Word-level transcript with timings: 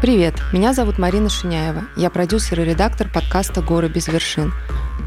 Привет, 0.00 0.36
меня 0.50 0.72
зовут 0.72 0.96
Марина 0.96 1.28
Шиняева. 1.28 1.84
Я 1.94 2.08
продюсер 2.08 2.58
и 2.62 2.64
редактор 2.64 3.06
подкаста 3.06 3.60
«Горы 3.60 3.90
без 3.90 4.08
вершин». 4.08 4.54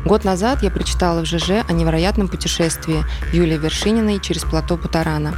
Год 0.05 0.23
назад 0.23 0.61
я 0.61 0.69
прочитала 0.69 1.21
в 1.21 1.25
ЖЖ 1.25 1.65
о 1.67 1.73
невероятном 1.73 2.27
путешествии 2.27 3.03
Юлии 3.31 3.57
Вершининой 3.57 4.19
через 4.19 4.43
плато 4.43 4.77
Путарана 4.77 5.33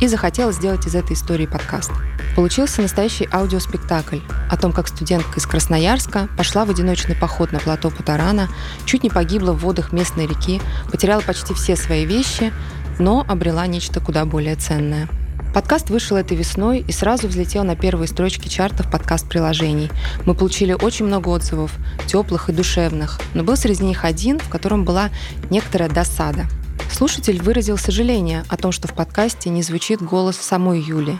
и 0.00 0.06
захотела 0.06 0.52
сделать 0.52 0.86
из 0.86 0.94
этой 0.94 1.14
истории 1.14 1.46
подкаст. 1.46 1.90
Получился 2.36 2.82
настоящий 2.82 3.28
аудиоспектакль 3.32 4.20
о 4.48 4.56
том, 4.56 4.70
как 4.70 4.86
студентка 4.86 5.40
из 5.40 5.46
Красноярска 5.46 6.28
пошла 6.36 6.64
в 6.64 6.70
одиночный 6.70 7.16
поход 7.16 7.50
на 7.50 7.58
плато 7.58 7.90
Путарана, 7.90 8.48
чуть 8.84 9.02
не 9.02 9.10
погибла 9.10 9.50
в 9.50 9.58
водах 9.58 9.90
местной 9.92 10.28
реки, 10.28 10.62
потеряла 10.88 11.20
почти 11.20 11.52
все 11.52 11.74
свои 11.74 12.06
вещи, 12.06 12.52
но 13.00 13.26
обрела 13.28 13.66
нечто 13.66 13.98
куда 13.98 14.24
более 14.24 14.54
ценное– 14.54 15.08
Подкаст 15.52 15.90
вышел 15.90 16.16
этой 16.16 16.36
весной 16.36 16.84
и 16.86 16.92
сразу 16.92 17.26
взлетел 17.26 17.64
на 17.64 17.74
первые 17.74 18.06
строчки 18.06 18.46
чартов 18.46 18.88
подкаст-приложений. 18.88 19.90
Мы 20.24 20.34
получили 20.34 20.74
очень 20.74 21.06
много 21.06 21.28
отзывов, 21.28 21.72
теплых 22.06 22.48
и 22.48 22.52
душевных, 22.52 23.20
но 23.34 23.42
был 23.42 23.56
среди 23.56 23.84
них 23.84 24.04
один, 24.04 24.38
в 24.38 24.48
котором 24.48 24.84
была 24.84 25.10
некоторая 25.50 25.88
досада. 25.88 26.46
Слушатель 26.92 27.42
выразил 27.42 27.78
сожаление 27.78 28.44
о 28.48 28.56
том, 28.56 28.70
что 28.70 28.86
в 28.86 28.94
подкасте 28.94 29.50
не 29.50 29.64
звучит 29.64 30.00
голос 30.00 30.36
самой 30.36 30.80
Юли. 30.80 31.18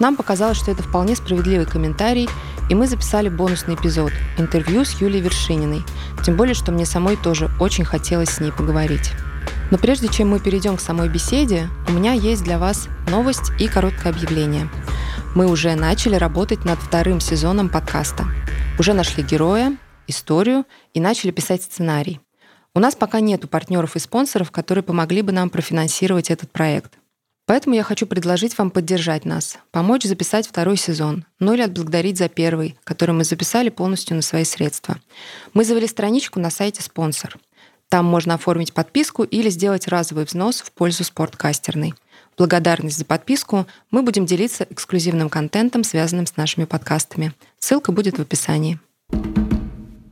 Нам 0.00 0.16
показалось, 0.16 0.58
что 0.58 0.72
это 0.72 0.82
вполне 0.82 1.14
справедливый 1.14 1.66
комментарий, 1.66 2.28
и 2.68 2.74
мы 2.74 2.88
записали 2.88 3.28
бонусный 3.28 3.76
эпизод– 3.76 4.12
интервью 4.38 4.84
с 4.84 5.00
Юлией 5.00 5.22
Вершининой. 5.22 5.84
Тем 6.24 6.36
более, 6.36 6.54
что 6.54 6.72
мне 6.72 6.84
самой 6.84 7.16
тоже 7.16 7.48
очень 7.60 7.84
хотелось 7.84 8.30
с 8.30 8.40
ней 8.40 8.50
поговорить. 8.50 9.12
Но 9.70 9.78
прежде 9.78 10.08
чем 10.08 10.30
мы 10.30 10.40
перейдем 10.40 10.76
к 10.76 10.80
самой 10.80 11.08
беседе, 11.08 11.68
у 11.88 11.92
меня 11.92 12.12
есть 12.12 12.42
для 12.42 12.58
вас 12.58 12.88
новость 13.08 13.52
и 13.58 13.68
короткое 13.68 14.12
объявление. 14.12 14.68
Мы 15.34 15.46
уже 15.46 15.74
начали 15.74 16.16
работать 16.16 16.64
над 16.64 16.78
вторым 16.78 17.20
сезоном 17.20 17.68
подкаста. 17.68 18.24
Уже 18.78 18.94
нашли 18.94 19.22
героя, 19.22 19.76
историю 20.06 20.64
и 20.94 21.00
начали 21.00 21.30
писать 21.30 21.62
сценарий. 21.62 22.20
У 22.74 22.80
нас 22.80 22.94
пока 22.94 23.20
нету 23.20 23.46
партнеров 23.46 23.96
и 23.96 23.98
спонсоров, 23.98 24.50
которые 24.50 24.82
помогли 24.82 25.20
бы 25.22 25.32
нам 25.32 25.50
профинансировать 25.50 26.30
этот 26.30 26.50
проект. 26.50 26.98
Поэтому 27.44 27.74
я 27.74 27.82
хочу 27.82 28.06
предложить 28.06 28.56
вам 28.58 28.70
поддержать 28.70 29.24
нас, 29.24 29.58
помочь 29.70 30.04
записать 30.04 30.46
второй 30.46 30.76
сезон, 30.76 31.24
ну 31.40 31.54
или 31.54 31.62
отблагодарить 31.62 32.18
за 32.18 32.28
первый, 32.28 32.76
который 32.84 33.12
мы 33.12 33.24
записали 33.24 33.70
полностью 33.70 34.16
на 34.16 34.22
свои 34.22 34.44
средства. 34.44 34.98
Мы 35.54 35.64
завели 35.64 35.86
страничку 35.86 36.40
на 36.40 36.50
сайте 36.50 36.82
«Спонсор». 36.82 37.38
Там 37.88 38.04
можно 38.04 38.34
оформить 38.34 38.74
подписку 38.74 39.24
или 39.24 39.48
сделать 39.48 39.88
разовый 39.88 40.24
взнос 40.24 40.60
в 40.60 40.72
пользу 40.72 41.04
спорткастерной. 41.04 41.94
благодарность 42.36 42.98
за 42.98 43.04
подписку 43.04 43.66
мы 43.90 44.02
будем 44.02 44.26
делиться 44.26 44.66
эксклюзивным 44.68 45.28
контентом, 45.30 45.82
связанным 45.82 46.26
с 46.26 46.36
нашими 46.36 46.66
подкастами. 46.66 47.32
Ссылка 47.58 47.90
будет 47.90 48.18
в 48.18 48.22
описании. 48.22 48.78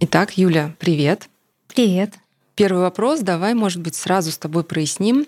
Итак, 0.01 0.37
Юля, 0.39 0.75
привет. 0.79 1.29
Привет. 1.69 2.15
Первый 2.55 2.81
вопрос. 2.81 3.21
Давай, 3.21 3.53
может 3.53 3.83
быть, 3.83 3.95
сразу 3.95 4.33
с 4.33 4.39
тобой 4.39 4.65
проясним, 4.65 5.27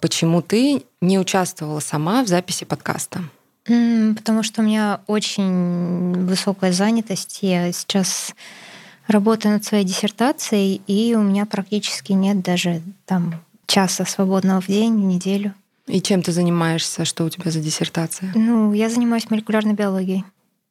почему 0.00 0.40
ты 0.40 0.84
не 1.02 1.18
участвовала 1.18 1.80
сама 1.80 2.24
в 2.24 2.28
записи 2.28 2.64
подкаста. 2.64 3.22
Потому 3.64 4.42
что 4.42 4.62
у 4.62 4.64
меня 4.64 5.00
очень 5.06 6.24
высокая 6.24 6.72
занятость. 6.72 7.40
Я 7.42 7.70
сейчас 7.72 8.34
работаю 9.12 9.52
над 9.52 9.64
своей 9.64 9.84
диссертацией, 9.84 10.82
и 10.86 11.14
у 11.14 11.22
меня 11.22 11.46
практически 11.46 12.12
нет 12.12 12.42
даже 12.42 12.82
там 13.06 13.34
часа 13.66 14.04
свободного 14.04 14.60
в 14.60 14.66
день, 14.66 14.94
в 14.94 15.04
неделю. 15.04 15.54
И 15.86 16.00
чем 16.00 16.22
ты 16.22 16.32
занимаешься? 16.32 17.04
Что 17.04 17.24
у 17.24 17.30
тебя 17.30 17.50
за 17.50 17.60
диссертация? 17.60 18.32
Ну, 18.34 18.72
я 18.72 18.88
занимаюсь 18.88 19.30
молекулярной 19.30 19.74
биологией. 19.74 20.24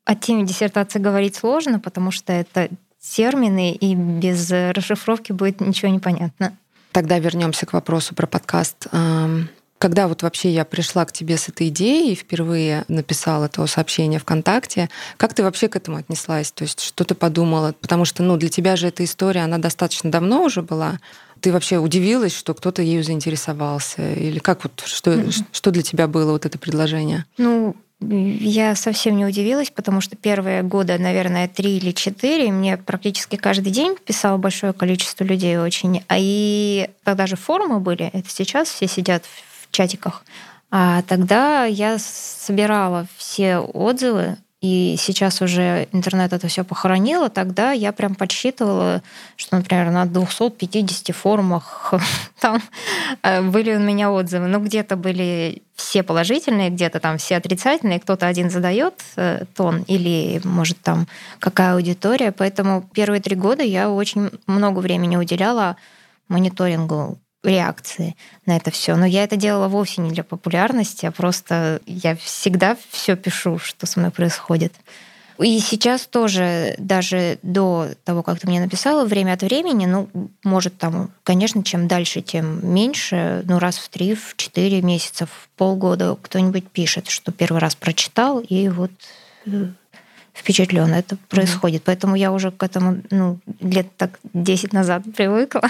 О 0.06 0.16
теме 0.16 0.45
диссертации 0.45 1.00
говорить 1.00 1.36
сложно, 1.36 1.80
потому 1.80 2.11
что 2.11 2.33
это 2.33 2.70
термины, 3.00 3.71
и 3.71 3.95
без 3.95 4.49
расшифровки 4.52 5.32
будет 5.32 5.61
ничего 5.61 5.92
не 5.92 5.99
понятно. 5.99 6.55
Тогда 6.92 7.20
вернемся 7.20 7.65
к 7.65 7.73
вопросу 7.73 8.14
про 8.15 8.27
подкаст. 8.27 8.88
Когда 9.81 10.08
вот 10.08 10.21
вообще 10.21 10.52
я 10.52 10.64
пришла 10.64 11.05
к 11.05 11.11
тебе 11.11 11.37
с 11.37 11.49
этой 11.49 11.69
идеей, 11.69 12.14
впервые 12.14 12.86
написала 12.87 13.49
то 13.49 13.65
сообщение 13.65 14.19
ВКонтакте, 14.19 14.92
как 15.17 15.33
ты 15.33 15.42
вообще 15.42 15.69
к 15.69 15.75
этому 15.75 15.97
отнеслась? 15.97 16.52
То 16.52 16.65
есть 16.65 16.81
что 16.81 17.03
ты 17.03 17.15
подумала? 17.15 17.73
Потому 17.81 18.05
что 18.05 18.21
ну, 18.21 18.37
для 18.37 18.49
тебя 18.49 18.75
же 18.75 18.89
эта 18.89 19.03
история, 19.03 19.39
она 19.39 19.58
достаточно 19.58 20.11
давно 20.11 20.43
уже 20.43 20.61
была. 20.61 20.99
Ты 21.39 21.52
вообще 21.52 21.80
удивилась, 21.80 22.37
что 22.37 22.53
кто-то 22.53 22.83
ею 22.83 23.03
заинтересовался? 23.03 24.14
Или 24.14 24.37
как 24.37 24.65
вот, 24.65 24.83
что, 24.86 25.14
mm-hmm. 25.14 25.45
что 25.52 25.71
для 25.71 25.81
тебя 25.81 26.08
было 26.08 26.33
вот 26.33 26.45
это 26.45 26.59
предложение? 26.59 27.25
Ну, 27.39 27.75
я 28.02 28.75
совсем 28.75 29.17
не 29.17 29.25
удивилась, 29.25 29.71
потому 29.71 29.99
что 29.99 30.15
первые 30.15 30.61
годы, 30.61 30.95
наверное, 30.99 31.47
три 31.47 31.77
или 31.77 31.91
четыре, 31.91 32.52
мне 32.52 32.77
практически 32.77 33.36
каждый 33.36 33.71
день 33.71 33.95
писало 34.05 34.37
большое 34.37 34.73
количество 34.73 35.23
людей 35.23 35.58
очень. 35.58 36.03
А 36.08 36.17
и 36.20 36.91
тогда 37.03 37.25
же 37.25 37.36
форумы 37.36 37.80
были, 37.80 38.11
это 38.14 38.30
сейчас 38.30 38.70
все 38.70 38.87
сидят 38.87 39.23
чатиках. 39.71 40.23
А 40.70 41.02
тогда 41.04 41.65
я 41.65 41.98
собирала 41.99 43.08
все 43.17 43.58
отзывы, 43.58 44.37
и 44.61 44.95
сейчас 44.99 45.42
уже 45.42 45.87
интернет 45.92 46.33
это 46.33 46.48
все 46.48 46.64
похоронило, 46.64 47.30
тогда 47.30 47.71
я 47.71 47.92
прям 47.92 48.14
подсчитывала, 48.14 49.02
что, 49.36 49.58
например, 49.58 49.89
на 49.89 50.05
250 50.05 51.15
форумах 51.15 51.95
там 52.39 52.61
э, 53.23 53.42
были 53.42 53.76
у 53.76 53.80
меня 53.80 54.11
отзывы. 54.11 54.45
Ну, 54.45 54.59
где-то 54.59 54.98
были 54.98 55.64
все 55.73 56.03
положительные, 56.03 56.70
где-то 56.70 56.99
там 56.99 57.17
все 57.17 57.38
отрицательные, 57.38 57.99
кто-то 57.99 58.27
один 58.27 58.52
задает 58.52 58.93
э, 59.15 59.45
тон 59.55 59.82
или, 59.88 60.39
может, 60.43 60.80
там 60.82 61.08
какая 61.39 61.73
аудитория. 61.73 62.32
Поэтому 62.32 62.88
первые 62.93 63.20
три 63.20 63.36
года 63.36 63.64
я 63.64 63.89
очень 63.89 64.30
много 64.45 64.77
времени 64.77 65.17
уделяла 65.17 65.76
мониторингу 66.27 67.17
реакции 67.43 68.15
на 68.45 68.57
это 68.57 68.71
все. 68.71 68.95
Но 68.95 69.05
я 69.05 69.23
это 69.23 69.35
делала 69.35 69.67
вовсе 69.67 70.02
не 70.02 70.11
для 70.11 70.23
популярности, 70.23 71.05
а 71.05 71.11
просто 71.11 71.81
я 71.85 72.15
всегда 72.15 72.77
все 72.89 73.15
пишу, 73.15 73.57
что 73.57 73.85
со 73.85 73.99
мной 73.99 74.11
происходит. 74.11 74.73
И 75.39 75.59
сейчас 75.59 76.05
тоже, 76.05 76.75
даже 76.77 77.39
до 77.41 77.89
того, 78.03 78.21
как 78.21 78.39
ты 78.39 78.47
мне 78.47 78.59
написала, 78.59 79.05
время 79.05 79.33
от 79.33 79.41
времени, 79.41 79.87
ну, 79.87 80.07
может, 80.43 80.77
там, 80.77 81.09
конечно, 81.23 81.63
чем 81.63 81.87
дальше, 81.87 82.21
тем 82.21 82.73
меньше, 82.73 83.43
ну, 83.45 83.58
раз 83.58 83.77
в 83.77 83.89
три, 83.89 84.13
в 84.13 84.35
четыре 84.35 84.83
месяца, 84.83 85.25
в 85.25 85.49
полгода 85.58 86.15
кто-нибудь 86.21 86.69
пишет, 86.69 87.09
что 87.09 87.31
первый 87.31 87.58
раз 87.58 87.73
прочитал, 87.73 88.39
и 88.39 88.69
вот 88.69 88.91
э, 89.47 89.69
впечатлен. 90.33 90.93
Это 90.93 91.17
происходит. 91.27 91.81
Mm-hmm. 91.81 91.85
Поэтому 91.85 92.15
я 92.15 92.31
уже 92.31 92.52
к 92.52 92.61
этому 92.61 93.02
ну, 93.09 93.39
лет 93.61 93.87
так 93.97 94.19
10 94.33 94.73
назад 94.73 95.03
привыкла. 95.15 95.69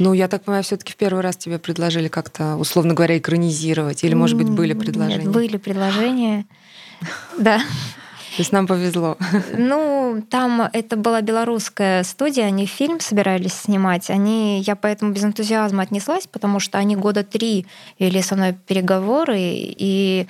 Ну, 0.00 0.14
я 0.14 0.28
так 0.28 0.42
понимаю, 0.42 0.64
все-таки 0.64 0.92
в 0.92 0.96
первый 0.96 1.20
раз 1.20 1.36
тебе 1.36 1.58
предложили 1.58 2.08
как-то, 2.08 2.56
условно 2.56 2.94
говоря, 2.94 3.18
экранизировать, 3.18 4.02
или, 4.02 4.14
может 4.14 4.36
быть, 4.38 4.48
были 4.48 4.72
предложения? 4.72 5.24
Нет, 5.24 5.32
были 5.32 5.58
предложения, 5.58 6.46
да. 7.38 7.58
То 7.58 8.42
есть 8.42 8.52
нам 8.52 8.66
повезло. 8.66 9.18
Ну, 9.56 10.24
там 10.30 10.62
это 10.72 10.96
была 10.96 11.20
белорусская 11.20 12.02
студия, 12.04 12.46
они 12.46 12.64
фильм 12.64 12.98
собирались 13.00 13.52
снимать. 13.52 14.08
Они, 14.08 14.62
я 14.62 14.74
поэтому 14.74 15.12
без 15.12 15.24
энтузиазма 15.24 15.82
отнеслась, 15.82 16.26
потому 16.26 16.60
что 16.60 16.78
они 16.78 16.96
года 16.96 17.22
три 17.22 17.66
вели 17.98 18.22
со 18.22 18.36
мной 18.36 18.54
переговоры 18.54 19.36
и 19.38 20.26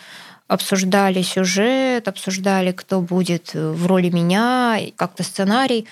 обсуждали 0.48 1.22
сюжет, 1.22 2.08
обсуждали, 2.08 2.72
кто 2.72 3.00
будет 3.00 3.54
в 3.54 3.86
роли 3.86 4.10
меня, 4.10 4.80
как-то 4.96 5.22
сценарий. 5.22 5.86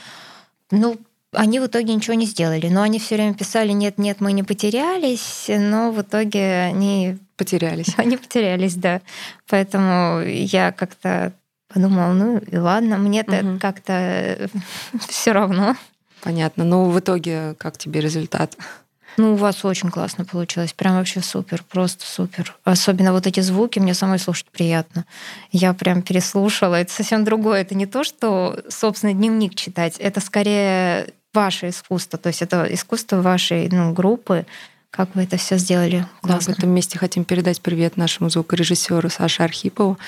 Ну, 0.72 0.98
они 1.32 1.60
в 1.60 1.66
итоге 1.66 1.94
ничего 1.94 2.14
не 2.14 2.26
сделали, 2.26 2.68
но 2.68 2.82
они 2.82 2.98
все 2.98 3.16
время 3.16 3.34
писали 3.34 3.72
нет, 3.72 3.98
нет, 3.98 4.20
мы 4.20 4.32
не 4.32 4.42
потерялись, 4.42 5.46
но 5.48 5.92
в 5.92 6.00
итоге 6.02 6.62
они 6.62 7.18
потерялись. 7.36 7.94
Они 7.96 8.16
потерялись, 8.16 8.74
да. 8.74 9.00
Поэтому 9.48 10.22
я 10.22 10.72
как-то 10.72 11.32
подумала, 11.72 12.12
ну 12.12 12.38
и 12.38 12.56
ладно, 12.56 12.98
мне-то 12.98 13.36
угу. 13.38 13.58
как-то 13.60 14.50
все 15.08 15.30
равно. 15.32 15.76
Понятно. 16.20 16.64
Но 16.64 16.90
в 16.90 16.98
итоге 16.98 17.54
как 17.58 17.78
тебе 17.78 18.00
результат? 18.00 18.56
Ну, 19.18 19.32
у 19.32 19.36
вас 19.36 19.64
очень 19.64 19.90
классно 19.90 20.24
получилось. 20.24 20.72
Прям 20.72 20.96
вообще 20.96 21.20
супер, 21.20 21.64
просто 21.68 22.06
супер. 22.06 22.56
Особенно 22.64 23.12
вот 23.12 23.26
эти 23.26 23.40
звуки 23.40 23.78
мне 23.78 23.94
самой 23.94 24.18
слушать 24.18 24.46
приятно. 24.50 25.06
Я 25.50 25.74
прям 25.74 26.02
переслушала. 26.02 26.76
Это 26.76 26.92
совсем 26.92 27.24
другое. 27.24 27.62
Это 27.62 27.74
не 27.74 27.86
то, 27.86 28.04
что, 28.04 28.60
собственно, 28.68 29.12
дневник 29.12 29.56
читать. 29.56 29.96
Это 29.98 30.20
скорее 30.20 31.14
ваше 31.34 31.68
искусство, 31.68 32.18
то 32.18 32.28
есть 32.28 32.42
это 32.42 32.66
искусство 32.70 33.20
вашей 33.20 33.68
ну, 33.68 33.92
группы, 33.92 34.46
как 34.90 35.14
вы 35.14 35.24
это 35.24 35.36
все 35.36 35.58
сделали. 35.58 36.06
Классно. 36.22 36.52
Да, 36.52 36.54
в 36.54 36.58
этом 36.58 36.70
месте 36.70 36.98
хотим 36.98 37.24
передать 37.24 37.60
привет 37.60 37.98
нашему 37.98 38.30
звукорежиссеру 38.30 39.10
Саше 39.10 39.42
Архипову. 39.42 39.98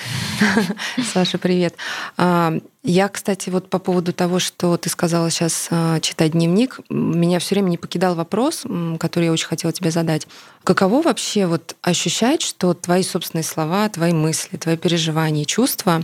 Саша, 1.12 1.37
привет. 1.37 1.75
А, 2.17 2.55
Я, 2.82 3.08
кстати, 3.08 3.50
вот 3.50 3.69
по 3.69 3.78
поводу 3.78 4.14
того, 4.14 4.38
что 4.38 4.78
ты 4.78 4.88
сказала 4.88 5.31
сейчас 5.31 5.69
э, 5.70 6.00
читать 6.00 6.32
дневник, 6.32 6.81
меня 6.88 7.38
все 7.40 7.56
время 7.56 7.69
не 7.69 7.76
покидал 7.76 8.14
вопрос, 8.14 8.64
который 8.99 9.26
я 9.26 9.32
очень 9.32 9.49
хотела 9.49 9.70
тебе 9.72 9.90
задать. 9.90 10.26
Каково 10.64 11.02
вообще 11.02 11.46
вот 11.46 11.76
ощущать, 11.82 12.40
что 12.40 12.72
твои 12.72 13.02
собственные 13.02 13.44
слова, 13.44 13.87
твои 13.90 14.14
мысли, 14.14 14.56
твои 14.56 14.78
переживания, 14.78 15.44
чувства 15.44 16.02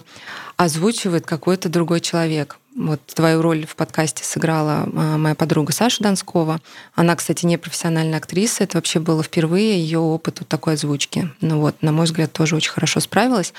озвучивает 0.57 1.27
какой-то 1.27 1.69
другой 1.69 2.01
человек? 2.01 2.59
Вот 2.75 3.01
твою 3.07 3.41
роль 3.41 3.67
в 3.67 3.75
подкасте 3.75 4.23
сыграла 4.23 4.87
а, 4.95 5.17
моя 5.17 5.35
подруга 5.35 5.73
Саша 5.73 6.03
Донскова. 6.03 6.61
Она, 6.95 7.17
кстати, 7.17 7.47
не 7.47 7.57
профессиональная 7.57 8.19
актриса. 8.19 8.65
Это 8.65 8.77
вообще 8.77 9.01
было 9.01 9.23
впервые 9.23 9.81
ее 9.81 9.99
опыт 9.99 10.41
вот 10.41 10.49
такой 10.49 10.75
озвучки. 10.75 11.31
Ну 11.41 11.61
вот, 11.61 11.77
на 11.81 11.93
мой 11.93 12.05
взгляд, 12.05 12.33
тоже 12.33 12.55
очень 12.55 12.73
хорошо 12.73 13.01
справилась. 13.01 13.55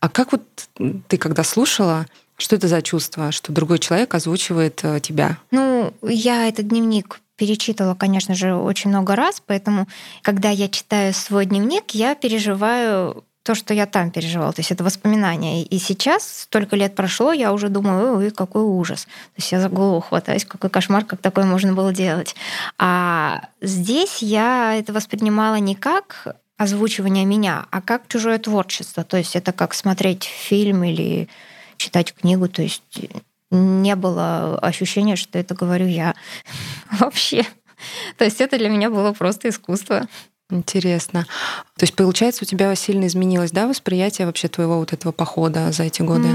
А 0.00 0.08
как 0.08 0.32
вот 0.32 0.42
ты, 1.08 1.18
когда 1.18 1.44
слушала, 1.44 2.06
что 2.38 2.56
это 2.56 2.66
за 2.66 2.80
чувство, 2.82 3.30
что 3.30 3.52
другой 3.52 3.78
человек 3.78 4.14
озвучивает 4.14 4.80
э, 4.82 5.00
тебя? 5.00 5.38
Ну, 5.50 5.94
я 6.02 6.48
этот 6.48 6.68
дневник 6.68 7.20
перечитывала, 7.36 7.94
конечно 7.94 8.34
же, 8.34 8.54
очень 8.54 8.90
много 8.90 9.16
раз, 9.16 9.42
поэтому, 9.44 9.86
когда 10.22 10.50
я 10.50 10.68
читаю 10.68 11.12
свой 11.12 11.46
дневник, 11.46 11.90
я 11.92 12.14
переживаю 12.14 13.24
то, 13.42 13.54
что 13.54 13.74
я 13.74 13.86
там 13.86 14.10
переживала. 14.10 14.52
То 14.52 14.60
есть 14.60 14.70
это 14.70 14.84
воспоминания. 14.84 15.64
И 15.64 15.78
сейчас, 15.78 16.42
столько 16.42 16.76
лет 16.76 16.94
прошло, 16.94 17.32
я 17.32 17.52
уже 17.52 17.68
думаю, 17.68 18.18
ой, 18.18 18.30
какой 18.30 18.62
ужас. 18.62 19.04
То 19.04 19.38
есть 19.38 19.52
я 19.52 19.60
за 19.60 19.68
голову 19.68 20.00
хватаюсь, 20.00 20.44
какой 20.44 20.70
кошмар, 20.70 21.04
как 21.04 21.20
такое 21.20 21.44
можно 21.44 21.72
было 21.72 21.92
делать. 21.92 22.36
А 22.78 23.48
здесь 23.60 24.22
я 24.22 24.74
это 24.74 24.92
воспринимала 24.92 25.56
не 25.56 25.74
как 25.74 26.36
озвучивание 26.56 27.24
меня, 27.24 27.66
а 27.70 27.80
как 27.80 28.06
чужое 28.06 28.38
творчество. 28.38 29.02
То 29.02 29.16
есть 29.16 29.34
это 29.34 29.52
как 29.52 29.74
смотреть 29.74 30.24
фильм 30.24 30.84
или 30.84 31.28
читать 31.76 32.14
книгу. 32.14 32.48
То 32.48 32.62
есть 32.62 32.82
не 33.50 33.96
было 33.96 34.58
ощущения, 34.58 35.16
что 35.16 35.38
это 35.38 35.54
говорю 35.54 35.86
я 35.86 36.14
вообще. 36.92 37.44
То 38.16 38.24
есть 38.24 38.40
это 38.40 38.56
для 38.56 38.68
меня 38.68 38.90
было 38.90 39.12
просто 39.12 39.48
искусство. 39.48 40.06
Интересно. 40.52 41.26
То 41.76 41.84
есть, 41.84 41.94
получается, 41.94 42.44
у 42.44 42.46
тебя 42.46 42.74
сильно 42.74 43.06
изменилось, 43.06 43.50
да, 43.50 43.66
восприятие 43.66 44.26
вообще 44.26 44.48
твоего 44.48 44.78
вот 44.78 44.92
этого 44.92 45.10
похода 45.12 45.72
за 45.72 45.84
эти 45.84 46.02
годы? 46.02 46.28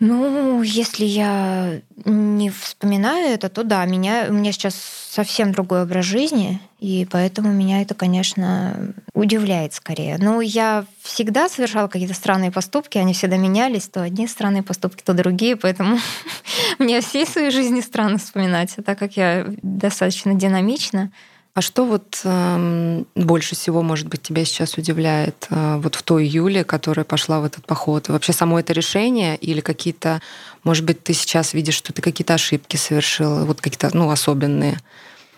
Ну, 0.00 0.62
если 0.62 1.04
я 1.04 1.82
не 2.06 2.48
вспоминаю 2.48 3.34
это, 3.34 3.50
то 3.50 3.64
да, 3.64 3.84
меня, 3.84 4.26
у 4.30 4.32
меня 4.32 4.50
сейчас 4.50 4.74
совсем 4.74 5.52
другой 5.52 5.82
образ 5.82 6.06
жизни, 6.06 6.58
и 6.78 7.06
поэтому 7.10 7.52
меня 7.52 7.82
это, 7.82 7.94
конечно, 7.94 8.94
удивляет 9.12 9.74
скорее. 9.74 10.16
Но 10.18 10.40
я 10.40 10.86
всегда 11.02 11.50
совершала 11.50 11.88
какие-то 11.88 12.14
странные 12.14 12.50
поступки, 12.50 12.96
они 12.96 13.12
всегда 13.12 13.36
менялись, 13.36 13.88
то 13.88 14.02
одни 14.02 14.26
странные 14.26 14.62
поступки, 14.62 15.02
то 15.02 15.12
другие, 15.12 15.56
поэтому 15.56 15.98
мне 16.78 17.02
всей 17.02 17.26
своей 17.26 17.50
жизни 17.50 17.82
странно 17.82 18.16
вспоминать, 18.16 18.74
так 18.84 18.98
как 18.98 19.18
я 19.18 19.46
достаточно 19.62 20.32
динамична, 20.32 21.12
а 21.52 21.62
что 21.62 21.84
вот 21.84 22.20
э, 22.22 23.04
больше 23.16 23.56
всего, 23.56 23.82
может 23.82 24.06
быть, 24.06 24.22
тебя 24.22 24.44
сейчас 24.44 24.78
удивляет 24.78 25.46
э, 25.50 25.80
вот 25.82 25.96
в 25.96 26.02
той 26.02 26.24
Юле, 26.24 26.62
которая 26.62 27.04
пошла 27.04 27.40
в 27.40 27.44
этот 27.44 27.66
поход? 27.66 28.08
Вообще 28.08 28.32
само 28.32 28.60
это 28.60 28.72
решение 28.72 29.36
или 29.36 29.60
какие-то, 29.60 30.20
может 30.62 30.84
быть, 30.84 31.02
ты 31.02 31.12
сейчас 31.12 31.52
видишь, 31.52 31.74
что 31.74 31.92
ты 31.92 32.02
какие-то 32.02 32.34
ошибки 32.34 32.76
совершила, 32.76 33.44
вот 33.44 33.60
какие-то, 33.60 33.90
ну, 33.96 34.10
особенные? 34.10 34.78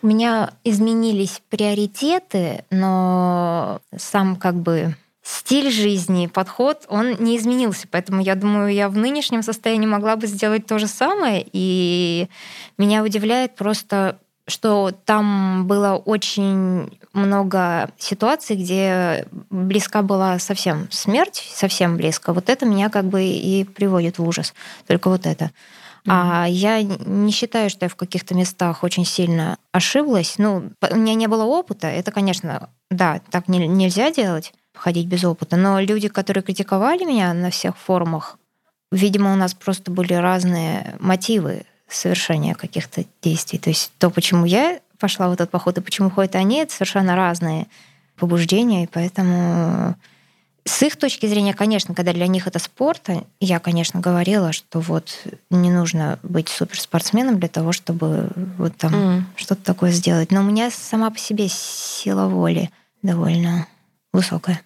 У 0.02 0.06
меня 0.06 0.52
изменились 0.64 1.40
приоритеты, 1.48 2.64
но 2.70 3.80
сам 3.96 4.36
как 4.36 4.56
бы 4.56 4.94
стиль 5.22 5.70
жизни, 5.70 6.26
подход, 6.26 6.84
он 6.88 7.14
не 7.20 7.38
изменился. 7.38 7.86
Поэтому 7.90 8.20
я 8.20 8.34
думаю, 8.34 8.74
я 8.74 8.88
в 8.88 8.96
нынешнем 8.96 9.42
состоянии 9.42 9.86
могла 9.86 10.16
бы 10.16 10.26
сделать 10.26 10.66
то 10.66 10.78
же 10.78 10.88
самое. 10.88 11.46
И 11.52 12.28
меня 12.76 13.02
удивляет 13.02 13.54
просто 13.54 14.18
что 14.48 14.92
там 15.04 15.66
было 15.66 15.94
очень 15.94 16.98
много 17.12 17.90
ситуаций, 17.98 18.56
где 18.56 19.26
близка 19.50 20.02
была 20.02 20.38
совсем 20.38 20.90
смерть, 20.90 21.48
совсем 21.54 21.96
близко. 21.96 22.32
Вот 22.32 22.48
это 22.48 22.66
меня 22.66 22.90
как 22.90 23.04
бы 23.04 23.22
и 23.24 23.64
приводит 23.64 24.18
в 24.18 24.26
ужас. 24.26 24.54
Только 24.86 25.08
вот 25.08 25.26
это. 25.26 25.44
Mm-hmm. 25.44 26.08
А 26.08 26.46
я 26.48 26.82
не 26.82 27.30
считаю, 27.30 27.70
что 27.70 27.84
я 27.84 27.88
в 27.88 27.94
каких-то 27.94 28.34
местах 28.34 28.82
очень 28.82 29.04
сильно 29.04 29.58
ошиблась. 29.70 30.34
Ну, 30.38 30.70
у 30.90 30.96
меня 30.96 31.14
не 31.14 31.28
было 31.28 31.44
опыта. 31.44 31.86
Это, 31.86 32.10
конечно, 32.10 32.70
да, 32.90 33.20
так 33.30 33.46
не, 33.46 33.68
нельзя 33.68 34.10
делать, 34.10 34.52
ходить 34.74 35.06
без 35.06 35.22
опыта. 35.24 35.56
Но 35.56 35.78
люди, 35.80 36.08
которые 36.08 36.42
критиковали 36.42 37.04
меня 37.04 37.32
на 37.34 37.50
всех 37.50 37.76
форумах, 37.76 38.38
видимо, 38.90 39.32
у 39.32 39.36
нас 39.36 39.54
просто 39.54 39.92
были 39.92 40.14
разные 40.14 40.96
мотивы 40.98 41.64
совершения 41.94 42.54
каких-то 42.54 43.04
действий. 43.22 43.58
То 43.58 43.70
есть 43.70 43.92
то, 43.98 44.10
почему 44.10 44.44
я 44.44 44.80
пошла 44.98 45.28
в 45.28 45.32
этот 45.32 45.50
поход 45.50 45.78
и 45.78 45.80
почему 45.80 46.10
ходят 46.10 46.36
они, 46.36 46.58
это 46.58 46.72
совершенно 46.72 47.16
разные 47.16 47.66
побуждения, 48.16 48.84
и 48.84 48.86
поэтому 48.86 49.96
с 50.64 50.82
их 50.82 50.96
точки 50.96 51.26
зрения, 51.26 51.54
конечно, 51.54 51.92
когда 51.92 52.12
для 52.12 52.28
них 52.28 52.46
это 52.46 52.60
спорт, 52.60 53.08
я, 53.40 53.58
конечно, 53.58 53.98
говорила, 54.00 54.52
что 54.52 54.78
вот 54.78 55.26
не 55.50 55.72
нужно 55.72 56.20
быть 56.22 56.48
суперспортсменом 56.48 57.40
для 57.40 57.48
того, 57.48 57.72
чтобы 57.72 58.30
вот 58.58 58.76
там 58.76 58.94
mm. 58.94 59.22
что-то 59.34 59.64
такое 59.64 59.90
сделать. 59.90 60.30
Но 60.30 60.40
у 60.40 60.44
меня 60.44 60.70
сама 60.70 61.10
по 61.10 61.18
себе 61.18 61.48
сила 61.48 62.28
воли 62.28 62.70
довольно 63.02 63.66
высокая. 64.12 64.60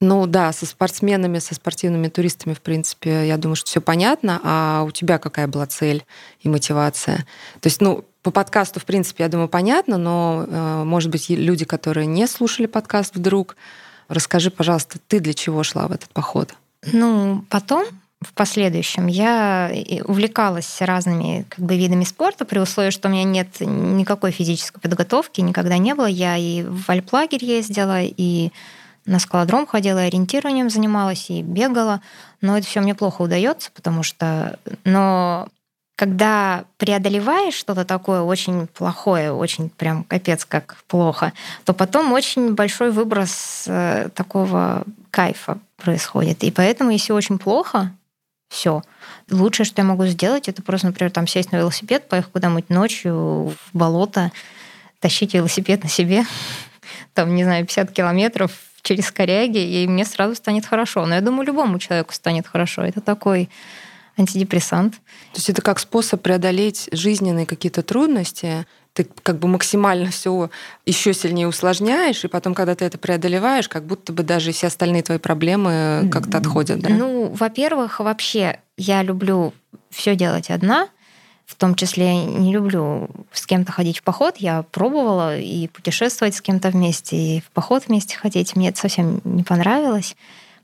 Ну 0.00 0.26
да, 0.26 0.52
со 0.52 0.66
спортсменами, 0.66 1.38
со 1.38 1.54
спортивными 1.54 2.08
туристами, 2.08 2.54
в 2.54 2.60
принципе, 2.60 3.26
я 3.26 3.36
думаю, 3.36 3.56
что 3.56 3.66
все 3.66 3.80
понятно. 3.80 4.40
А 4.42 4.82
у 4.86 4.90
тебя 4.90 5.18
какая 5.18 5.46
была 5.46 5.66
цель 5.66 6.04
и 6.40 6.48
мотивация? 6.48 7.18
То 7.60 7.68
есть, 7.68 7.80
ну, 7.80 8.04
по 8.22 8.30
подкасту, 8.30 8.80
в 8.80 8.84
принципе, 8.84 9.24
я 9.24 9.28
думаю, 9.28 9.48
понятно, 9.48 9.98
но, 9.98 10.46
э, 10.48 10.84
может 10.84 11.10
быть, 11.10 11.28
люди, 11.30 11.64
которые 11.64 12.06
не 12.06 12.26
слушали 12.26 12.66
подкаст 12.66 13.14
вдруг, 13.14 13.56
расскажи, 14.08 14.50
пожалуйста, 14.50 14.98
ты 15.06 15.20
для 15.20 15.34
чего 15.34 15.62
шла 15.62 15.86
в 15.88 15.92
этот 15.92 16.10
поход? 16.10 16.54
Ну, 16.92 17.44
потом, 17.48 17.86
в 18.20 18.32
последующем, 18.32 19.06
я 19.06 19.70
увлекалась 20.04 20.80
разными 20.80 21.44
как 21.48 21.64
бы, 21.64 21.76
видами 21.76 22.04
спорта, 22.04 22.44
при 22.44 22.58
условии, 22.58 22.90
что 22.90 23.08
у 23.08 23.12
меня 23.12 23.24
нет 23.24 23.60
никакой 23.60 24.30
физической 24.32 24.80
подготовки, 24.80 25.40
никогда 25.40 25.78
не 25.78 25.94
было. 25.94 26.06
Я 26.06 26.36
и 26.36 26.62
в 26.62 26.88
альплагерь 26.88 27.44
ездила, 27.44 28.02
и 28.02 28.50
на 29.06 29.18
скалодром 29.18 29.66
ходила, 29.66 30.02
и 30.02 30.08
ориентированием 30.08 30.70
занималась, 30.70 31.30
и 31.30 31.42
бегала. 31.42 32.00
Но 32.40 32.56
это 32.56 32.66
все 32.66 32.80
мне 32.80 32.94
плохо 32.94 33.22
удается, 33.22 33.70
потому 33.72 34.02
что... 34.02 34.58
Но 34.84 35.48
когда 35.96 36.64
преодолеваешь 36.76 37.54
что-то 37.54 37.84
такое 37.84 38.22
очень 38.22 38.66
плохое, 38.66 39.32
очень 39.32 39.70
прям 39.70 40.04
капец 40.04 40.44
как 40.44 40.76
плохо, 40.88 41.32
то 41.64 41.72
потом 41.72 42.12
очень 42.12 42.54
большой 42.54 42.90
выброс 42.90 43.64
э, 43.68 44.08
такого 44.14 44.84
кайфа 45.10 45.58
происходит. 45.76 46.42
И 46.42 46.50
поэтому, 46.50 46.90
если 46.90 47.12
очень 47.12 47.38
плохо, 47.38 47.92
все. 48.48 48.82
Лучшее, 49.30 49.66
что 49.66 49.82
я 49.82 49.86
могу 49.86 50.06
сделать, 50.06 50.48
это 50.48 50.62
просто, 50.62 50.88
например, 50.88 51.12
там 51.12 51.26
сесть 51.26 51.52
на 51.52 51.56
велосипед, 51.56 52.08
поехать 52.08 52.32
куда-нибудь 52.32 52.70
ночью 52.70 53.14
в 53.14 53.56
болото, 53.72 54.32
тащить 54.98 55.34
велосипед 55.34 55.82
на 55.82 55.88
себе, 55.88 56.24
там, 57.14 57.34
не 57.34 57.44
знаю, 57.44 57.64
50 57.64 57.92
километров, 57.92 58.52
через 58.84 59.10
коряги, 59.10 59.58
и 59.58 59.88
мне 59.88 60.04
сразу 60.04 60.36
станет 60.36 60.66
хорошо. 60.66 61.04
Но 61.06 61.16
я 61.16 61.20
думаю, 61.20 61.46
любому 61.46 61.80
человеку 61.80 62.12
станет 62.12 62.46
хорошо. 62.46 62.82
Это 62.82 63.00
такой 63.00 63.48
антидепрессант. 64.16 64.94
То 65.32 65.38
есть 65.38 65.50
это 65.50 65.62
как 65.62 65.80
способ 65.80 66.22
преодолеть 66.22 66.88
жизненные 66.92 67.46
какие-то 67.46 67.82
трудности, 67.82 68.66
ты 68.92 69.08
как 69.24 69.40
бы 69.40 69.48
максимально 69.48 70.10
все 70.10 70.50
еще 70.86 71.12
сильнее 71.14 71.48
усложняешь, 71.48 72.24
и 72.24 72.28
потом, 72.28 72.54
когда 72.54 72.76
ты 72.76 72.84
это 72.84 72.96
преодолеваешь, 72.96 73.68
как 73.68 73.84
будто 73.84 74.12
бы 74.12 74.22
даже 74.22 74.52
все 74.52 74.68
остальные 74.68 75.02
твои 75.02 75.18
проблемы 75.18 76.08
как-то 76.12 76.38
отходят. 76.38 76.78
Да? 76.78 76.90
Ну, 76.90 77.32
во-первых, 77.34 77.98
вообще 77.98 78.60
я 78.76 79.02
люблю 79.02 79.52
все 79.90 80.14
делать 80.14 80.48
одна, 80.50 80.88
в 81.54 81.56
том 81.56 81.76
числе 81.76 82.16
не 82.16 82.52
люблю 82.52 83.08
с 83.32 83.46
кем-то 83.46 83.70
ходить 83.70 83.98
в 83.98 84.02
поход. 84.02 84.38
Я 84.38 84.62
пробовала 84.62 85.38
и 85.38 85.68
путешествовать 85.68 86.34
с 86.34 86.40
кем-то 86.40 86.70
вместе, 86.70 87.16
и 87.16 87.40
в 87.40 87.50
поход 87.52 87.84
вместе 87.86 88.16
ходить. 88.16 88.56
Мне 88.56 88.70
это 88.70 88.80
совсем 88.80 89.20
не 89.24 89.44
понравилось. 89.44 90.16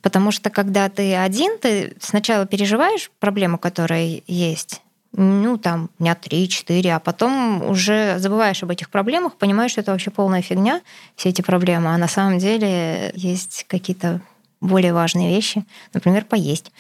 Потому 0.03 0.33
что 0.33 0.51
когда 0.51 0.89
ты 0.89 1.15
один, 1.15 1.59
ты 1.59 1.95
сначала 2.01 2.45
переживаешь 2.45 3.11
проблему, 3.21 3.57
которая 3.57 4.23
есть, 4.27 4.83
ну, 5.13 5.59
там, 5.59 5.91
дня 5.99 6.17
три-четыре, 6.17 6.97
а 6.97 7.01
потом 7.01 7.63
уже 7.69 8.19
забываешь 8.19 8.63
об 8.63 8.71
этих 8.71 8.91
проблемах, 8.91 9.37
понимаешь, 9.37 9.73
что 9.73 9.83
это 9.83 9.93
вообще 9.93 10.11
полная 10.11 10.43
фигня, 10.43 10.81
все 11.15 11.29
эти 11.29 11.43
проблемы, 11.43 11.95
а 11.95 11.99
на 11.99 12.09
самом 12.09 12.39
деле 12.39 13.13
есть 13.15 13.67
какие-то 13.69 14.21
более 14.61 14.93
важные 14.93 15.29
вещи, 15.29 15.65
например, 15.93 16.25
поесть. 16.25 16.73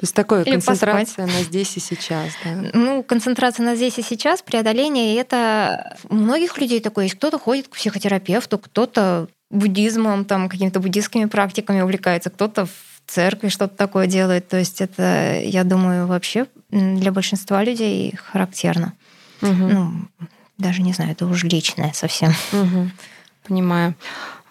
То 0.00 0.04
есть 0.04 0.14
такое 0.14 0.44
Или 0.44 0.52
концентрация 0.52 1.26
поспать. 1.26 1.26
на 1.26 1.44
здесь 1.44 1.76
и 1.76 1.80
сейчас, 1.80 2.30
да? 2.42 2.70
Ну, 2.72 3.02
концентрация 3.02 3.66
на 3.66 3.76
здесь 3.76 3.98
и 3.98 4.02
сейчас, 4.02 4.40
преодоление, 4.40 5.14
это 5.16 5.98
у 6.08 6.14
многих 6.14 6.56
людей 6.56 6.80
такое 6.80 7.04
есть. 7.04 7.16
Кто-то 7.16 7.38
ходит 7.38 7.68
к 7.68 7.72
психотерапевту, 7.72 8.58
кто-то 8.58 9.28
буддизмом, 9.50 10.24
там, 10.24 10.48
какими-то 10.48 10.80
буддистскими 10.80 11.26
практиками 11.26 11.82
увлекается, 11.82 12.30
кто-то 12.30 12.64
в 12.64 12.70
церкви 13.06 13.48
что-то 13.48 13.76
такое 13.76 14.06
делают. 14.06 14.48
То 14.48 14.56
есть 14.56 14.80
это, 14.80 15.38
я 15.38 15.64
думаю, 15.64 16.06
вообще 16.06 16.46
для 16.70 17.12
большинства 17.12 17.62
людей 17.62 18.14
характерно. 18.16 18.94
Угу. 19.42 19.52
Ну, 19.52 19.92
даже 20.56 20.80
не 20.80 20.94
знаю, 20.94 21.12
это 21.12 21.26
уже 21.26 21.46
личное 21.46 21.92
совсем. 21.92 22.32
Угу. 22.52 22.90
Понимаю. 23.46 23.94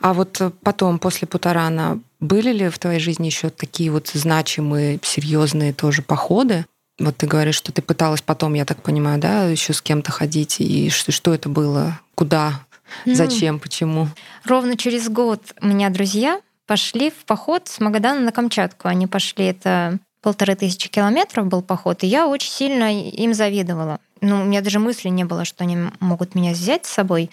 А 0.02 0.14
вот 0.14 0.42
потом, 0.64 1.00
после 1.00 1.28
Путарана, 1.28 2.00
были 2.20 2.52
ли 2.52 2.70
в 2.70 2.80
твоей 2.80 3.00
жизни 3.00 3.28
еще 3.28 3.50
такие 3.50 3.92
вот 3.92 4.08
значимые, 4.08 5.00
серьезные 5.04 5.74
тоже 5.74 6.02
походы? 6.02 6.66
Вот 7.00 7.18
ты 7.18 7.28
говоришь, 7.28 7.56
что 7.56 7.72
ты 7.72 7.82
пыталась 7.82 8.22
потом, 8.22 8.54
я 8.54 8.66
так 8.66 8.82
понимаю, 8.82 9.20
да, 9.20 9.44
еще 9.44 9.74
с 9.74 9.82
кем-то 9.82 10.12
ходить. 10.12 10.60
И 10.60 10.90
что, 10.90 11.12
что 11.12 11.34
это 11.34 11.48
было? 11.48 12.00
Куда? 12.16 12.62
Ну, 13.06 13.16
Зачем? 13.16 13.60
Почему? 13.60 14.08
Ровно 14.46 14.76
через 14.76 15.10
год 15.10 15.42
у 15.62 15.68
меня 15.68 15.90
друзья 15.90 16.42
пошли 16.66 17.10
в 17.10 17.26
поход 17.26 17.68
с 17.68 17.80
Магадана 17.80 18.22
на 18.22 18.32
Камчатку. 18.32 18.88
Они 18.88 19.08
пошли, 19.08 19.46
это 19.46 19.98
полторы 20.22 20.56
тысячи 20.56 20.90
километров 20.90 21.48
был 21.48 21.62
поход, 21.62 22.04
и 22.04 22.08
я 22.08 22.28
очень 22.28 22.52
сильно 22.52 22.94
им 22.94 23.34
завидовала. 23.34 24.00
Ну, 24.22 24.42
у 24.42 24.46
меня 24.46 24.62
даже 24.62 24.80
мысли 24.80 25.08
не 25.08 25.24
было, 25.24 25.46
что 25.46 25.64
они 25.64 25.78
могут 26.00 26.36
меня 26.36 26.52
взять 26.52 26.86
с 26.86 26.90
собой. 26.90 27.30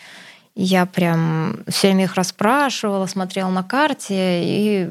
Я 0.58 0.86
прям 0.86 1.58
все 1.68 1.88
время 1.88 2.04
их 2.04 2.14
расспрашивала, 2.14 3.04
смотрела 3.04 3.50
на 3.50 3.62
карте. 3.62 4.42
И... 4.42 4.88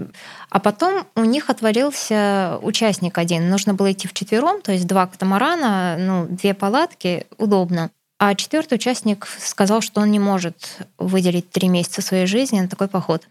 А 0.51 0.59
потом 0.59 1.07
у 1.15 1.23
них 1.23 1.49
отворился 1.49 2.59
участник 2.61 3.17
один. 3.17 3.49
Нужно 3.49 3.73
было 3.73 3.91
идти 3.91 4.07
в 4.07 4.13
четвером, 4.13 4.61
то 4.61 4.71
есть 4.71 4.85
два 4.85 5.07
катамарана, 5.07 5.97
ну, 5.97 6.27
две 6.29 6.53
палатки, 6.53 7.25
удобно. 7.39 7.89
А 8.19 8.35
четвертый 8.35 8.75
участник 8.75 9.25
сказал, 9.39 9.81
что 9.81 10.01
он 10.01 10.11
не 10.11 10.19
может 10.19 10.77
выделить 10.99 11.49
три 11.49 11.67
месяца 11.67 12.03
своей 12.03 12.27
жизни 12.27 12.61
на 12.61 12.67
такой 12.67 12.87
поход. 12.87 13.27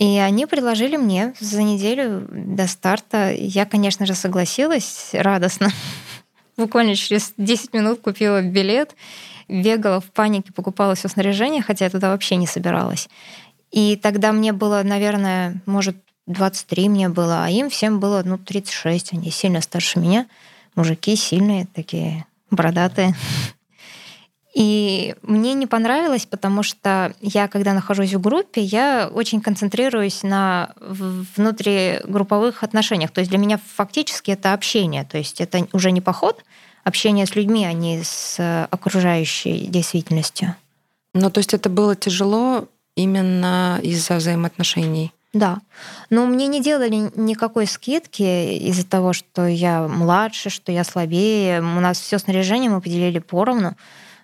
И 0.00 0.18
они 0.18 0.46
предложили 0.46 0.96
мне 0.96 1.34
за 1.38 1.62
неделю 1.62 2.26
до 2.28 2.66
старта. 2.66 3.32
Я, 3.32 3.64
конечно 3.64 4.06
же, 4.06 4.14
согласилась 4.14 5.10
радостно. 5.12 5.70
Буквально 6.56 6.96
через 6.96 7.32
10 7.36 7.72
минут 7.74 8.00
купила 8.00 8.42
билет 8.42 8.96
бегала 9.48 10.00
в 10.00 10.10
панике, 10.10 10.52
покупала 10.52 10.94
все 10.94 11.08
снаряжение, 11.08 11.62
хотя 11.62 11.86
я 11.86 11.90
туда 11.90 12.10
вообще 12.10 12.36
не 12.36 12.46
собиралась. 12.46 13.08
И 13.70 13.96
тогда 13.96 14.32
мне 14.32 14.52
было, 14.52 14.82
наверное, 14.82 15.60
может, 15.66 15.96
23 16.26 16.88
мне 16.88 17.08
было, 17.08 17.44
а 17.44 17.50
им 17.50 17.70
всем 17.70 18.00
было, 18.00 18.22
ну, 18.24 18.38
36. 18.38 19.12
Они 19.12 19.30
сильно 19.30 19.60
старше 19.60 20.00
меня. 20.00 20.26
Мужики 20.74 21.14
сильные, 21.16 21.66
такие 21.72 22.26
бородатые. 22.50 23.14
И 24.56 25.14
мне 25.20 25.52
не 25.52 25.66
понравилось, 25.66 26.24
потому 26.24 26.62
что 26.62 27.14
я, 27.20 27.46
когда 27.46 27.74
нахожусь 27.74 28.14
в 28.14 28.20
группе, 28.22 28.62
я 28.62 29.10
очень 29.12 29.42
концентрируюсь 29.42 30.22
на 30.22 30.72
внутригрупповых 30.80 32.62
отношениях. 32.62 33.10
То 33.10 33.20
есть 33.20 33.30
для 33.30 33.38
меня 33.38 33.60
фактически 33.76 34.30
это 34.30 34.54
общение. 34.54 35.04
То 35.04 35.18
есть 35.18 35.42
это 35.42 35.68
уже 35.74 35.92
не 35.92 36.00
поход, 36.00 36.42
общение 36.86 37.26
с 37.26 37.34
людьми, 37.34 37.66
а 37.66 37.72
не 37.72 38.04
с 38.04 38.36
э, 38.38 38.68
окружающей 38.70 39.66
действительностью. 39.66 40.54
Ну, 41.14 41.30
то 41.30 41.38
есть 41.38 41.52
это 41.52 41.68
было 41.68 41.96
тяжело 41.96 42.68
именно 42.94 43.80
из-за 43.82 44.14
взаимоотношений? 44.14 45.12
Да. 45.32 45.58
Но 46.10 46.26
мне 46.26 46.46
не 46.46 46.62
делали 46.62 47.10
никакой 47.16 47.66
скидки 47.66 48.58
из-за 48.68 48.86
того, 48.86 49.12
что 49.12 49.46
я 49.46 49.88
младше, 49.88 50.48
что 50.48 50.70
я 50.70 50.84
слабее. 50.84 51.60
У 51.60 51.80
нас 51.80 51.98
все 51.98 52.18
снаряжение 52.18 52.70
мы 52.70 52.80
поделили 52.80 53.18
поровну, 53.18 53.76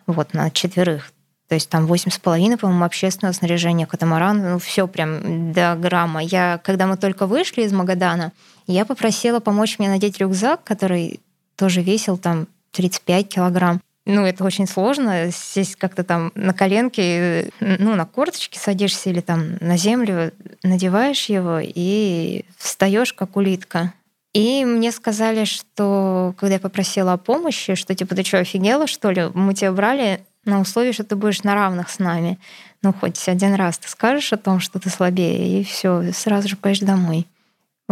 вот, 0.06 0.32
на 0.32 0.48
четверых. 0.50 1.10
То 1.48 1.56
есть 1.56 1.68
там 1.68 1.86
восемь 1.86 2.12
с 2.12 2.18
половиной, 2.18 2.58
по-моему, 2.58 2.84
общественного 2.84 3.34
снаряжения, 3.34 3.86
катамаран, 3.86 4.52
ну 4.52 4.58
все 4.60 4.86
прям 4.86 5.52
до 5.52 5.74
грамма. 5.74 6.22
Я, 6.22 6.60
когда 6.62 6.86
мы 6.86 6.96
только 6.96 7.26
вышли 7.26 7.62
из 7.62 7.72
Магадана, 7.72 8.30
я 8.68 8.84
попросила 8.84 9.40
помочь 9.40 9.80
мне 9.80 9.88
надеть 9.88 10.18
рюкзак, 10.18 10.62
который 10.62 11.20
тоже 11.56 11.82
весил 11.82 12.16
там 12.18 12.46
35 12.72 13.28
килограмм. 13.28 13.80
Ну, 14.04 14.26
это 14.26 14.42
очень 14.44 14.66
сложно. 14.66 15.30
Сесть 15.30 15.76
как-то 15.76 16.02
там 16.02 16.32
на 16.34 16.52
коленке, 16.52 17.50
ну, 17.60 17.94
на 17.94 18.04
корточке 18.04 18.58
садишься 18.58 19.10
или 19.10 19.20
там 19.20 19.56
на 19.60 19.76
землю, 19.76 20.32
надеваешь 20.64 21.26
его 21.26 21.60
и 21.62 22.44
встаешь 22.58 23.12
как 23.12 23.36
улитка. 23.36 23.92
И 24.32 24.64
мне 24.64 24.90
сказали, 24.92 25.44
что 25.44 26.34
когда 26.38 26.54
я 26.54 26.60
попросила 26.60 27.12
о 27.12 27.18
помощи, 27.18 27.74
что 27.74 27.94
типа 27.94 28.14
ты 28.14 28.24
что, 28.24 28.38
офигела, 28.38 28.86
что 28.86 29.10
ли? 29.10 29.30
Мы 29.34 29.54
тебя 29.54 29.72
брали 29.72 30.24
на 30.44 30.60
условии, 30.60 30.92
что 30.92 31.04
ты 31.04 31.14
будешь 31.14 31.42
на 31.44 31.54
равных 31.54 31.90
с 31.90 31.98
нами. 31.98 32.40
Ну, 32.82 32.92
хоть 32.92 33.28
один 33.28 33.54
раз 33.54 33.78
ты 33.78 33.88
скажешь 33.88 34.32
о 34.32 34.38
том, 34.38 34.58
что 34.58 34.80
ты 34.80 34.90
слабее, 34.90 35.60
и 35.60 35.64
все, 35.64 36.12
сразу 36.12 36.48
же 36.48 36.56
поедешь 36.56 36.80
домой. 36.80 37.26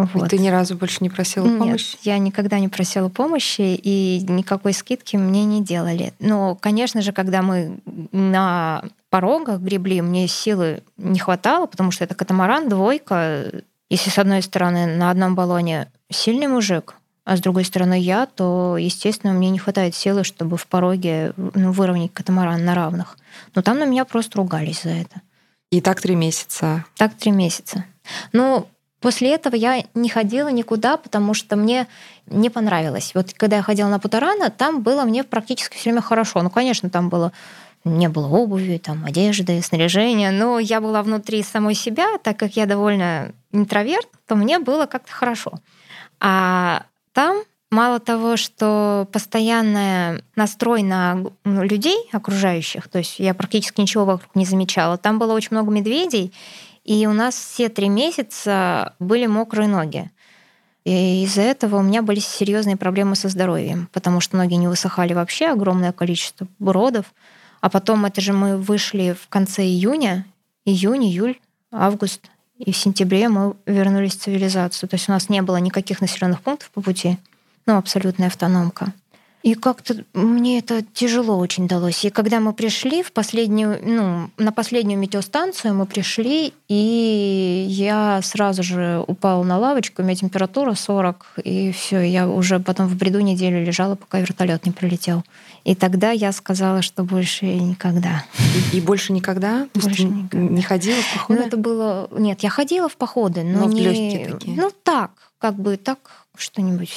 Вот. 0.05 0.27
И 0.27 0.29
ты 0.29 0.39
ни 0.39 0.49
разу 0.49 0.77
больше 0.77 0.99
не 1.01 1.11
просила 1.11 1.47
Нет, 1.47 1.59
помощи? 1.59 1.97
я 2.03 2.19
никогда 2.19 2.59
не 2.59 2.69
просила 2.69 3.09
помощи, 3.09 3.75
и 3.75 4.25
никакой 4.29 4.73
скидки 4.73 5.17
мне 5.17 5.45
не 5.45 5.63
делали. 5.63 6.13
Но, 6.19 6.55
конечно 6.55 7.03
же, 7.03 7.13
когда 7.13 7.43
мы 7.43 7.79
на 8.13 8.85
порогах 9.11 9.61
гребли, 9.61 10.01
мне 10.01 10.29
силы 10.29 10.83
не 10.97 11.19
хватало, 11.19 11.67
потому 11.67 11.91
что 11.91 12.05
это 12.05 12.15
катамаран, 12.15 12.69
двойка. 12.69 13.51
Если 13.89 14.11
с 14.11 14.19
одной 14.19 14.43
стороны 14.43 14.87
на 14.87 15.11
одном 15.11 15.35
баллоне 15.35 15.91
сильный 16.11 16.47
мужик, 16.47 16.95
а 17.25 17.37
с 17.37 17.41
другой 17.41 17.65
стороны 17.65 17.99
я, 18.01 18.27
то, 18.27 18.77
естественно, 18.77 19.33
мне 19.33 19.51
не 19.51 19.59
хватает 19.59 19.95
силы, 19.95 20.25
чтобы 20.25 20.57
в 20.57 20.67
пороге 20.67 21.33
ну, 21.37 21.73
выровнять 21.73 22.13
катамаран 22.13 22.65
на 22.65 22.75
равных. 22.75 23.19
Но 23.55 23.63
там 23.63 23.79
на 23.79 23.85
меня 23.85 24.05
просто 24.05 24.39
ругались 24.39 24.83
за 24.83 24.91
это. 24.91 25.21
И 25.71 25.81
так 25.81 26.01
три 26.01 26.17
месяца? 26.17 26.85
Так 26.97 27.15
три 27.15 27.31
месяца. 27.31 27.85
Ну, 28.33 28.67
После 29.01 29.35
этого 29.35 29.55
я 29.55 29.85
не 29.95 30.09
ходила 30.09 30.49
никуда, 30.49 30.97
потому 30.97 31.33
что 31.33 31.57
мне 31.57 31.87
не 32.27 32.51
понравилось. 32.51 33.13
Вот 33.15 33.33
когда 33.33 33.57
я 33.57 33.63
ходила 33.63 33.89
на 33.89 33.99
Путарана, 33.99 34.51
там 34.51 34.83
было 34.83 35.05
мне 35.05 35.25
практически 35.25 35.77
все 35.77 35.91
время 35.91 36.03
хорошо. 36.03 36.43
Ну, 36.43 36.51
конечно, 36.51 36.91
там 36.91 37.09
было 37.09 37.33
не 37.85 38.11
было 38.11 38.29
обуви, 38.29 38.77
там, 38.77 39.07
одежды, 39.07 39.63
снаряжения, 39.63 40.31
но 40.31 40.59
я 40.59 40.83
была 40.83 41.03
внутри 41.03 41.43
самой 41.43 41.75
себя, 41.75 42.19
так 42.19 42.37
как 42.39 42.57
я 42.57 42.67
довольно 42.67 43.33
интроверт, 43.53 44.09
то 44.27 44.37
мне 44.37 44.59
было 44.59 44.85
как-то 44.85 45.13
хорошо. 45.13 45.53
А 46.21 46.85
там 47.13 47.39
мало 47.71 47.99
того, 47.99 48.37
что 48.37 49.09
постоянный 49.13 50.23
настрой 50.37 50.83
на 50.83 51.25
ну, 51.45 51.63
людей 51.63 51.97
окружающих, 52.13 52.89
то 52.89 52.99
есть 52.99 53.19
я 53.19 53.33
практически 53.33 53.81
ничего 53.81 54.05
вокруг 54.05 54.35
не 54.35 54.45
замечала, 54.45 54.99
там 54.99 55.19
было 55.19 55.33
очень 55.33 55.53
много 55.53 55.71
медведей, 55.71 56.33
и 56.91 57.07
у 57.07 57.13
нас 57.13 57.37
все 57.37 57.69
три 57.69 57.89
месяца 57.89 58.95
были 58.99 59.27
мокрые 59.27 59.69
ноги. 59.69 60.11
И 60.85 61.23
из-за 61.23 61.43
этого 61.43 61.77
у 61.77 61.83
меня 61.83 62.03
были 62.03 62.19
серьезные 62.19 62.77
проблемы 62.77 63.15
со 63.15 63.29
здоровьем, 63.29 63.89
потому 63.93 64.19
что 64.19 64.37
ноги 64.37 64.55
не 64.55 64.67
высыхали 64.67 65.15
вообще, 65.15 65.53
огромное 65.53 65.93
количество 65.93 66.49
бродов. 66.59 67.15
А 67.61 67.71
потом 67.71 68.07
это 68.07 68.21
же 68.21 68.33
мы 68.33 68.57
вышли 68.57 69.13
в 69.13 69.29
конце 69.29 69.63
июня, 69.63 70.27
июнь, 70.65 71.05
июль, 71.05 71.39
август, 71.71 72.29
и 72.59 72.73
в 72.73 72.77
сентябре 72.77 73.29
мы 73.29 73.55
вернулись 73.67 74.17
в 74.17 74.23
цивилизацию. 74.23 74.89
То 74.89 74.97
есть 74.97 75.09
у 75.09 75.13
нас 75.13 75.29
не 75.29 75.43
было 75.43 75.59
никаких 75.59 76.01
населенных 76.01 76.41
пунктов 76.41 76.73
по 76.73 76.81
пути, 76.81 77.19
ну, 77.67 77.77
абсолютная 77.77 78.27
автономка. 78.27 78.93
И 79.43 79.55
как-то 79.55 80.05
мне 80.13 80.59
это 80.59 80.83
тяжело 80.83 81.39
очень 81.39 81.67
далось. 81.67 82.05
И 82.05 82.11
когда 82.11 82.41
мы 82.41 82.53
пришли 82.53 83.03
в 83.03 83.13
последнюю, 83.13 83.79
ну, 83.83 84.31
на 84.37 84.53
последнюю 84.53 84.99
метеостанцию, 84.99 85.75
мы 85.75 85.87
пришли, 85.87 86.53
и 86.69 87.67
я 87.69 88.21
сразу 88.23 88.63
же 88.63 89.03
упала 89.07 89.43
на 89.43 89.59
лавочку, 89.59 90.03
у 90.03 90.05
меня 90.05 90.15
температура 90.15 90.75
40, 90.75 91.39
и 91.45 91.73
все, 91.73 92.01
я 92.01 92.29
уже 92.29 92.61
потом 92.61 92.87
в 92.87 92.97
бреду 92.97 93.21
неделю 93.21 93.65
лежала, 93.65 93.95
пока 93.95 94.21
вертолет 94.21 94.67
не 94.67 94.73
прилетел. 94.73 95.25
И 95.65 95.75
тогда 95.75 96.11
я 96.11 96.33
сказала, 96.33 96.83
что 96.83 97.03
больше 97.03 97.47
никогда. 97.47 98.25
И, 98.73 98.79
и 98.79 98.81
больше 98.81 99.13
никогда? 99.13 99.69
Больше 99.75 100.05
никогда. 100.05 100.55
Не 100.55 100.63
ходила 100.63 101.01
в 101.01 101.15
походы? 101.15 101.41
Ну, 101.41 101.47
это 101.47 101.57
было... 101.57 102.09
Нет, 102.13 102.41
я 102.41 102.51
ходила 102.51 102.89
в 102.89 102.97
походы, 102.97 103.43
но, 103.43 103.61
но 103.61 103.73
не... 103.73 103.83
легкие 103.83 104.29
такие. 104.29 104.57
Ну, 104.57 104.71
так, 104.83 105.30
как 105.41 105.55
бы 105.57 105.77
так 105.77 105.99
что-нибудь. 106.37 106.91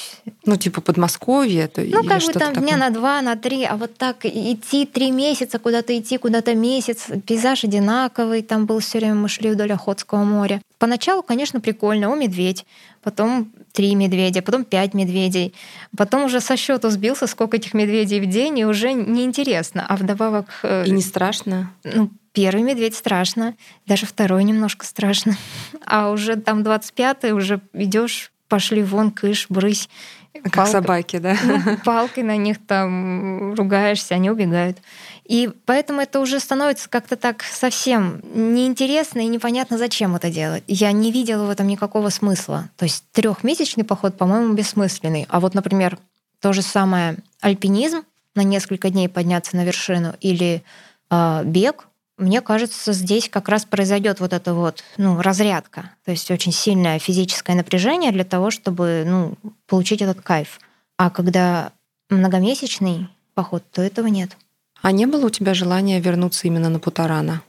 Ну, 0.45 0.57
типа 0.57 0.81
Подмосковье? 0.81 1.67
То, 1.67 1.81
ну, 1.81 2.03
как 2.03 2.21
бы 2.21 2.33
там 2.33 2.53
такое? 2.53 2.67
дня 2.67 2.77
на 2.77 2.89
два, 2.89 3.21
на 3.21 3.35
три, 3.35 3.63
а 3.63 3.75
вот 3.75 3.95
так 3.97 4.25
идти 4.25 4.85
три 4.85 5.12
месяца, 5.12 5.59
куда-то 5.59 5.97
идти, 5.97 6.17
куда-то 6.17 6.53
месяц, 6.55 7.07
пейзаж 7.25 7.63
одинаковый, 7.63 8.41
там 8.41 8.65
был 8.65 8.79
все 8.79 9.00
время 9.00 9.15
мы 9.15 9.29
шли 9.29 9.50
вдоль 9.50 9.73
Охотского 9.73 10.23
моря. 10.23 10.62
Поначалу, 10.77 11.23
конечно, 11.23 11.59
прикольно, 11.59 12.12
о, 12.12 12.15
медведь, 12.15 12.65
потом 13.01 13.51
три 13.71 13.95
медведя, 13.95 14.41
потом 14.41 14.65
пять 14.65 14.93
медведей, 14.93 15.53
потом 15.97 16.25
уже 16.25 16.39
со 16.39 16.55
счету 16.55 16.89
сбился, 16.89 17.27
сколько 17.27 17.57
этих 17.57 17.73
медведей 17.73 18.19
в 18.19 18.27
день, 18.27 18.59
и 18.59 18.65
уже 18.65 18.93
неинтересно. 18.93 19.85
А 19.88 19.95
вдобавок... 19.95 20.47
Э, 20.63 20.85
и 20.85 20.91
не 20.91 21.01
страшно? 21.01 21.71
Ну, 21.83 22.09
Первый 22.33 22.63
медведь 22.63 22.95
страшно, 22.95 23.55
даже 23.85 24.07
второй 24.07 24.43
немножко 24.43 24.85
страшно. 24.85 25.38
А 25.85 26.09
уже 26.09 26.38
там 26.38 26.63
25-й 26.63 27.31
уже 27.31 27.62
идешь 27.73 28.32
пошли 28.53 28.83
вон, 28.83 29.10
кыш, 29.10 29.48
брысь. 29.50 29.89
Как 30.43 30.53
палкой, 30.53 30.72
собаки, 30.72 31.17
да? 31.17 31.36
Ну, 31.43 31.77
палкой 31.83 32.22
на 32.22 32.38
них 32.38 32.63
там 32.63 33.55
ругаешься, 33.55 34.13
они 34.13 34.29
убегают. 34.29 34.77
И 35.25 35.50
поэтому 35.65 36.01
это 36.01 36.19
уже 36.19 36.39
становится 36.39 36.88
как-то 36.88 37.15
так 37.15 37.41
совсем 37.41 38.22
неинтересно 38.36 39.22
и 39.22 39.25
непонятно, 39.25 39.79
зачем 39.79 40.15
это 40.15 40.29
делать. 40.29 40.63
Я 40.67 40.91
не 40.91 41.12
видела 41.12 41.48
в 41.48 41.50
этом 41.50 41.65
никакого 41.65 42.10
смысла. 42.10 42.69
То 42.77 42.86
есть 42.86 43.03
трехмесячный 43.12 43.86
поход, 43.86 44.19
по-моему, 44.19 44.53
бессмысленный. 44.53 45.25
А 45.29 45.39
вот, 45.39 45.55
например, 45.55 45.98
то 46.39 46.53
же 46.53 46.62
самое 46.62 47.17
альпинизм 47.41 48.03
на 48.36 48.43
несколько 48.43 48.91
дней 48.91 49.10
подняться 49.10 49.55
на 49.55 49.65
вершину 49.65 50.13
или 50.22 50.62
э, 51.10 51.41
бег, 51.43 51.88
мне 52.17 52.41
кажется, 52.41 52.93
здесь 52.93 53.29
как 53.29 53.50
раз 53.50 53.65
произойдет 53.65 54.20
вот 54.20 54.34
эта 54.34 54.53
вот 54.53 54.84
ну, 54.98 55.22
разрядка, 55.22 55.91
то 56.05 56.12
есть 56.12 56.29
очень 56.29 56.51
сильное 56.51 57.00
физическое 57.00 57.55
напряжение 57.55 58.12
для 58.12 58.24
того, 58.24 58.51
чтобы 58.51 59.03
ну, 59.05 59.34
получить 59.67 60.01
этот 60.01 60.22
кайф. 60.22 60.60
А 60.98 61.10
когда 61.10 61.72
многомесячный 62.10 63.10
поход, 63.34 63.63
то 63.72 63.82
этого 63.82 64.08
нет. 64.08 64.38
А 64.82 64.91
не 64.91 65.05
было 65.05 65.27
у 65.27 65.29
тебя 65.29 65.53
желания 65.53 66.00
вернуться 66.00 66.48
именно 66.48 66.70
на 66.70 66.79
Путарана? 66.79 67.41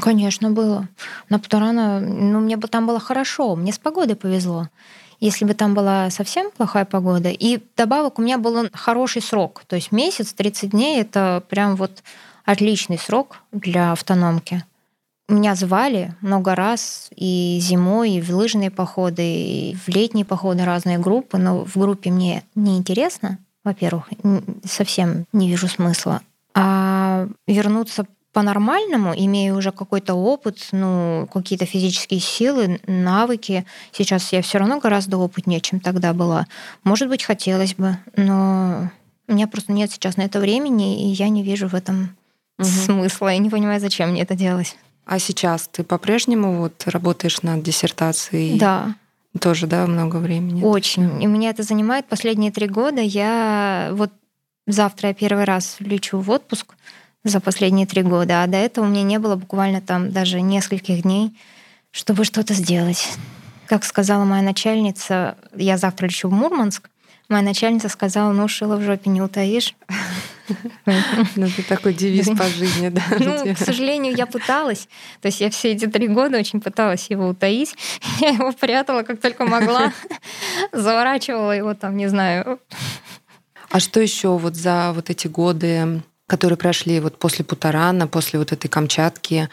Конечно, 0.00 0.50
было. 0.50 0.88
На 1.28 1.38
Путарана, 1.38 2.00
ну, 2.00 2.40
мне 2.40 2.56
бы 2.56 2.68
там 2.68 2.86
было 2.86 3.00
хорошо, 3.00 3.56
мне 3.56 3.72
с 3.72 3.78
погодой 3.78 4.14
повезло. 4.14 4.68
Если 5.18 5.46
бы 5.46 5.54
там 5.54 5.72
была 5.72 6.10
совсем 6.10 6.50
плохая 6.50 6.84
погода. 6.84 7.30
И 7.30 7.58
добавок 7.76 8.18
у 8.18 8.22
меня 8.22 8.36
был 8.36 8.68
хороший 8.74 9.22
срок. 9.22 9.62
То 9.66 9.76
есть 9.76 9.90
месяц, 9.90 10.34
30 10.34 10.70
дней— 10.70 11.00
это 11.00 11.42
прям 11.48 11.76
вот 11.76 12.02
отличный 12.46 12.98
срок 12.98 13.42
для 13.52 13.92
автономки. 13.92 14.64
Меня 15.28 15.56
звали 15.56 16.14
много 16.20 16.54
раз 16.54 17.10
и 17.14 17.58
зимой, 17.60 18.12
и 18.12 18.20
в 18.22 18.30
лыжные 18.30 18.70
походы, 18.70 19.22
и 19.22 19.74
в 19.74 19.88
летние 19.88 20.24
походы 20.24 20.64
разные 20.64 20.98
группы, 20.98 21.36
но 21.36 21.64
в 21.64 21.76
группе 21.76 22.10
мне 22.10 22.44
не 22.54 22.78
интересно, 22.78 23.38
во-первых, 23.64 24.08
совсем 24.64 25.26
не 25.32 25.48
вижу 25.48 25.66
смысла. 25.66 26.22
А 26.54 27.26
вернуться 27.48 28.06
по-нормальному, 28.32 29.14
имея 29.16 29.54
уже 29.54 29.72
какой-то 29.72 30.14
опыт, 30.14 30.68
ну, 30.70 31.26
какие-то 31.32 31.66
физические 31.66 32.20
силы, 32.20 32.80
навыки. 32.86 33.64
Сейчас 33.92 34.32
я 34.32 34.42
все 34.42 34.58
равно 34.58 34.78
гораздо 34.78 35.16
опытнее, 35.16 35.60
чем 35.60 35.80
тогда 35.80 36.12
была. 36.12 36.46
Может 36.84 37.08
быть, 37.08 37.24
хотелось 37.24 37.74
бы, 37.74 37.96
но 38.14 38.90
у 39.26 39.32
меня 39.32 39.48
просто 39.48 39.72
нет 39.72 39.90
сейчас 39.90 40.18
на 40.18 40.22
это 40.22 40.38
времени, 40.38 41.10
и 41.10 41.14
я 41.14 41.30
не 41.30 41.42
вижу 41.42 41.66
в 41.66 41.74
этом 41.74 42.10
угу. 42.58 42.68
смысла. 42.68 43.28
Я 43.28 43.38
не 43.38 43.50
понимаю, 43.50 43.80
зачем 43.80 44.10
мне 44.10 44.22
это 44.22 44.34
делать. 44.34 44.76
А 45.04 45.18
сейчас 45.18 45.68
ты 45.68 45.84
по-прежнему 45.84 46.58
вот 46.58 46.82
работаешь 46.86 47.42
над 47.42 47.62
диссертацией? 47.62 48.58
Да. 48.58 48.94
Тоже, 49.40 49.66
да, 49.66 49.86
много 49.86 50.16
времени? 50.16 50.62
Очень. 50.62 51.22
И 51.22 51.26
меня 51.26 51.50
это 51.50 51.62
занимает 51.62 52.06
последние 52.06 52.50
три 52.50 52.66
года. 52.66 53.00
Я 53.00 53.90
вот 53.92 54.10
завтра 54.66 55.10
я 55.10 55.14
первый 55.14 55.44
раз 55.44 55.76
лечу 55.78 56.18
в 56.18 56.30
отпуск 56.30 56.74
за 57.22 57.40
последние 57.40 57.86
три 57.86 58.02
года, 58.02 58.42
а 58.42 58.46
до 58.46 58.56
этого 58.56 58.84
у 58.84 58.88
меня 58.88 59.02
не 59.02 59.18
было 59.18 59.36
буквально 59.36 59.80
там 59.80 60.10
даже 60.10 60.40
нескольких 60.40 61.02
дней, 61.02 61.36
чтобы 61.90 62.24
что-то 62.24 62.54
сделать. 62.54 63.08
Как 63.66 63.84
сказала 63.84 64.24
моя 64.24 64.42
начальница, 64.42 65.36
я 65.54 65.76
завтра 65.76 66.06
лечу 66.06 66.28
в 66.28 66.32
Мурманск, 66.32 66.88
моя 67.28 67.42
начальница 67.42 67.88
сказала, 67.88 68.32
ну, 68.32 68.46
шила 68.48 68.76
в 68.76 68.82
жопе 68.82 69.10
не 69.10 69.20
утаишь. 69.20 69.74
Ну, 71.36 71.46
это 71.46 71.68
такой 71.68 71.94
девиз 71.94 72.28
по 72.28 72.44
жизни, 72.44 72.88
да. 72.88 73.02
Ну, 73.18 73.54
к 73.54 73.58
сожалению, 73.58 74.14
я 74.14 74.26
пыталась. 74.26 74.88
То 75.20 75.26
есть 75.26 75.40
я 75.40 75.50
все 75.50 75.72
эти 75.72 75.86
три 75.86 76.08
года 76.08 76.38
очень 76.38 76.60
пыталась 76.60 77.06
его 77.10 77.28
утаить. 77.28 77.74
Я 78.20 78.30
его 78.30 78.52
прятала 78.52 79.02
как 79.02 79.20
только 79.20 79.44
могла. 79.44 79.92
Заворачивала 80.72 81.52
его 81.52 81.74
там, 81.74 81.96
не 81.96 82.08
знаю, 82.08 82.60
а 83.70 83.80
что 83.80 84.00
еще 84.00 84.36
вот 84.38 84.56
за 84.56 84.92
вот 84.94 85.10
эти 85.10 85.26
годы, 85.26 86.02
которые 86.26 86.56
прошли 86.56 87.00
вот 87.00 87.18
после 87.18 87.44
Путарана, 87.44 88.06
после 88.06 88.38
вот 88.38 88.52
этой 88.52 88.68
Камчатки, 88.68 89.48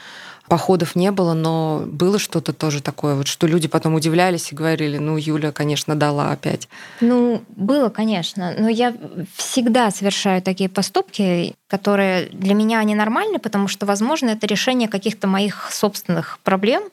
походов 0.53 0.95
не 0.95 1.09
было, 1.09 1.33
но 1.33 1.81
было 1.87 2.19
что-то 2.19 2.53
тоже 2.53 2.79
такое, 2.79 3.15
вот 3.15 3.25
что 3.25 3.47
люди 3.47 3.67
потом 3.67 3.95
удивлялись 3.95 4.51
и 4.51 4.55
говорили, 4.55 4.99
ну, 4.99 5.17
Юля, 5.17 5.51
конечно, 5.51 5.95
дала 5.95 6.29
опять. 6.29 6.69
Ну, 7.01 7.41
было, 7.55 7.89
конечно, 7.89 8.53
но 8.55 8.69
я 8.69 8.93
всегда 9.35 9.89
совершаю 9.89 10.43
такие 10.43 10.69
поступки, 10.69 11.55
которые 11.67 12.29
для 12.29 12.53
меня 12.53 12.77
они 12.77 12.93
нормальны, 12.93 13.39
потому 13.39 13.67
что, 13.67 13.87
возможно, 13.87 14.29
это 14.29 14.45
решение 14.45 14.87
каких-то 14.87 15.25
моих 15.27 15.71
собственных 15.71 16.37
проблем, 16.43 16.83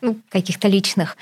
ну, 0.00 0.16
каких-то 0.30 0.66
личных. 0.66 1.18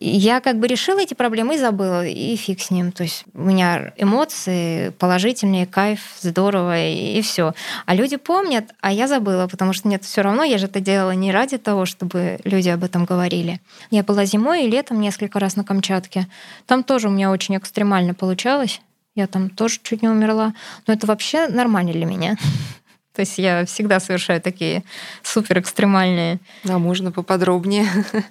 Я 0.00 0.40
как 0.40 0.60
бы 0.60 0.68
решила 0.68 1.00
эти 1.00 1.14
проблемы 1.14 1.56
и 1.56 1.58
забыла, 1.58 2.06
и 2.06 2.36
фиг 2.36 2.60
с 2.60 2.70
ним. 2.70 2.92
То 2.92 3.02
есть 3.02 3.24
у 3.34 3.42
меня 3.42 3.92
эмоции 3.96 4.90
положительные, 4.90 5.66
кайф, 5.66 6.00
здорово, 6.20 6.86
и, 6.86 7.18
и 7.18 7.22
все. 7.22 7.52
А 7.84 7.94
люди 7.96 8.16
помнят, 8.16 8.72
а 8.80 8.92
я 8.92 9.08
забыла, 9.08 9.48
потому 9.48 9.72
что 9.72 9.88
нет, 9.88 10.04
все 10.04 10.22
равно 10.22 10.44
я 10.44 10.58
же 10.58 10.66
это 10.66 10.78
делала 10.78 11.10
не 11.10 11.32
ради 11.32 11.58
того, 11.58 11.84
чтобы 11.84 12.38
люди 12.44 12.68
об 12.68 12.84
этом 12.84 13.06
говорили. 13.06 13.60
Я 13.90 14.04
была 14.04 14.24
зимой 14.24 14.66
и 14.66 14.70
летом 14.70 15.00
несколько 15.00 15.40
раз 15.40 15.56
на 15.56 15.64
Камчатке. 15.64 16.28
Там 16.66 16.84
тоже 16.84 17.08
у 17.08 17.10
меня 17.10 17.32
очень 17.32 17.56
экстремально 17.56 18.14
получалось. 18.14 18.80
Я 19.16 19.26
там 19.26 19.50
тоже 19.50 19.80
чуть 19.82 20.02
не 20.02 20.08
умерла. 20.08 20.54
Но 20.86 20.94
это 20.94 21.08
вообще 21.08 21.48
нормально 21.48 21.92
для 21.92 22.06
меня. 22.06 22.36
То 23.16 23.22
есть 23.22 23.36
я 23.36 23.64
всегда 23.64 23.98
совершаю 23.98 24.40
такие 24.40 24.84
супер 25.24 25.58
экстремальные. 25.58 26.38
А 26.68 26.78
можно 26.78 27.10
поподробнее? 27.10 27.88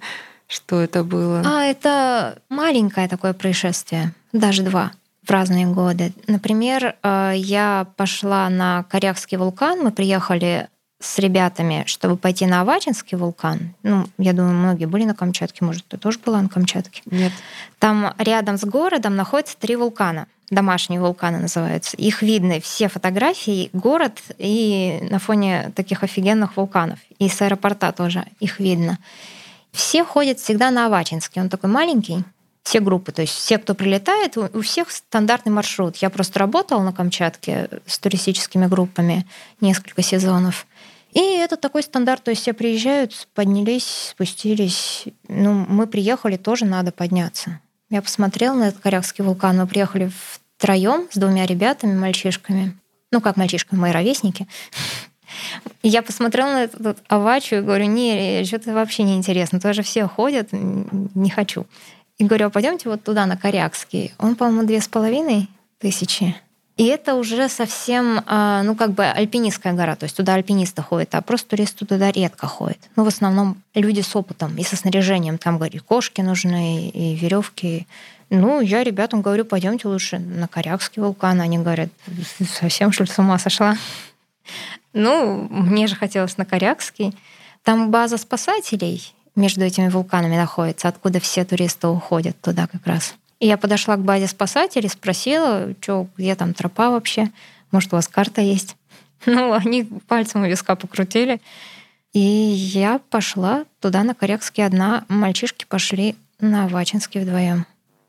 Что 0.47 0.81
это 0.81 1.03
было? 1.03 1.43
А, 1.45 1.63
это 1.63 2.39
маленькое 2.49 3.07
такое 3.07 3.33
происшествие, 3.33 4.13
даже 4.31 4.63
два 4.63 4.91
в 5.27 5.29
разные 5.29 5.67
годы. 5.67 6.13
Например, 6.27 6.95
э, 7.03 7.33
я 7.35 7.87
пошла 7.97 8.49
на 8.49 8.83
Корякский 8.83 9.37
вулкан, 9.37 9.83
мы 9.83 9.91
приехали 9.91 10.69
с 10.99 11.19
ребятами, 11.19 11.83
чтобы 11.85 12.17
пойти 12.17 12.45
на 12.45 12.61
Авачинский 12.61 13.17
вулкан. 13.17 13.73
Ну, 13.83 14.07
я 14.17 14.33
думаю, 14.33 14.53
многие 14.53 14.85
были 14.85 15.03
на 15.03 15.13
Камчатке, 15.13 15.63
может, 15.63 15.85
ты 15.87 15.97
тоже 15.97 16.19
была 16.25 16.41
на 16.41 16.49
Камчатке? 16.49 17.01
Нет. 17.05 17.31
Там 17.77 18.13
рядом 18.17 18.57
с 18.57 18.63
городом 18.63 19.15
находятся 19.15 19.57
три 19.57 19.75
вулкана. 19.75 20.27
Домашние 20.49 21.01
вулканы 21.01 21.39
называются. 21.39 21.97
Их 21.97 22.21
видны 22.21 22.61
все 22.61 22.87
фотографии, 22.87 23.69
город 23.73 24.21
и 24.37 25.05
на 25.11 25.19
фоне 25.19 25.73
таких 25.75 26.03
офигенных 26.03 26.55
вулканов. 26.55 26.99
И 27.19 27.27
с 27.27 27.41
аэропорта 27.41 27.91
тоже 27.91 28.23
их 28.39 28.59
видно. 28.59 28.97
Все 29.77 30.03
ходят 30.03 30.39
всегда 30.39 30.71
на 30.71 30.87
Авачинский. 30.87 31.39
Он 31.39 31.49
такой 31.49 31.69
маленький, 31.69 32.23
все 32.63 32.79
группы, 32.79 33.11
то 33.11 33.21
есть 33.21 33.33
все, 33.33 33.59
кто 33.59 33.75
прилетает, 33.75 34.35
у 34.35 34.61
всех 34.61 34.89
стандартный 34.89 35.51
маршрут. 35.51 35.97
Я 35.97 36.09
просто 36.09 36.39
работала 36.39 36.81
на 36.81 36.91
Камчатке 36.91 37.69
с 37.85 37.99
туристическими 37.99 38.65
группами 38.65 39.27
несколько 39.61 40.01
сезонов. 40.01 40.65
И 41.11 41.21
это 41.21 41.57
такой 41.57 41.83
стандарт, 41.83 42.23
то 42.23 42.31
есть 42.31 42.41
все 42.41 42.53
приезжают, 42.53 43.27
поднялись, 43.35 44.09
спустились. 44.09 45.05
Ну, 45.27 45.53
мы 45.69 45.85
приехали, 45.85 46.37
тоже 46.37 46.65
надо 46.65 46.91
подняться. 46.91 47.59
Я 47.91 48.01
посмотрела 48.01 48.55
на 48.55 48.69
этот 48.69 48.81
Корякский 48.81 49.23
вулкан. 49.23 49.57
Мы 49.57 49.67
приехали 49.67 50.11
втроем 50.57 51.07
с 51.11 51.17
двумя 51.17 51.45
ребятами, 51.45 51.93
мальчишками. 51.93 52.75
Ну, 53.11 53.21
как 53.21 53.37
мальчишками, 53.37 53.79
мои 53.79 53.91
ровесники. 53.91 54.47
Я 55.83 56.01
посмотрела 56.01 56.47
на 56.47 56.63
эту 56.63 56.95
авачу 57.07 57.57
и 57.57 57.61
говорю, 57.61 57.85
не, 57.85 58.43
что-то 58.45 58.73
вообще 58.73 59.03
не 59.03 59.15
интересно, 59.15 59.59
тоже 59.59 59.83
все 59.83 60.07
ходят, 60.07 60.49
не 60.51 61.29
хочу. 61.29 61.65
И 62.17 62.23
говорю, 62.23 62.47
а 62.47 62.49
пойдемте 62.49 62.89
вот 62.89 63.03
туда, 63.03 63.25
на 63.25 63.37
Корякский. 63.37 64.13
Он, 64.17 64.35
по-моему, 64.35 64.63
две 64.65 64.81
с 64.81 64.87
половиной 64.87 65.47
тысячи. 65.79 66.35
И 66.77 66.85
это 66.85 67.15
уже 67.15 67.49
совсем, 67.49 68.21
а, 68.27 68.61
ну, 68.61 68.75
как 68.75 68.91
бы 68.91 69.03
альпинистская 69.03 69.73
гора, 69.73 69.95
то 69.95 70.03
есть 70.03 70.15
туда 70.15 70.35
альпинисты 70.35 70.83
ходят, 70.83 71.15
а 71.15 71.21
просто 71.21 71.49
туристы 71.49 71.87
туда 71.87 72.11
редко 72.11 72.45
ходят. 72.45 72.77
Ну, 72.95 73.03
в 73.03 73.07
основном 73.07 73.57
люди 73.73 74.01
с 74.01 74.15
опытом 74.15 74.55
и 74.57 74.63
со 74.63 74.75
снаряжением. 74.75 75.39
Там, 75.39 75.57
говорю, 75.57 75.81
кошки 75.83 76.21
нужны, 76.21 76.89
и 76.89 77.15
веревки. 77.15 77.87
Ну, 78.29 78.61
я 78.61 78.83
ребятам 78.83 79.23
говорю, 79.23 79.43
пойдемте 79.43 79.87
лучше 79.87 80.19
на 80.19 80.47
Корякский 80.47 81.01
вулкан. 81.01 81.41
Они 81.41 81.57
говорят, 81.57 81.89
совсем 82.47 82.91
что 82.91 83.05
ли 83.05 83.09
с 83.09 83.17
ума 83.17 83.39
сошла? 83.39 83.75
Ну, 84.97 85.47
мне 85.51 85.85
же 85.85 85.95
хотелось 85.95 86.37
на 86.37 86.45
Корякский. 86.45 87.13
Там 87.63 87.91
база 87.91 88.17
спасателей 88.17 89.13
между 89.35 89.63
этими 89.63 89.89
вулканами 89.89 90.35
находится, 90.35 90.87
откуда 90.87 91.19
все 91.19 91.45
туристы 91.45 91.87
уходят 91.87 92.39
туда 92.41 92.65
как 92.65 92.85
раз. 92.87 93.13
И 93.39 93.45
я 93.45 93.57
подошла 93.57 93.95
к 93.95 94.01
базе 94.01 94.25
спасателей, 94.27 94.89
спросила, 94.89 95.75
что, 95.79 96.07
где 96.17 96.33
там 96.35 96.55
тропа 96.55 96.89
вообще, 96.89 97.29
может, 97.71 97.93
у 97.93 97.97
вас 97.97 98.07
карта 98.07 98.41
есть? 98.41 98.75
Ну, 99.25 99.53
они 99.53 99.83
пальцем 99.83 100.43
у 100.43 100.45
виска 100.45 100.75
покрутили. 100.75 101.41
И 102.13 102.19
я 102.19 102.99
пошла 103.09 103.65
туда 103.81 104.03
на 104.03 104.13
Корякский 104.13 104.65
одна, 104.65 105.05
мальчишки 105.09 105.65
пошли 105.65 106.15
на 106.39 106.67
Вачинский 106.67 107.21
вдвоем. 107.21 107.65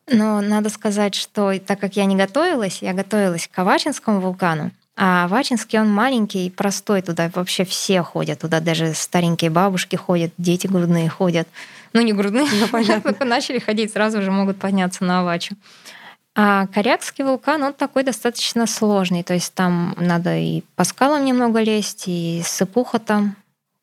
Но 0.06 0.40
надо 0.40 0.70
сказать, 0.70 1.14
что 1.14 1.58
так 1.58 1.80
как 1.80 1.96
я 1.96 2.04
не 2.04 2.14
готовилась, 2.14 2.82
я 2.82 2.92
готовилась 2.92 3.48
к 3.48 3.58
Авачинскому 3.58 4.20
вулкану, 4.20 4.70
а 5.00 5.28
Вачинский, 5.28 5.78
он 5.78 5.88
маленький, 5.88 6.50
простой, 6.50 7.02
туда 7.02 7.30
вообще 7.32 7.64
все 7.64 8.02
ходят, 8.02 8.40
туда 8.40 8.58
даже 8.58 8.94
старенькие 8.94 9.48
бабушки 9.48 9.94
ходят, 9.94 10.32
дети 10.38 10.66
грудные 10.66 11.08
ходят. 11.08 11.46
Ну, 11.92 12.00
не 12.00 12.12
грудные, 12.12 12.48
но 12.60 12.66
понятно. 12.66 13.12
Только 13.12 13.24
начали 13.24 13.60
ходить, 13.60 13.92
сразу 13.92 14.20
же 14.22 14.32
могут 14.32 14.58
подняться 14.58 15.04
на 15.04 15.20
Авачу. 15.20 15.54
А 16.34 16.66
Корякский 16.66 17.22
вулкан, 17.22 17.62
он 17.62 17.74
такой 17.74 18.02
достаточно 18.02 18.66
сложный. 18.66 19.22
То 19.22 19.34
есть 19.34 19.54
там 19.54 19.94
надо 19.98 20.36
и 20.36 20.62
по 20.74 20.82
скалам 20.82 21.24
немного 21.24 21.60
лезть, 21.60 22.04
и 22.08 22.42
сыпуха 22.44 22.98
там, 22.98 23.36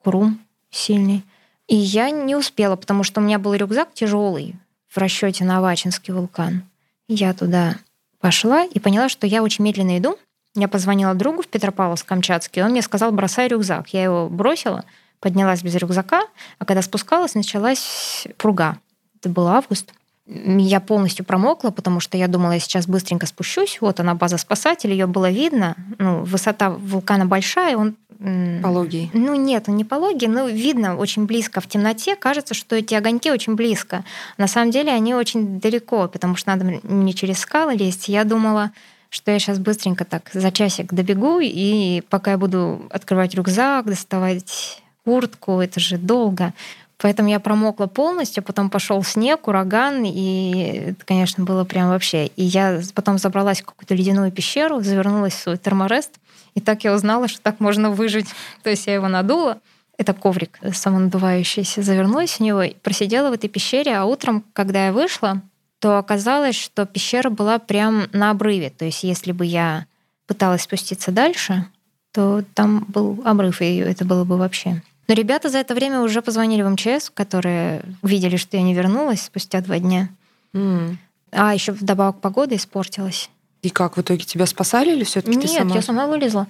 курум 0.03 0.37
сильный. 0.69 1.23
И 1.67 1.77
я 1.77 2.09
не 2.09 2.35
успела, 2.35 2.75
потому 2.75 3.03
что 3.03 3.21
у 3.21 3.23
меня 3.23 3.39
был 3.39 3.53
рюкзак 3.53 3.93
тяжелый 3.93 4.55
в 4.89 4.97
расчете 4.97 5.45
на 5.45 5.59
Авачинский 5.59 6.13
вулкан. 6.13 6.63
Я 7.07 7.33
туда 7.33 7.77
пошла 8.19 8.65
и 8.65 8.79
поняла, 8.79 9.07
что 9.07 9.25
я 9.25 9.43
очень 9.43 9.63
медленно 9.63 9.97
иду. 9.97 10.17
Я 10.55 10.67
позвонила 10.67 11.13
другу 11.13 11.41
в 11.41 11.47
Петропавловск-Камчатский, 11.47 12.63
он 12.63 12.71
мне 12.71 12.81
сказал, 12.81 13.11
бросай 13.11 13.47
рюкзак. 13.47 13.89
Я 13.89 14.03
его 14.03 14.29
бросила, 14.29 14.85
поднялась 15.19 15.61
без 15.61 15.75
рюкзака, 15.75 16.23
а 16.59 16.65
когда 16.65 16.81
спускалась, 16.81 17.35
началась 17.35 18.27
пруга. 18.37 18.77
Это 19.19 19.29
был 19.29 19.47
август. 19.47 19.93
Я 20.27 20.79
полностью 20.79 21.23
промокла, 21.23 21.69
потому 21.69 21.99
что 21.99 22.17
я 22.17 22.27
думала, 22.27 22.53
я 22.53 22.59
сейчас 22.59 22.87
быстренько 22.87 23.27
спущусь. 23.27 23.77
Вот 23.79 23.99
она, 23.99 24.15
база 24.15 24.37
спасателей, 24.37 24.93
ее 24.93 25.05
было 25.05 25.29
видно. 25.29 25.75
Ну, 25.99 26.23
высота 26.23 26.71
вулкана 26.71 27.27
большая, 27.27 27.77
он 27.77 27.95
Пологий. 28.17 29.11
Ну 29.13 29.35
нет, 29.35 29.65
он 29.67 29.75
не 29.75 29.83
пологий, 29.83 30.27
но 30.27 30.47
видно 30.47 30.95
очень 30.95 31.25
близко 31.25 31.59
в 31.59 31.67
темноте. 31.67 32.15
Кажется, 32.15 32.53
что 32.53 32.75
эти 32.75 32.93
огоньки 32.93 33.29
очень 33.29 33.55
близко. 33.55 34.05
На 34.37 34.47
самом 34.47 34.71
деле 34.71 34.91
они 34.91 35.13
очень 35.13 35.59
далеко, 35.59 36.07
потому 36.07 36.35
что 36.35 36.55
надо 36.55 36.79
мне 36.83 37.13
через 37.13 37.39
скалы 37.39 37.75
лезть. 37.75 38.07
Я 38.07 38.23
думала, 38.23 38.71
что 39.09 39.31
я 39.31 39.39
сейчас 39.39 39.59
быстренько 39.59 40.05
так 40.05 40.29
за 40.33 40.51
часик 40.51 40.93
добегу, 40.93 41.39
и 41.41 42.01
пока 42.09 42.31
я 42.31 42.37
буду 42.37 42.87
открывать 42.89 43.35
рюкзак, 43.35 43.85
доставать 43.85 44.81
куртку, 45.03 45.59
это 45.59 45.79
же 45.79 45.97
долго. 45.97 46.53
Поэтому 46.97 47.29
я 47.29 47.39
промокла 47.39 47.87
полностью, 47.87 48.41
потом 48.41 48.69
пошел 48.69 49.03
снег, 49.03 49.47
ураган, 49.47 50.03
и 50.05 50.91
это, 50.91 51.05
конечно, 51.05 51.43
было 51.43 51.65
прям 51.65 51.89
вообще. 51.89 52.27
И 52.27 52.43
я 52.43 52.81
потом 52.93 53.17
забралась 53.17 53.61
в 53.61 53.65
какую-то 53.65 53.93
ледяную 53.95 54.31
пещеру, 54.31 54.81
завернулась 54.81 55.33
в 55.33 55.39
свой 55.39 55.57
терморест, 55.57 56.11
и 56.53 56.61
так 56.61 56.83
я 56.85 56.93
узнала, 56.93 57.27
что 57.27 57.41
так 57.41 57.59
можно 57.59 57.91
выжить. 57.91 58.27
То 58.63 58.69
есть 58.69 58.87
я 58.87 58.93
его 58.93 59.07
надула, 59.07 59.59
это 59.97 60.13
коврик 60.13 60.59
самонадувающийся, 60.73 61.81
завернулась 61.81 62.37
в 62.37 62.39
него, 62.39 62.63
просидела 62.81 63.29
в 63.29 63.33
этой 63.33 63.49
пещере, 63.49 63.95
а 63.95 64.05
утром, 64.05 64.43
когда 64.53 64.87
я 64.87 64.93
вышла, 64.93 65.41
то 65.85 65.99
оказалось, 65.99 66.55
что 66.55 66.87
пещера 66.87 67.29
была 67.29 67.59
прям 67.59 68.07
на 68.11 68.31
обрыве. 68.31 68.71
То 68.71 68.85
есть 68.85 69.03
если 69.03 69.31
бы 69.31 69.45
я 69.45 69.85
пыталась 70.25 70.63
спуститься 70.63 71.11
дальше, 71.11 71.67
то 72.11 72.43
там 72.55 72.85
был 72.87 73.21
обрыв, 73.23 73.61
и 73.61 73.75
это 73.77 74.03
было 74.03 74.23
бы 74.23 74.35
вообще. 74.35 74.81
Но 75.07 75.13
ребята 75.13 75.49
за 75.49 75.59
это 75.59 75.75
время 75.75 76.01
уже 76.01 76.23
позвонили 76.23 76.63
в 76.63 76.69
МЧС, 76.71 77.11
которые 77.11 77.83
увидели, 78.01 78.35
что 78.35 78.57
я 78.57 78.63
не 78.63 78.73
вернулась 78.73 79.21
спустя 79.21 79.61
два 79.61 79.77
дня. 79.77 80.09
Mm. 80.53 80.95
А 81.31 81.53
еще 81.53 81.71
вдобавок 81.71 82.19
погода 82.19 82.55
испортилась. 82.55 83.29
И 83.61 83.69
как 83.69 83.95
в 83.95 84.01
итоге 84.01 84.25
тебя 84.25 84.47
спасали 84.47 84.91
или 84.91 85.03
все-таки 85.03 85.39
ты 85.39 85.47
сама? 85.47 85.65
Нет, 85.65 85.75
я 85.75 85.81
сама 85.83 86.07
вылезла. 86.07 86.47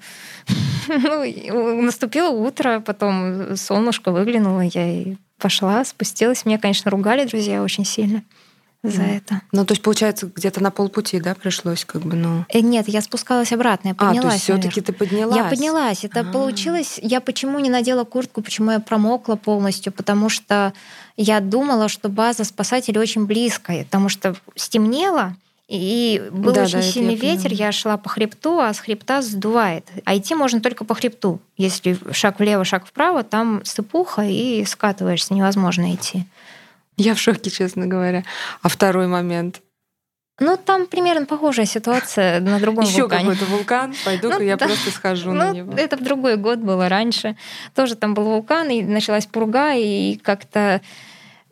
ну, 0.88 1.82
наступило 1.82 2.30
утро, 2.30 2.80
потом 2.80 3.58
солнышко 3.58 4.14
выглянуло, 4.14 4.62
я 4.62 4.88
и 4.88 5.18
пошла, 5.40 5.84
спустилась. 5.84 6.46
Меня, 6.46 6.58
конечно, 6.58 6.90
ругали 6.90 7.26
друзья 7.26 7.62
очень 7.62 7.84
сильно 7.84 8.24
за 8.90 9.02
mm. 9.02 9.18
это. 9.18 9.42
Ну, 9.52 9.66
то 9.66 9.74
есть, 9.74 9.82
получается, 9.82 10.30
где-то 10.34 10.62
на 10.62 10.72
полпути, 10.72 11.20
да, 11.20 11.36
пришлось 11.36 11.86
как 11.86 12.02
бы, 12.02 12.16
ну... 12.16 12.46
Э, 12.50 12.60
нет, 12.60 12.88
я 12.88 13.02
спускалась 13.02 13.52
обратно, 13.52 13.90
я 13.90 13.96
поднялась. 13.96 14.20
А, 14.20 14.28
то 14.28 14.34
есть 14.34 14.44
все 14.44 14.58
таки 14.58 14.82
ты 14.82 14.94
поднялась? 14.94 15.36
Я 15.36 15.46
поднялась. 15.46 16.04
Это 16.04 16.22
А-а-а. 16.22 16.32
получилось... 16.32 17.00
Я 17.02 17.22
почему 17.22 17.60
не 17.60 17.70
надела 17.70 18.04
куртку, 18.04 18.42
почему 18.42 18.72
я 18.72 18.80
промокла 18.80 19.36
полностью? 19.36 19.92
Потому 19.94 20.30
что 20.30 20.74
я 21.18 21.40
думала, 21.40 21.88
что 21.90 22.10
база 22.10 22.44
спасателей 22.44 23.00
очень 23.00 23.26
близкая, 23.26 23.86
потому 23.86 24.10
что 24.10 24.36
стемнело, 24.56 25.36
и 25.68 26.22
был 26.32 26.54
да, 26.54 26.64
очень 26.64 26.74
да, 26.74 26.82
сильный 26.82 27.16
я 27.16 27.34
ветер, 27.34 27.52
я 27.52 27.72
шла 27.72 27.98
по 27.98 28.08
хребту, 28.08 28.60
а 28.60 28.72
с 28.74 28.80
хребта 28.80 29.22
сдувает. 29.24 29.88
А 30.04 30.16
идти 30.16 30.36
можно 30.36 30.62
только 30.62 30.86
по 30.86 30.94
хребту. 30.94 31.40
Если 31.58 31.98
шаг 32.12 32.40
влево, 32.40 32.64
шаг 32.66 32.86
вправо, 32.86 33.24
там 33.24 33.66
сыпуха, 33.66 34.24
и 34.24 34.64
скатываешься, 34.66 35.34
невозможно 35.34 35.94
идти. 35.94 36.26
Я 36.98 37.14
в 37.14 37.20
шоке, 37.20 37.50
честно 37.50 37.88
говоря. 37.88 38.24
А 38.62 38.70
второй 38.70 39.08
момент? 39.08 39.62
Ну, 40.40 40.58
там 40.58 40.86
примерно 40.88 41.26
похожая 41.26 41.66
ситуация 41.66 42.42
на 42.42 42.60
другом 42.60 42.84
Еще 42.84 43.02
вулкане. 43.04 43.24
какой-то 43.24 43.46
вулкан, 43.46 43.96
пойду-ка 44.04 44.38
ну, 44.38 44.44
я 44.44 44.58
да. 44.58 44.66
просто 44.66 44.92
схожу 44.92 45.32
ну, 45.32 45.46
на 45.46 45.52
него. 45.52 45.74
Это 45.78 45.96
в 45.96 46.04
другой 46.04 46.36
год 46.36 46.60
было 46.60 46.90
раньше. 46.90 47.38
Тоже 47.74 47.96
там 47.96 48.14
был 48.14 48.26
вулкан, 48.26 48.70
и 48.70 48.82
началась 48.82 49.26
пурга, 49.26 49.74
и 49.76 50.18
как-то... 50.18 50.82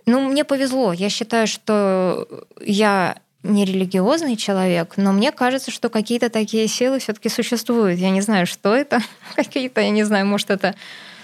Ну, 0.06 0.28
мне 0.28 0.44
повезло. 0.44 0.92
Я 0.92 1.10
считаю, 1.10 1.48
что 1.48 2.28
я 2.60 3.16
не 3.44 3.64
религиозный 3.64 4.36
человек, 4.36 4.94
но 4.98 5.14
мне 5.14 5.32
кажется, 5.32 5.72
что 5.72 5.88
какие-то 5.88 6.30
такие 6.30 6.68
силы 6.68 7.00
все-таки 7.00 7.30
существуют. 7.30 8.00
Я 8.00 8.10
не 8.10 8.20
знаю, 8.20 8.46
что 8.46 8.76
это. 8.76 9.02
Какие-то, 9.36 9.80
я 9.80 9.92
не 9.92 10.04
знаю, 10.04 10.26
может, 10.26 10.50
это 10.50 10.76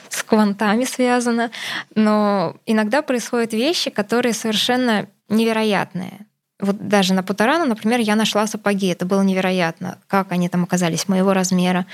с 0.09 0.23
квантами 0.23 0.83
связано, 0.83 1.51
но 1.95 2.55
иногда 2.65 3.01
происходят 3.01 3.53
вещи, 3.53 3.89
которые 3.89 4.33
совершенно 4.33 5.07
невероятные. 5.29 6.25
Вот 6.59 6.89
даже 6.89 7.13
на 7.13 7.23
Путарану, 7.23 7.65
например, 7.65 8.01
я 8.01 8.15
нашла 8.15 8.45
сапоги. 8.45 8.87
Это 8.87 9.05
было 9.05 9.21
невероятно, 9.21 9.97
как 10.07 10.33
они 10.33 10.49
там 10.49 10.63
оказались 10.63 11.07
моего 11.07 11.31
размера. 11.31 11.85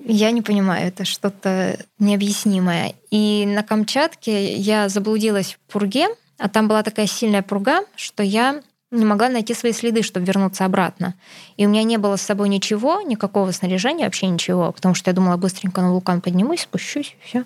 Я 0.00 0.32
не 0.32 0.42
понимаю, 0.42 0.88
это 0.88 1.04
что-то 1.04 1.78
необъяснимое. 2.00 2.94
И 3.10 3.44
на 3.46 3.62
Камчатке 3.62 4.54
я 4.54 4.88
заблудилась 4.88 5.54
в 5.54 5.72
пурге, 5.72 6.08
а 6.36 6.48
там 6.48 6.66
была 6.66 6.82
такая 6.82 7.06
сильная 7.06 7.42
пурга, 7.42 7.82
что 7.94 8.24
я 8.24 8.60
не 8.90 9.04
могла 9.04 9.28
найти 9.28 9.54
свои 9.54 9.72
следы, 9.72 10.02
чтобы 10.02 10.26
вернуться 10.26 10.64
обратно. 10.64 11.14
И 11.56 11.66
у 11.66 11.68
меня 11.68 11.82
не 11.82 11.98
было 11.98 12.16
с 12.16 12.22
собой 12.22 12.48
ничего, 12.48 13.00
никакого 13.02 13.50
снаряжения, 13.52 14.04
вообще 14.04 14.26
ничего, 14.28 14.72
потому 14.72 14.94
что 14.94 15.10
я 15.10 15.14
думала, 15.14 15.36
быстренько 15.36 15.80
на 15.82 15.92
вулкан 15.92 16.20
поднимусь, 16.20 16.62
спущусь, 16.62 17.16
и 17.22 17.26
все. 17.26 17.44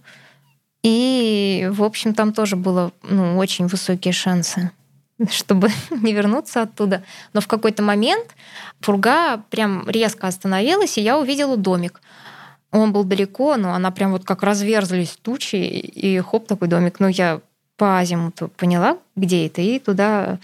И, 0.83 1.69
в 1.73 1.83
общем, 1.83 2.15
там 2.15 2.33
тоже 2.33 2.57
было 2.57 2.93
ну, 3.03 3.39
очень 3.39 3.67
высокие 3.67 4.13
шансы, 4.13 4.71
чтобы 5.31 5.71
не 5.91 6.13
вернуться 6.13 6.63
оттуда. 6.63 7.03
Но 7.33 7.41
в 7.41 7.49
какой-то 7.49 7.83
момент 7.83 8.35
пурга 8.81 9.39
прям 9.51 9.89
резко 9.89 10.27
остановилась, 10.27 10.99
и 10.99 11.03
я 11.03 11.19
увидела 11.19 11.57
домик. 11.57 12.01
Он 12.71 12.93
был 12.93 13.05
далеко, 13.05 13.57
но 13.57 13.75
она 13.75 13.91
прям 13.91 14.13
вот 14.13 14.25
как 14.25 14.43
разверзлись 14.43 15.19
тучи, 15.21 15.57
и 15.57 16.19
хоп, 16.21 16.47
такой 16.47 16.69
домик. 16.69 17.01
Ну, 17.01 17.09
я 17.09 17.41
по 17.77 17.99
азимуту 17.99 18.49
поняла, 18.57 18.99
где 19.15 19.47
это, 19.47 19.61
и 19.61 19.79
туда 19.79 20.39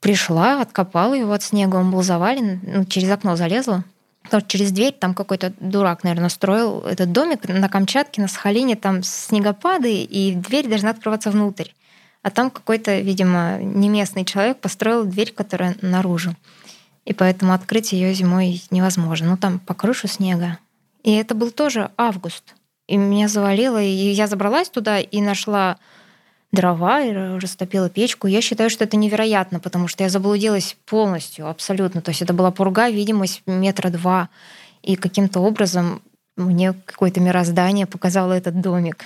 Пришла, 0.00 0.62
откопала 0.62 1.14
его 1.14 1.32
от 1.32 1.42
снега, 1.42 1.76
он 1.76 1.90
был 1.90 2.02
завален, 2.02 2.60
ну, 2.62 2.84
через 2.84 3.10
окно 3.10 3.36
залезла. 3.36 3.84
Потому 4.22 4.40
что 4.40 4.50
через 4.50 4.72
дверь 4.72 4.92
там 4.92 5.14
какой-то 5.14 5.52
дурак, 5.60 6.04
наверное, 6.04 6.28
строил 6.28 6.80
этот 6.80 7.12
домик 7.12 7.48
на 7.48 7.68
Камчатке, 7.68 8.20
на 8.20 8.28
Сахалине, 8.28 8.76
там 8.76 9.02
снегопады, 9.02 10.02
и 10.02 10.34
дверь 10.34 10.68
должна 10.68 10.90
открываться 10.90 11.30
внутрь. 11.30 11.68
А 12.22 12.30
там 12.30 12.50
какой-то, 12.50 13.00
видимо, 13.00 13.58
неместный 13.60 14.24
человек 14.24 14.58
построил 14.58 15.04
дверь, 15.04 15.32
которая 15.32 15.76
наружу. 15.80 16.36
И 17.04 17.14
поэтому 17.14 17.54
открыть 17.54 17.92
ее 17.92 18.12
зимой 18.12 18.62
невозможно. 18.70 19.30
Ну, 19.30 19.36
там 19.36 19.58
по 19.58 19.74
крышу 19.74 20.06
снега. 20.06 20.58
И 21.02 21.12
это 21.12 21.34
был 21.34 21.50
тоже 21.50 21.90
август. 21.96 22.54
И 22.86 22.96
меня 22.96 23.28
завалило, 23.28 23.82
и 23.82 23.86
я 23.88 24.26
забралась 24.26 24.68
туда 24.68 24.98
и 25.00 25.20
нашла 25.20 25.78
дрова 26.52 27.02
и 27.02 27.12
растопила 27.12 27.88
печку. 27.88 28.26
Я 28.26 28.40
считаю, 28.40 28.70
что 28.70 28.84
это 28.84 28.96
невероятно, 28.96 29.60
потому 29.60 29.88
что 29.88 30.02
я 30.02 30.10
заблудилась 30.10 30.76
полностью, 30.86 31.48
абсолютно. 31.48 32.00
То 32.02 32.10
есть 32.10 32.22
это 32.22 32.32
была 32.32 32.50
пурга, 32.50 32.88
видимость 32.88 33.42
метра 33.46 33.90
два. 33.90 34.28
И 34.82 34.96
каким-то 34.96 35.40
образом 35.40 36.02
мне 36.36 36.74
какое-то 36.84 37.20
мироздание 37.20 37.86
показало 37.86 38.32
этот 38.32 38.60
домик. 38.60 39.04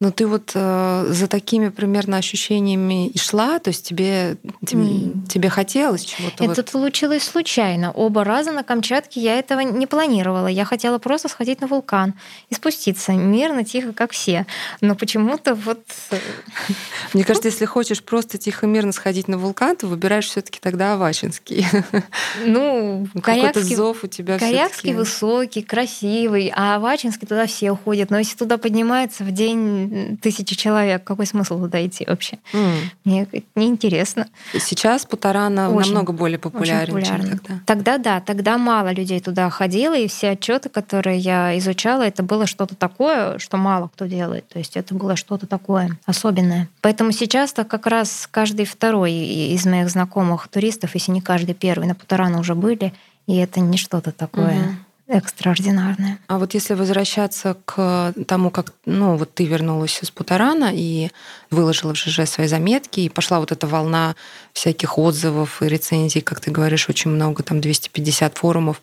Но 0.00 0.10
ты 0.10 0.26
вот 0.26 0.50
э, 0.54 1.06
за 1.08 1.28
такими 1.28 1.68
примерно 1.68 2.16
ощущениями 2.16 3.08
и 3.08 3.16
шла, 3.16 3.60
то 3.60 3.68
есть 3.68 3.86
тебе, 3.86 4.36
тебе, 4.66 4.82
mm. 4.82 5.28
тебе 5.28 5.48
хотелось 5.48 6.02
чего-то? 6.04 6.44
Это 6.44 6.62
вот... 6.62 6.70
получилось 6.72 7.22
случайно. 7.22 7.92
Оба 7.92 8.24
раза 8.24 8.50
на 8.50 8.64
Камчатке 8.64 9.20
я 9.20 9.38
этого 9.38 9.60
не 9.60 9.86
планировала. 9.86 10.48
Я 10.48 10.64
хотела 10.64 10.98
просто 10.98 11.28
сходить 11.28 11.60
на 11.60 11.68
вулкан 11.68 12.14
и 12.50 12.54
спуститься 12.54 13.12
мирно, 13.12 13.64
тихо, 13.64 13.92
как 13.92 14.10
все. 14.10 14.46
Но 14.80 14.96
почему-то 14.96 15.54
вот... 15.54 15.84
Э, 16.10 16.18
Мне 17.14 17.22
кажется, 17.22 17.48
если 17.48 17.64
хочешь 17.64 18.02
просто 18.02 18.36
тихо, 18.36 18.66
мирно 18.66 18.90
сходить 18.90 19.28
на 19.28 19.38
вулкан, 19.38 19.76
то 19.76 19.86
выбираешь 19.86 20.26
все 20.26 20.42
таки 20.42 20.58
тогда 20.60 20.94
Авачинский. 20.94 21.66
Ну, 22.44 23.06
Какой-то 23.22 23.62
зов 23.62 24.04
у 24.04 24.06
тебя 24.06 24.38
Корякский 24.38 24.92
высокий, 24.92 25.62
красивый, 25.62 26.52
а 26.54 26.76
Авачинский 26.76 27.26
туда 27.26 27.46
все 27.46 27.70
уходят. 27.70 28.10
Но 28.10 28.18
если 28.18 28.36
туда 28.36 28.58
поднимается 28.58 29.24
в 29.24 29.30
день 29.30 29.93
тысячи 30.20 30.56
человек. 30.56 31.04
Какой 31.04 31.26
смысл 31.26 31.58
туда 31.58 31.84
идти 31.84 32.04
вообще? 32.06 32.38
Mm. 32.52 32.76
Мне 33.04 33.26
неинтересно. 33.54 34.26
Сейчас 34.58 35.04
Путарана 35.06 35.70
очень, 35.70 35.92
намного 35.92 36.12
более 36.12 36.38
популярен, 36.38 36.94
популярен. 36.94 37.28
чем 37.28 37.38
тогда. 37.38 37.60
Тогда 37.66 37.98
да, 37.98 38.20
тогда 38.20 38.58
мало 38.58 38.92
людей 38.92 39.20
туда 39.20 39.50
ходило, 39.50 39.96
и 39.96 40.08
все 40.08 40.30
отчеты, 40.30 40.68
которые 40.68 41.18
я 41.18 41.56
изучала, 41.58 42.02
это 42.02 42.22
было 42.22 42.46
что-то 42.46 42.74
такое, 42.74 43.38
что 43.38 43.56
мало 43.56 43.88
кто 43.88 44.06
делает. 44.06 44.48
То 44.48 44.58
есть 44.58 44.76
это 44.76 44.94
было 44.94 45.16
что-то 45.16 45.46
такое 45.46 45.98
особенное. 46.06 46.68
Поэтому 46.80 47.12
сейчас-то 47.12 47.64
как 47.64 47.86
раз 47.86 48.28
каждый 48.30 48.66
второй 48.66 49.12
из 49.12 49.64
моих 49.66 49.90
знакомых 49.90 50.48
туристов, 50.48 50.94
если 50.94 51.12
не 51.12 51.20
каждый 51.20 51.54
первый, 51.54 51.86
на 51.86 51.94
Путарану 51.94 52.40
уже 52.40 52.54
были, 52.54 52.92
и 53.26 53.36
это 53.36 53.60
не 53.60 53.78
что-то 53.78 54.12
такое. 54.12 54.58
Угу 54.58 54.76
экстраординарное. 55.14 56.18
А 56.26 56.38
вот 56.38 56.54
если 56.54 56.74
возвращаться 56.74 57.56
к 57.64 58.12
тому, 58.26 58.50
как 58.50 58.72
ну, 58.84 59.16
вот 59.16 59.34
ты 59.34 59.46
вернулась 59.46 60.02
из 60.02 60.10
Путарана 60.10 60.70
и 60.72 61.10
выложила 61.50 61.94
в 61.94 61.96
ЖЖ 61.96 62.28
свои 62.28 62.46
заметки, 62.46 63.00
и 63.00 63.08
пошла 63.08 63.40
вот 63.40 63.52
эта 63.52 63.66
волна 63.66 64.16
всяких 64.52 64.98
отзывов 64.98 65.62
и 65.62 65.68
рецензий, 65.68 66.20
как 66.20 66.40
ты 66.40 66.50
говоришь, 66.50 66.88
очень 66.88 67.10
много, 67.10 67.42
там 67.42 67.60
250 67.60 68.36
форумов. 68.38 68.82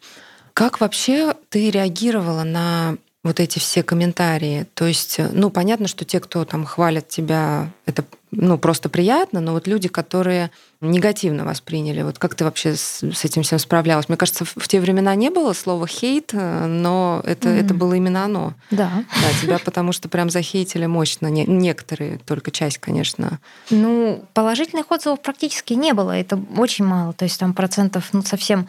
Как 0.54 0.82
вообще 0.82 1.36
ты 1.50 1.70
реагировала 1.70 2.44
на 2.44 2.98
вот 3.24 3.39
эти 3.39 3.60
все 3.60 3.84
комментарии. 3.84 4.65
То 4.74 4.88
есть, 4.88 5.20
ну, 5.32 5.52
понятно, 5.52 5.88
что 5.88 6.06
те, 6.06 6.20
кто 6.20 6.44
там 6.44 6.65
хвалят 6.65 7.08
тебя, 7.08 7.72
это 7.86 8.04
ну, 8.32 8.58
просто 8.58 8.89
приятно, 8.89 9.41
но 9.41 9.54
вот 9.54 9.67
люди, 9.67 9.88
которые 9.88 10.50
негативно 10.82 11.46
восприняли, 11.46 12.02
вот 12.02 12.17
как 12.17 12.36
ты 12.36 12.44
вообще 12.44 12.76
с, 12.76 13.04
с 13.04 13.26
этим 13.26 13.44
всем 13.44 13.60
справлялась? 13.60 14.10
Мне 14.10 14.17
кажется, 14.17 14.46
в, 14.46 14.56
в 14.58 14.67
те 14.67 14.80
времена 14.80 15.13
не 15.15 15.30
было 15.30 15.54
слова 15.54 15.88
хейт, 15.88 16.32
э, 16.34 16.65
но 16.65 17.22
это, 17.24 17.50
mm-hmm. 17.50 17.63
это 17.63 17.74
было 17.74 17.94
именно 17.94 18.26
оно. 18.26 18.54
Да. 18.72 19.04
Да, 19.22 19.41
тебя 19.41 19.60
потому 19.60 19.91
что 19.91 20.10
прям 20.10 20.30
захейтили 20.30 20.88
мощно. 20.88 21.28
Не, 21.28 21.46
некоторые, 21.46 22.17
только 22.26 22.52
часть, 22.52 22.80
конечно. 22.80 23.39
Ну, 23.70 24.26
положительных 24.34 24.91
отзывов 24.91 25.22
практически 25.22 25.74
не 25.74 25.94
было. 25.94 26.12
Это 26.17 26.39
очень 26.58 26.86
мало. 26.86 27.13
То 27.13 27.26
есть 27.26 27.39
там 27.39 27.54
процентов, 27.54 28.10
ну, 28.12 28.24
совсем 28.24 28.67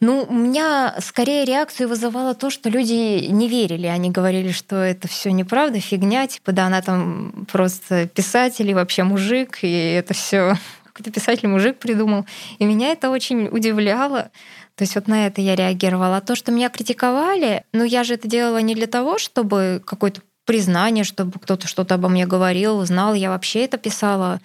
ну, 0.00 0.26
у 0.28 0.32
меня 0.32 0.94
скорее 1.00 1.44
реакцию 1.44 1.88
вызывало 1.88 2.34
то, 2.34 2.50
что 2.50 2.70
люди 2.70 3.26
не 3.26 3.48
верили. 3.48 3.86
Они 3.88 4.10
говорили, 4.10 4.52
что 4.52 4.76
это 4.76 5.08
все 5.08 5.32
неправда, 5.32 5.80
фигня, 5.80 6.28
типа, 6.28 6.52
да, 6.52 6.66
она 6.66 6.82
там 6.82 7.46
просто 7.50 8.06
писатель 8.06 8.70
и 8.70 8.74
вообще 8.74 9.02
мужик, 9.02 9.58
и 9.62 9.72
это 9.72 10.14
все 10.14 10.54
какой-то 10.98 11.10
писатель-мужик 11.10 11.78
придумал. 11.78 12.26
И 12.58 12.64
меня 12.64 12.88
это 12.90 13.10
очень 13.10 13.48
удивляло. 13.48 14.30
То 14.74 14.82
есть 14.82 14.94
вот 14.94 15.08
на 15.08 15.26
это 15.26 15.40
я 15.40 15.54
реагировала. 15.56 16.18
А 16.18 16.20
то, 16.20 16.34
что 16.34 16.52
меня 16.52 16.68
критиковали, 16.68 17.64
ну 17.72 17.84
я 17.84 18.04
же 18.04 18.14
это 18.14 18.28
делала 18.28 18.58
не 18.58 18.74
для 18.74 18.86
того, 18.86 19.18
чтобы 19.18 19.82
какое-то 19.84 20.20
признание, 20.44 21.04
чтобы 21.04 21.38
кто-то 21.38 21.66
что-то 21.66 21.94
обо 21.94 22.08
мне 22.08 22.26
говорил, 22.26 22.84
знал. 22.84 23.14
Я 23.14 23.30
вообще 23.30 23.64
это 23.64 23.76
писала, 23.76 24.40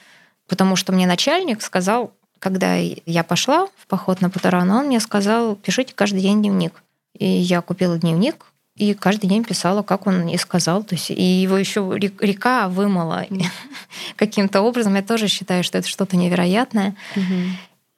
потому 0.47 0.75
что 0.75 0.91
мне 0.91 1.07
начальник 1.07 1.61
сказал, 1.61 2.13
когда 2.39 2.75
я 2.75 3.23
пошла 3.23 3.67
в 3.77 3.87
поход 3.87 4.21
на 4.21 4.29
Путаран, 4.29 4.69
он 4.69 4.87
мне 4.87 4.99
сказал, 4.99 5.55
пишите 5.55 5.93
каждый 5.95 6.21
день 6.21 6.41
дневник. 6.41 6.83
И 7.17 7.25
я 7.25 7.61
купила 7.61 7.97
дневник, 7.97 8.45
и 8.75 8.93
каждый 8.95 9.27
день 9.27 9.43
писала, 9.43 9.83
как 9.83 10.07
он 10.07 10.27
и 10.27 10.38
сказал. 10.38 10.83
То 10.83 10.95
есть, 10.95 11.12
и 11.12 11.21
его 11.21 11.57
еще 11.57 11.95
река 11.97 12.67
вымыла 12.69 13.25
каким-то 14.15 14.62
образом. 14.62 14.95
Я 14.95 15.03
тоже 15.03 15.27
считаю, 15.27 15.63
что 15.63 15.77
это 15.77 15.88
что-то 15.88 16.17
невероятное. 16.17 16.95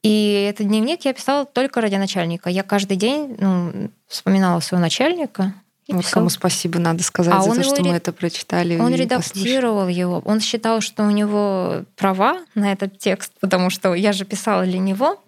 И 0.03 0.47
этот 0.47 0.67
дневник 0.67 1.05
я 1.05 1.13
писала 1.13 1.45
только 1.45 1.81
ради 1.81 1.95
начальника. 1.95 2.49
Я 2.49 2.61
каждый 2.61 2.95
день 2.95 3.35
ну, 3.39 3.89
вспоминала 4.07 4.59
своего 4.59 4.83
начальника, 4.83 5.55
вот 5.87 6.05
кому 6.07 6.29
спасибо 6.29 6.79
надо 6.79 7.03
сказать 7.03 7.33
а 7.35 7.41
за 7.41 7.55
то, 7.55 7.63
что 7.63 7.75
ре... 7.75 7.83
мы 7.83 7.95
это 7.95 8.11
прочитали. 8.11 8.77
Он 8.77 8.93
редактировал 8.93 9.81
послушали. 9.81 9.99
его. 9.99 10.21
Он 10.25 10.39
считал, 10.39 10.81
что 10.81 11.03
у 11.03 11.11
него 11.11 11.83
права 11.95 12.39
на 12.55 12.71
этот 12.71 12.97
текст, 12.97 13.33
потому 13.39 13.69
что 13.69 13.93
я 13.93 14.11
же 14.11 14.25
писала 14.25 14.65
для 14.65 14.79
него. 14.79 15.19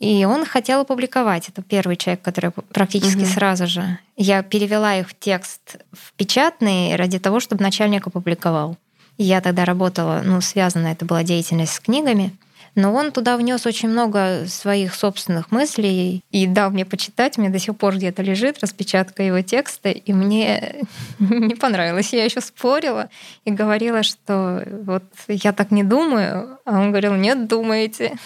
И 0.00 0.24
он 0.24 0.46
хотел 0.46 0.80
опубликовать. 0.80 1.50
Это 1.50 1.62
первый 1.62 1.96
человек, 1.96 2.22
который 2.22 2.50
практически 2.50 3.20
угу. 3.20 3.26
сразу 3.26 3.66
же. 3.66 3.98
Я 4.16 4.42
перевела 4.42 4.96
их 4.96 5.10
в 5.10 5.18
текст 5.18 5.76
в 5.92 6.14
печатный 6.14 6.96
ради 6.96 7.18
того, 7.18 7.38
чтобы 7.38 7.62
начальник 7.62 8.06
опубликовал. 8.06 8.78
я 9.18 9.42
тогда 9.42 9.66
работала, 9.66 10.22
ну, 10.24 10.40
связана 10.40 10.88
это 10.88 11.04
была 11.04 11.22
деятельность 11.22 11.74
с 11.74 11.80
книгами. 11.80 12.32
Но 12.76 12.94
он 12.94 13.10
туда 13.10 13.36
внес 13.36 13.66
очень 13.66 13.88
много 13.88 14.44
своих 14.46 14.94
собственных 14.94 15.50
мыслей 15.50 16.22
и 16.30 16.46
дал 16.46 16.70
мне 16.70 16.84
почитать. 16.84 17.36
У 17.36 17.40
меня 17.40 17.50
до 17.50 17.58
сих 17.58 17.76
пор 17.76 17.96
где-то 17.96 18.22
лежит 18.22 18.60
распечатка 18.60 19.22
его 19.22 19.42
текста, 19.42 19.90
и 19.90 20.12
мне 20.12 20.86
не 21.18 21.56
понравилось. 21.56 22.12
Я 22.12 22.24
еще 22.24 22.40
спорила 22.40 23.10
и 23.44 23.50
говорила, 23.50 24.02
что 24.02 24.64
вот 24.84 25.02
я 25.28 25.52
так 25.52 25.72
не 25.72 25.82
думаю, 25.82 26.58
а 26.64 26.78
он 26.78 26.90
говорил, 26.90 27.14
нет, 27.16 27.48
думаете. 27.48 28.16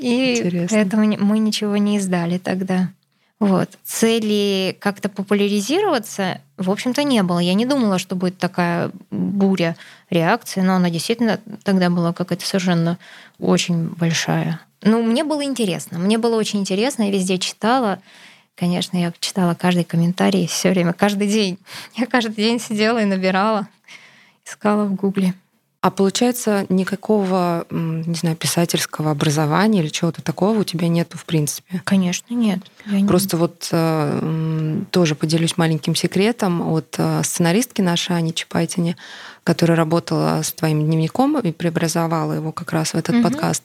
И 0.00 0.38
Интересно. 0.38 0.76
поэтому 0.76 1.16
мы 1.18 1.38
ничего 1.38 1.76
не 1.76 1.96
издали 1.96 2.38
тогда. 2.38 2.90
Вот. 3.42 3.70
Цели 3.82 4.76
как-то 4.78 5.08
популяризироваться, 5.08 6.40
в 6.58 6.70
общем-то, 6.70 7.02
не 7.02 7.24
было. 7.24 7.40
Я 7.40 7.54
не 7.54 7.66
думала, 7.66 7.98
что 7.98 8.14
будет 8.14 8.38
такая 8.38 8.92
буря 9.10 9.74
реакции, 10.10 10.60
но 10.60 10.74
она 10.74 10.90
действительно 10.90 11.40
тогда 11.64 11.90
была 11.90 12.12
какая-то 12.12 12.46
совершенно 12.46 12.98
очень 13.40 13.88
большая. 13.88 14.60
Ну, 14.82 15.02
мне 15.02 15.24
было 15.24 15.42
интересно. 15.42 15.98
Мне 15.98 16.18
было 16.18 16.36
очень 16.36 16.60
интересно. 16.60 17.02
Я 17.02 17.10
везде 17.10 17.38
читала. 17.38 18.00
Конечно, 18.54 18.96
я 18.96 19.12
читала 19.18 19.54
каждый 19.54 19.82
комментарий 19.82 20.46
все 20.46 20.70
время, 20.70 20.92
каждый 20.92 21.26
день. 21.26 21.58
Я 21.96 22.06
каждый 22.06 22.36
день 22.36 22.60
сидела 22.60 23.02
и 23.02 23.06
набирала, 23.06 23.66
искала 24.46 24.84
в 24.84 24.94
Гугле. 24.94 25.34
А 25.82 25.90
получается, 25.90 26.64
никакого, 26.68 27.66
не 27.68 28.14
знаю, 28.14 28.36
писательского 28.36 29.10
образования 29.10 29.80
или 29.80 29.88
чего-то 29.88 30.22
такого 30.22 30.60
у 30.60 30.64
тебя 30.64 30.86
нету 30.86 31.18
в 31.18 31.24
принципе? 31.24 31.82
Конечно, 31.84 32.32
нет. 32.32 32.60
Я 32.86 33.04
Просто 33.04 33.36
не... 33.36 33.40
вот 33.40 33.68
э, 33.72 34.82
тоже 34.92 35.16
поделюсь 35.16 35.56
маленьким 35.56 35.96
секретом 35.96 36.62
от 36.62 36.94
э, 36.98 37.24
сценаристки 37.24 37.80
нашей 37.80 38.16
Ани 38.16 38.32
Чапайтине, 38.32 38.96
которая 39.42 39.76
работала 39.76 40.42
с 40.44 40.52
твоим 40.52 40.84
дневником 40.84 41.40
и 41.40 41.50
преобразовала 41.50 42.34
его 42.34 42.52
как 42.52 42.70
раз 42.70 42.94
в 42.94 42.94
этот 42.94 43.16
угу. 43.16 43.24
подкаст. 43.24 43.64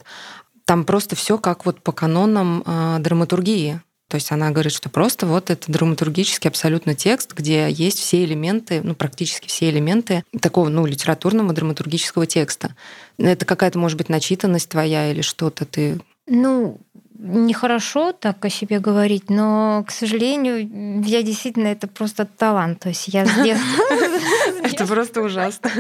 Там 0.66 0.86
просто 0.86 1.16
все 1.16 1.38
как 1.38 1.68
вот 1.68 1.82
по 1.82 1.92
канонам 1.92 2.64
э, 2.66 2.98
драматургии. 3.00 3.80
То 4.08 4.16
есть 4.16 4.32
она 4.32 4.52
говорит, 4.52 4.72
что 4.72 4.90
просто 4.90 5.26
вот 5.26 5.50
это 5.50 5.70
драматургический 5.70 6.50
абсолютно 6.50 6.96
текст, 6.96 7.34
где 7.34 7.70
есть 7.70 8.00
все 8.00 8.24
элементы, 8.24 8.82
ну, 8.82 8.96
практически 8.96 9.48
все 9.48 9.70
элементы 9.70 10.24
такого, 10.40 10.70
ну, 10.70 10.86
литературного 10.86 11.52
драматургического 11.54 12.26
текста. 12.26 12.76
Это 13.18 13.46
какая-то, 13.46 13.78
может 13.78 13.98
быть, 13.98 14.08
начитанность 14.08 14.70
твоя 14.70 15.12
или 15.12 15.22
что-то 15.22 15.66
ты... 15.66 16.00
Ну, 16.26 16.80
нехорошо 17.20 18.12
так 18.12 18.44
о 18.46 18.50
себе 18.50 18.80
говорить, 18.80 19.30
но, 19.30 19.84
к 19.88 19.92
сожалению, 19.92 21.04
я 21.04 21.24
действительно 21.24 21.68
это 21.68 21.88
просто 21.88 22.26
талант. 22.26 22.80
То 22.80 22.90
есть 22.90 23.08
я 23.08 23.26
с 23.26 23.34
детства... 23.44 23.84
Это 24.64 24.86
просто 24.86 25.22
ужасно. 25.22 25.72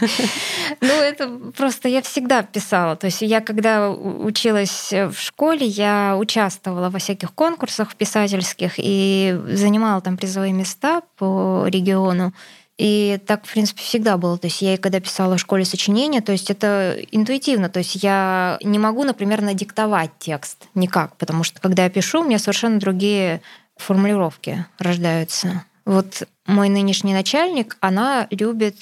Ну, 0.80 0.92
это 0.92 1.28
просто 1.56 1.88
я 1.88 2.02
всегда 2.02 2.42
писала. 2.42 2.94
То 2.94 3.06
есть 3.06 3.22
я, 3.22 3.40
когда 3.40 3.90
училась 3.90 4.92
в 4.92 5.14
школе, 5.18 5.66
я 5.66 6.16
участвовала 6.16 6.88
во 6.88 6.98
всяких 6.98 7.32
конкурсах 7.32 7.96
писательских 7.96 8.74
и 8.76 9.36
занимала 9.52 10.00
там 10.00 10.16
призовые 10.16 10.52
места 10.52 11.02
по 11.16 11.66
региону. 11.66 12.32
И 12.78 13.20
так, 13.26 13.44
в 13.44 13.52
принципе, 13.52 13.82
всегда 13.82 14.16
было. 14.16 14.38
То 14.38 14.46
есть 14.46 14.62
я, 14.62 14.78
когда 14.78 15.00
писала 15.00 15.36
в 15.36 15.40
школе 15.40 15.64
сочинения, 15.64 16.20
то 16.20 16.30
есть 16.30 16.48
это 16.48 16.96
интуитивно. 17.10 17.68
То 17.68 17.80
есть 17.80 17.96
я 17.96 18.56
не 18.62 18.78
могу, 18.78 19.02
например, 19.02 19.42
надиктовать 19.42 20.12
текст 20.20 20.68
никак, 20.74 21.16
потому 21.16 21.42
что 21.42 21.60
когда 21.60 21.84
я 21.84 21.90
пишу, 21.90 22.20
у 22.20 22.24
меня 22.24 22.38
совершенно 22.38 22.78
другие 22.78 23.42
формулировки 23.76 24.64
рождаются. 24.78 25.64
Вот 25.84 26.22
мой 26.46 26.68
нынешний 26.68 27.14
начальник, 27.14 27.76
она 27.80 28.28
любит 28.30 28.76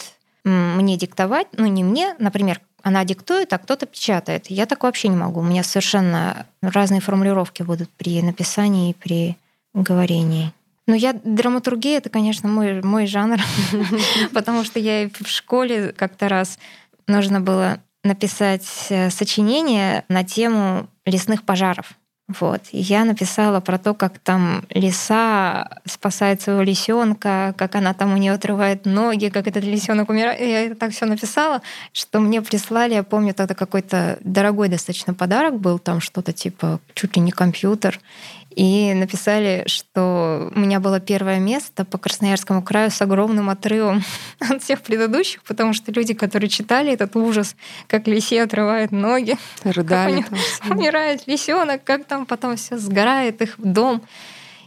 мне 0.44 0.96
диктовать, 0.96 1.48
ну 1.56 1.66
не 1.66 1.82
мне, 1.82 2.14
например, 2.18 2.60
она 2.82 3.04
диктует, 3.04 3.52
а 3.52 3.58
кто-то 3.58 3.86
печатает. 3.86 4.46
Я 4.48 4.66
так 4.66 4.84
вообще 4.84 5.08
не 5.08 5.16
могу. 5.16 5.40
У 5.40 5.42
меня 5.42 5.64
совершенно 5.64 6.46
разные 6.62 7.00
формулировки 7.00 7.62
будут 7.62 7.90
при 7.90 8.22
написании 8.22 8.90
и 8.90 8.94
при 8.94 9.36
говорении. 9.74 10.52
Но 10.86 10.94
я 10.94 11.12
драматургия 11.12 11.98
это, 11.98 12.10
конечно, 12.10 12.48
мой, 12.48 12.82
мой 12.82 13.06
жанр, 13.06 13.40
потому 14.32 14.64
что 14.64 14.78
я 14.78 15.08
в 15.08 15.26
школе 15.26 15.92
как-то 15.92 16.28
раз 16.28 16.58
нужно 17.08 17.40
было 17.40 17.80
написать 18.04 18.86
э, 18.90 19.10
сочинение 19.10 20.04
на 20.08 20.24
тему 20.24 20.88
лесных 21.04 21.42
пожаров. 21.42 21.94
Вот. 22.28 22.62
Я 22.72 23.04
написала 23.04 23.60
про 23.60 23.78
то, 23.78 23.94
как 23.94 24.18
там 24.18 24.64
лиса 24.70 25.80
спасает 25.84 26.42
своего 26.42 26.62
лисенка, 26.62 27.54
как 27.56 27.76
она 27.76 27.94
там 27.94 28.14
у 28.14 28.16
нее 28.16 28.32
отрывает 28.32 28.84
ноги, 28.84 29.28
как 29.28 29.46
этот 29.46 29.62
лисенок 29.62 30.08
умирает. 30.08 30.40
Я 30.40 30.62
это 30.64 30.74
так 30.74 30.90
все 30.90 31.06
написала, 31.06 31.62
что 31.92 32.18
мне 32.18 32.42
прислали, 32.42 32.94
я 32.94 33.04
помню, 33.04 33.32
тогда 33.32 33.54
какой-то 33.54 34.18
дорогой 34.22 34.68
достаточно 34.68 35.14
подарок 35.14 35.60
был, 35.60 35.78
там 35.78 36.00
что-то 36.00 36.32
типа 36.32 36.80
чуть 36.94 37.16
ли 37.16 37.22
не 37.22 37.30
компьютер. 37.30 38.00
И 38.56 38.94
написали, 38.94 39.64
что 39.66 40.50
у 40.54 40.58
меня 40.58 40.80
было 40.80 40.98
первое 40.98 41.38
место 41.38 41.84
по 41.84 41.98
Красноярскому 41.98 42.62
краю 42.62 42.90
с 42.90 43.02
огромным 43.02 43.50
отрывом 43.50 44.02
от 44.40 44.62
всех 44.62 44.80
предыдущих, 44.80 45.42
потому 45.42 45.74
что 45.74 45.92
люди, 45.92 46.14
которые 46.14 46.48
читали 46.48 46.90
этот 46.90 47.14
ужас, 47.16 47.54
как 47.86 48.08
лисе 48.08 48.42
отрывают 48.42 48.92
ноги, 48.92 49.36
Рыдали 49.62 50.22
как 50.22 50.70
умирает 50.70 51.26
лисенок, 51.26 51.84
как 51.84 52.06
там 52.06 52.24
потом 52.24 52.56
все 52.56 52.78
сгорает 52.78 53.42
их 53.42 53.56
дом. 53.58 54.02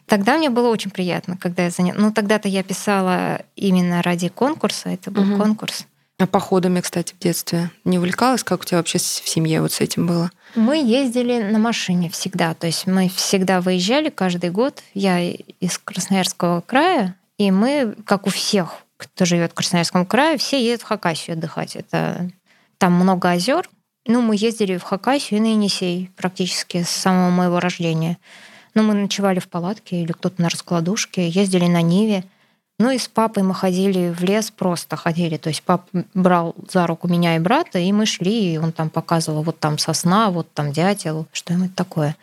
Тогда 0.06 0.38
мне 0.38 0.52
было 0.52 0.70
очень 0.70 0.92
приятно, 0.92 1.36
когда 1.36 1.64
я 1.64 1.72
заняла. 1.72 2.00
Ну, 2.00 2.12
тогда-то 2.12 2.48
я 2.48 2.62
писала 2.62 3.42
именно 3.56 4.04
ради 4.04 4.30
конкурса, 4.30 4.90
это 4.90 5.10
был 5.10 5.24
угу. 5.24 5.42
конкурс. 5.42 5.88
А 6.20 6.28
походами, 6.28 6.82
кстати, 6.82 7.16
в 7.16 7.20
детстве 7.20 7.72
не 7.86 7.98
увлекалась? 7.98 8.44
Как 8.44 8.62
у 8.62 8.64
тебя 8.66 8.78
вообще 8.78 9.00
в 9.00 9.02
семье 9.02 9.62
вот 9.62 9.72
с 9.72 9.82
этим 9.82 10.06
было? 10.06 10.30
Мы 10.56 10.78
ездили 10.78 11.42
на 11.42 11.60
машине 11.60 12.10
всегда. 12.10 12.54
То 12.54 12.68
есть 12.68 12.88
мы 12.88 13.10
всегда 13.10 13.62
выезжали 13.62 14.10
каждый 14.10 14.50
год. 14.50 14.82
Я 14.94 15.22
из 15.22 15.78
Красноярского 15.78 16.62
края, 16.62 17.16
и 17.38 17.52
мы, 17.52 17.96
как 18.06 18.28
у 18.28 18.30
всех, 18.30 18.84
кто 18.98 19.26
живет 19.26 19.52
в 19.52 19.56
Красноярском 19.56 20.06
крае, 20.06 20.38
все 20.38 20.64
едут 20.64 20.82
в 20.82 20.86
Хакасию 20.86 21.36
отдыхать. 21.36 21.76
Это 21.76 22.30
там 22.78 22.94
много 22.94 23.30
озер. 23.30 23.70
Ну, 24.06 24.22
мы 24.22 24.36
ездили 24.36 24.78
в 24.78 24.84
Хакасию 24.84 25.40
и 25.40 25.42
на 25.42 25.48
Енисей 25.54 26.10
практически 26.16 26.84
с 26.84 26.90
самого 26.90 27.30
моего 27.30 27.60
рождения. 27.60 28.18
Ну, 28.74 28.84
мы 28.84 28.94
ночевали 28.94 29.40
в 29.40 29.48
палатке 29.48 30.02
или 30.02 30.12
кто-то 30.12 30.42
на 30.42 30.50
раскладушке, 30.50 31.28
ездили 31.30 31.68
на 31.68 31.82
Ниве. 31.82 32.24
Ну 32.80 32.92
и 32.92 32.98
с 32.98 33.10
папой 33.10 33.44
мы 33.44 33.54
ходили 33.54 34.10
в 34.10 34.24
лес, 34.24 34.52
просто 34.52 34.96
ходили. 34.96 35.36
То 35.36 35.50
есть 35.50 35.62
папа 35.64 35.86
брал 36.14 36.56
за 36.72 36.88
руку 36.88 37.10
меня 37.10 37.36
и 37.36 37.40
брата, 37.40 37.78
и 37.78 37.92
мы 37.92 38.06
шли, 38.06 38.54
и 38.54 38.58
он 38.58 38.72
там 38.72 38.90
показывал, 38.90 39.44
вот 39.44 39.60
там 39.60 39.78
сосна, 39.78 40.32
вот 40.32 40.52
там 40.54 40.72
дятел, 40.72 41.28
что-нибудь 41.34 41.76
такое. 41.76 42.16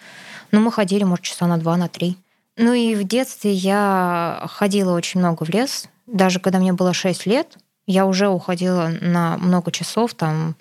Ну, 0.53 0.61
мы 0.61 0.73
ходили, 0.73 1.05
может, 1.05 1.27
часа 1.27 1.47
на 1.47 1.59
два, 1.59 1.77
на 1.77 1.89
три. 1.89 2.17
Ну 2.57 2.73
и 2.73 2.95
в 2.95 3.05
детстве 3.05 3.53
я 3.53 4.47
ходила 4.49 4.95
очень 4.95 5.21
много 5.21 5.45
в 5.45 5.51
лес. 5.51 5.89
Даже 6.07 6.41
когда 6.41 6.59
мне 6.59 6.73
было 6.73 6.95
6 6.95 7.27
лет, 7.27 7.59
я 7.87 8.07
уже 8.07 8.29
уходила 8.29 8.91
на 9.03 9.37
много 9.37 9.71
часов, 9.71 10.15
там, 10.15 10.57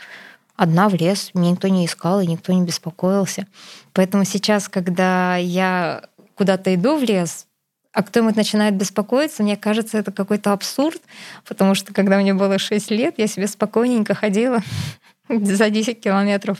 одна 0.57 0.89
в 0.89 0.95
лес. 0.95 1.31
Меня 1.33 1.51
никто 1.51 1.69
не 1.69 1.85
искал, 1.85 2.19
и 2.19 2.27
никто 2.27 2.51
не 2.51 2.63
беспокоился. 2.63 3.47
Поэтому 3.93 4.25
сейчас, 4.25 4.67
когда 4.67 5.37
я 5.37 6.03
куда-то 6.35 6.75
иду 6.75 6.97
в 6.97 7.03
лес, 7.03 7.47
а 7.95 8.03
кто-нибудь 8.03 8.35
начинает 8.35 8.75
беспокоиться, 8.75 9.41
мне 9.41 9.55
кажется, 9.55 9.97
это 9.97 10.11
какой-то 10.11 10.51
абсурд, 10.51 11.01
потому 11.47 11.75
что 11.75 11.93
когда 11.93 12.17
мне 12.17 12.33
было 12.33 12.59
6 12.59 12.91
лет, 12.91 13.15
я 13.17 13.27
себе 13.27 13.47
спокойненько 13.47 14.13
ходила 14.13 14.59
за 15.29 15.69
10 15.69 16.01
километров 16.01 16.57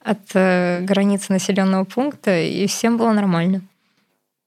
от 0.00 0.18
э, 0.32 0.80
границы 0.80 1.30
населенного 1.30 1.84
пункта, 1.84 2.40
и 2.40 2.66
всем 2.66 2.96
было 2.96 3.12
нормально. 3.12 3.60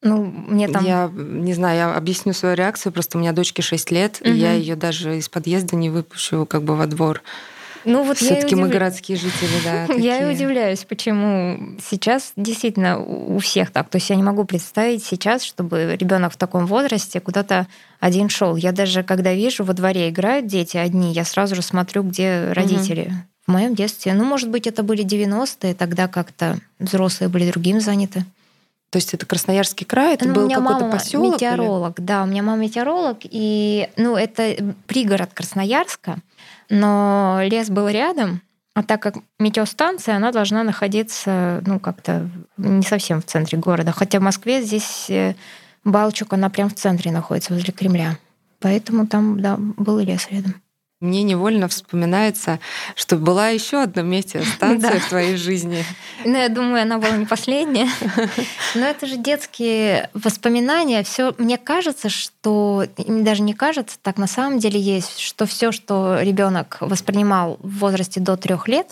Ну, 0.01 0.25
мне 0.25 0.67
там... 0.67 0.83
Я 0.83 1.11
не 1.13 1.53
знаю, 1.53 1.77
я 1.77 1.95
объясню 1.95 2.33
свою 2.33 2.55
реакцию. 2.55 2.91
Просто 2.91 3.19
у 3.19 3.21
меня 3.21 3.33
дочке 3.33 3.61
6 3.61 3.91
лет, 3.91 4.17
угу. 4.19 4.31
и 4.31 4.33
я 4.33 4.53
ее 4.53 4.75
даже 4.75 5.17
из 5.17 5.29
подъезда 5.29 5.75
не 5.75 5.91
выпущу 5.91 6.47
как 6.47 6.63
бы 6.63 6.75
во 6.75 6.87
двор. 6.87 7.21
Ну 7.85 8.03
вот 8.03 8.17
все-таки 8.17 8.55
удив... 8.55 8.59
мы 8.59 8.69
городские 8.69 9.17
жители, 9.17 9.49
да. 9.63 9.87
Такие. 9.87 10.03
Я 10.05 10.29
и 10.29 10.33
удивляюсь, 10.33 10.83
почему 10.83 11.77
сейчас 11.79 12.33
действительно 12.35 12.99
у 12.99 13.39
всех 13.39 13.71
так. 13.71 13.89
То 13.89 13.97
есть 13.97 14.09
я 14.09 14.15
не 14.15 14.23
могу 14.23 14.43
представить 14.43 15.03
сейчас, 15.03 15.43
чтобы 15.43 15.97
ребенок 15.99 16.33
в 16.33 16.37
таком 16.37 16.65
возрасте 16.65 17.19
куда-то 17.19 17.67
один 17.99 18.29
шел. 18.29 18.55
Я 18.55 18.71
даже 18.71 19.03
когда 19.03 19.33
вижу 19.33 19.63
во 19.63 19.73
дворе 19.73 20.09
играют 20.09 20.47
дети 20.47 20.77
одни, 20.77 21.13
я 21.13 21.25
сразу 21.25 21.55
же 21.55 21.61
смотрю, 21.61 22.03
где 22.03 22.51
родители. 22.51 23.01
Угу. 23.01 23.13
В 23.47 23.51
моем 23.51 23.75
детстве, 23.75 24.13
ну, 24.13 24.23
может 24.23 24.49
быть, 24.49 24.67
это 24.67 24.83
были 24.83 25.03
90-е, 25.03 25.73
тогда 25.73 26.07
как-то 26.07 26.59
взрослые 26.79 27.29
были 27.29 27.49
другим 27.49 27.81
заняты. 27.81 28.23
То 28.91 28.97
есть 28.97 29.13
это 29.13 29.25
Красноярский 29.25 29.85
край, 29.85 30.15
это 30.15 30.27
ну, 30.27 30.33
был 30.33 30.49
какой-то 30.49 30.89
поселок? 30.91 31.35
Метеоролог, 31.35 31.97
или? 31.97 32.05
да, 32.05 32.23
у 32.23 32.25
меня 32.25 32.43
мама 32.43 32.61
метеоролог, 32.61 33.19
и 33.23 33.89
ну 33.95 34.17
это 34.17 34.75
пригород 34.85 35.33
Красноярска, 35.33 36.17
но 36.71 37.41
лес 37.43 37.69
был 37.69 37.87
рядом, 37.89 38.41
а 38.73 38.83
так 38.83 39.01
как 39.01 39.15
метеостанция, 39.37 40.15
она 40.15 40.31
должна 40.31 40.63
находиться, 40.63 41.61
ну, 41.65 41.79
как-то 41.79 42.29
не 42.57 42.83
совсем 42.83 43.21
в 43.21 43.25
центре 43.25 43.57
города. 43.57 43.91
Хотя 43.91 44.19
в 44.19 44.23
Москве 44.23 44.61
здесь 44.63 45.09
э, 45.09 45.35
Балчук, 45.83 46.31
она 46.33 46.49
прям 46.49 46.69
в 46.69 46.73
центре 46.73 47.11
находится, 47.11 47.53
возле 47.53 47.73
Кремля. 47.73 48.17
Поэтому 48.61 49.05
там, 49.05 49.41
да, 49.41 49.57
был 49.57 49.99
лес 49.99 50.27
рядом. 50.31 50.55
Мне 51.01 51.23
невольно 51.23 51.67
вспоминается, 51.67 52.59
что 52.95 53.17
была 53.17 53.49
еще 53.49 53.81
одна 53.81 54.03
метеостанция 54.03 54.99
в 54.99 55.09
твоей 55.09 55.35
жизни. 55.35 55.83
Ну, 56.23 56.37
я 56.37 56.47
думаю, 56.47 56.83
она 56.83 56.99
была 56.99 57.17
не 57.17 57.25
последняя. 57.25 57.89
Но 58.75 58.85
это 58.85 59.07
же 59.07 59.17
детские 59.17 60.11
воспоминания. 60.13 61.01
Все, 61.01 61.33
мне 61.39 61.57
кажется, 61.57 62.09
что 62.09 62.85
даже 62.97 63.41
не 63.41 63.55
кажется, 63.55 63.97
так 63.99 64.17
на 64.17 64.27
самом 64.27 64.59
деле 64.59 64.79
есть, 64.79 65.17
что 65.17 65.47
все, 65.47 65.71
что 65.71 66.19
ребенок 66.21 66.77
воспринимал 66.81 67.57
в 67.61 67.79
возрасте 67.79 68.19
до 68.19 68.37
трех 68.37 68.67
лет, 68.67 68.87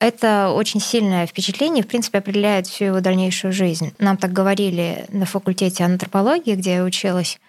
это 0.00 0.52
очень 0.54 0.80
сильное 0.80 1.26
впечатление, 1.26 1.82
в 1.82 1.88
принципе, 1.88 2.18
определяет 2.18 2.68
всю 2.68 2.84
его 2.84 3.00
дальнейшую 3.00 3.52
жизнь. 3.52 3.92
Нам 3.98 4.16
так 4.16 4.32
говорили 4.32 5.06
на 5.08 5.26
факультете 5.26 5.82
антропологии, 5.82 6.54
где 6.54 6.74
я 6.74 6.84
училась. 6.84 7.40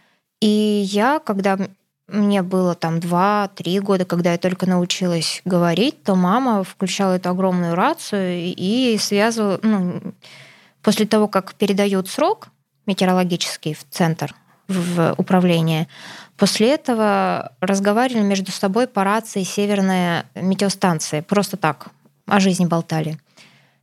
И 0.42 0.48
я, 0.48 1.20
когда 1.20 1.60
мне 2.12 2.42
было 2.42 2.76
там 2.76 2.98
2-3 2.98 3.80
года, 3.82 4.06
когда 4.06 4.32
я 4.34 4.38
только 4.38 4.66
научилась 4.66 5.42
говорить, 5.46 6.04
то 6.04 6.16
мама 6.16 6.64
включала 6.64 7.14
эту 7.14 7.30
огромную 7.30 7.76
рацию 7.76 8.54
и 8.56 8.98
связывала... 9.00 9.60
Ну, 9.64 10.02
после 10.82 11.06
того, 11.06 11.28
как 11.28 11.56
передают 11.56 12.08
срок 12.08 12.48
метеорологический 12.86 13.74
в 13.74 13.86
центр, 13.90 14.34
в 14.68 15.14
управление, 15.18 15.88
после 16.38 16.74
этого 16.74 17.52
разговаривали 17.60 18.24
между 18.24 18.52
собой 18.52 18.88
по 18.88 19.04
рации 19.04 19.44
северная 19.44 20.26
метеостанция. 20.36 21.22
Просто 21.22 21.58
так, 21.58 21.88
о 22.26 22.40
жизни 22.40 22.66
болтали. 22.66 23.20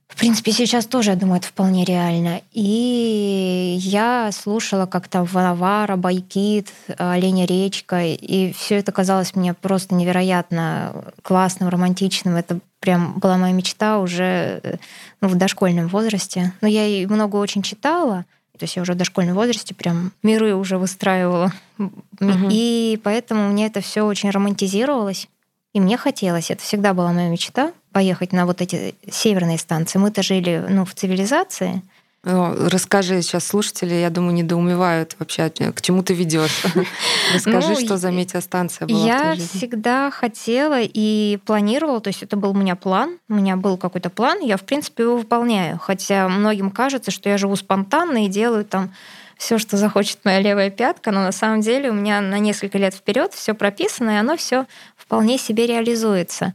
В 0.08 0.18
принципе, 0.18 0.52
сейчас 0.52 0.86
тоже, 0.86 1.10
я 1.10 1.16
думаю, 1.16 1.38
это 1.38 1.48
вполне 1.48 1.84
реально. 1.84 2.40
И 2.52 3.76
я 3.80 4.30
слушала, 4.32 4.86
как 4.86 5.08
там 5.08 5.24
Ванавара, 5.24 5.96
Байкит, 5.96 6.68
Оленя 6.96 7.44
речка, 7.44 8.04
и 8.04 8.52
все 8.52 8.76
это 8.76 8.92
казалось 8.92 9.34
мне 9.34 9.52
просто 9.52 9.94
невероятно 9.94 11.04
классным, 11.22 11.68
романтичным. 11.68 12.36
Это 12.36 12.60
прям 12.78 13.18
была 13.18 13.36
моя 13.36 13.52
мечта 13.52 13.98
уже 13.98 14.78
ну, 15.20 15.28
в 15.28 15.34
дошкольном 15.34 15.88
возрасте. 15.88 16.52
Но 16.60 16.68
я 16.68 16.86
и 16.86 17.04
много 17.06 17.36
очень 17.36 17.62
читала, 17.62 18.24
то 18.58 18.64
есть 18.64 18.76
я 18.76 18.82
уже 18.82 18.94
в 18.94 18.96
дошкольном 18.96 19.34
возрасте 19.34 19.74
прям 19.74 20.12
миры 20.22 20.54
уже 20.54 20.78
выстраивала. 20.78 21.52
Угу. 21.78 22.48
И 22.50 22.98
поэтому 23.04 23.48
мне 23.48 23.66
это 23.66 23.80
все 23.80 24.02
очень 24.02 24.30
романтизировалось. 24.30 25.28
И 25.74 25.80
мне 25.80 25.98
хотелось, 25.98 26.50
это 26.50 26.62
всегда 26.62 26.94
была 26.94 27.12
моя 27.12 27.28
мечта, 27.28 27.72
поехать 27.96 28.34
на 28.34 28.44
вот 28.44 28.60
эти 28.60 28.94
северные 29.10 29.56
станции. 29.56 29.98
Мы-то 29.98 30.22
жили 30.22 30.62
ну, 30.68 30.84
в 30.84 30.92
цивилизации. 30.92 31.80
Расскажи, 32.22 33.22
сейчас 33.22 33.46
слушатели, 33.46 33.94
я 33.94 34.10
думаю, 34.10 34.34
недоумевают 34.34 35.16
вообще, 35.18 35.48
к 35.48 35.80
чему 35.80 36.02
ты 36.02 36.12
ведешь. 36.12 36.62
Расскажи, 37.34 37.68
ну, 37.70 37.80
что 37.80 37.96
за 37.96 38.10
метеостанция 38.10 38.86
была. 38.86 39.06
Я 39.06 39.34
всегда 39.36 40.10
хотела 40.10 40.78
и 40.82 41.38
планировала, 41.46 42.02
то 42.02 42.08
есть 42.08 42.22
это 42.22 42.36
был 42.36 42.50
у 42.50 42.54
меня 42.54 42.76
план, 42.76 43.16
у 43.30 43.34
меня 43.34 43.56
был 43.56 43.78
какой-то 43.78 44.10
план, 44.10 44.40
я, 44.42 44.58
в 44.58 44.64
принципе, 44.64 45.04
его 45.04 45.16
выполняю. 45.16 45.78
Хотя 45.78 46.28
многим 46.28 46.70
кажется, 46.70 47.10
что 47.10 47.30
я 47.30 47.38
живу 47.38 47.56
спонтанно 47.56 48.26
и 48.26 48.28
делаю 48.28 48.66
там 48.66 48.92
все, 49.38 49.56
что 49.56 49.78
захочет 49.78 50.18
моя 50.24 50.40
левая 50.40 50.68
пятка, 50.68 51.12
но 51.12 51.22
на 51.22 51.32
самом 51.32 51.62
деле 51.62 51.88
у 51.88 51.94
меня 51.94 52.20
на 52.20 52.38
несколько 52.40 52.76
лет 52.76 52.92
вперед 52.92 53.32
все 53.32 53.54
прописано, 53.54 54.10
и 54.10 54.16
оно 54.16 54.36
все 54.36 54.66
вполне 54.98 55.38
себе 55.38 55.66
реализуется. 55.66 56.52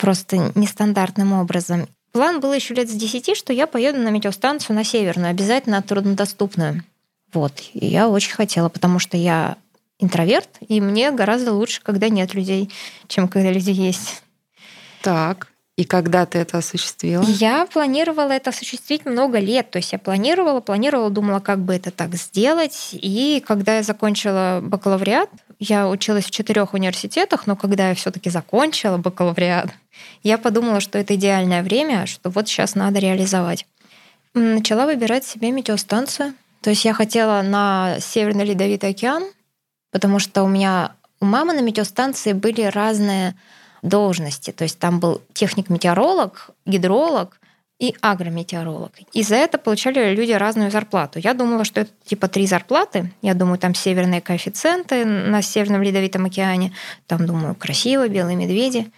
Просто 0.00 0.52
нестандартным 0.54 1.32
образом. 1.34 1.88
План 2.12 2.40
был 2.40 2.52
еще 2.52 2.74
лет 2.74 2.88
с 2.88 2.92
10, 2.92 3.36
что 3.36 3.52
я 3.52 3.66
поеду 3.66 3.98
на 3.98 4.08
метеостанцию 4.08 4.74
на 4.74 4.82
северную, 4.82 5.30
обязательно 5.30 5.82
труднодоступную. 5.82 6.82
Вот. 7.32 7.52
И 7.74 7.86
я 7.86 8.08
очень 8.08 8.32
хотела, 8.32 8.68
потому 8.68 8.98
что 8.98 9.16
я 9.16 9.56
интроверт, 9.98 10.48
и 10.66 10.80
мне 10.80 11.10
гораздо 11.12 11.52
лучше, 11.52 11.82
когда 11.82 12.08
нет 12.08 12.34
людей, 12.34 12.70
чем 13.06 13.28
когда 13.28 13.52
люди 13.52 13.70
есть. 13.70 14.22
Так. 15.02 15.48
И 15.76 15.84
когда 15.84 16.26
ты 16.26 16.38
это 16.38 16.58
осуществила? 16.58 17.24
Я 17.24 17.64
планировала 17.64 18.32
это 18.32 18.50
осуществить 18.50 19.06
много 19.06 19.38
лет. 19.38 19.70
То 19.70 19.78
есть 19.78 19.92
я 19.92 19.98
планировала, 19.98 20.60
планировала, 20.60 21.08
думала, 21.08 21.40
как 21.40 21.60
бы 21.60 21.74
это 21.74 21.90
так 21.90 22.14
сделать. 22.16 22.90
И 22.92 23.42
когда 23.46 23.76
я 23.76 23.82
закончила 23.82 24.60
бакалавриат, 24.62 25.30
я 25.60 25.88
училась 25.88 26.24
в 26.24 26.30
четырех 26.30 26.72
университетах, 26.72 27.46
но 27.46 27.54
когда 27.54 27.90
я 27.90 27.94
все-таки 27.94 28.30
закончила 28.30 28.96
бакалавриат, 28.96 29.70
я 30.22 30.38
подумала, 30.38 30.80
что 30.80 30.98
это 30.98 31.14
идеальное 31.14 31.62
время, 31.62 32.06
что 32.06 32.30
вот 32.30 32.48
сейчас 32.48 32.74
надо 32.74 32.98
реализовать. 32.98 33.66
Начала 34.32 34.86
выбирать 34.86 35.24
себе 35.24 35.50
метеостанцию. 35.50 36.34
То 36.62 36.70
есть 36.70 36.84
я 36.84 36.94
хотела 36.94 37.42
на 37.42 37.98
Северный 38.00 38.46
Ледовитый 38.46 38.90
океан, 38.90 39.24
потому 39.92 40.18
что 40.18 40.44
у 40.44 40.48
меня 40.48 40.94
у 41.20 41.26
мамы 41.26 41.52
на 41.52 41.60
метеостанции 41.60 42.32
были 42.32 42.62
разные 42.62 43.36
должности. 43.82 44.52
То 44.52 44.64
есть 44.64 44.78
там 44.78 44.98
был 44.98 45.20
техник-метеоролог, 45.34 46.50
гидролог, 46.64 47.39
и 47.80 47.96
агрометеоролог. 48.02 48.92
И 49.14 49.22
за 49.22 49.36
это 49.36 49.58
получали 49.58 50.14
люди 50.14 50.32
разную 50.32 50.70
зарплату. 50.70 51.18
Я 51.18 51.34
думала, 51.34 51.64
что 51.64 51.80
это 51.80 51.90
типа 52.04 52.28
три 52.28 52.46
зарплаты. 52.46 53.10
Я 53.22 53.34
думаю, 53.34 53.58
там 53.58 53.74
северные 53.74 54.20
коэффициенты 54.20 55.04
на 55.06 55.40
Северном 55.42 55.82
Ледовитом 55.82 56.26
океане. 56.26 56.72
Там, 57.06 57.26
думаю, 57.26 57.54
красиво, 57.54 58.06
белые 58.06 58.36
медведи. 58.36 58.92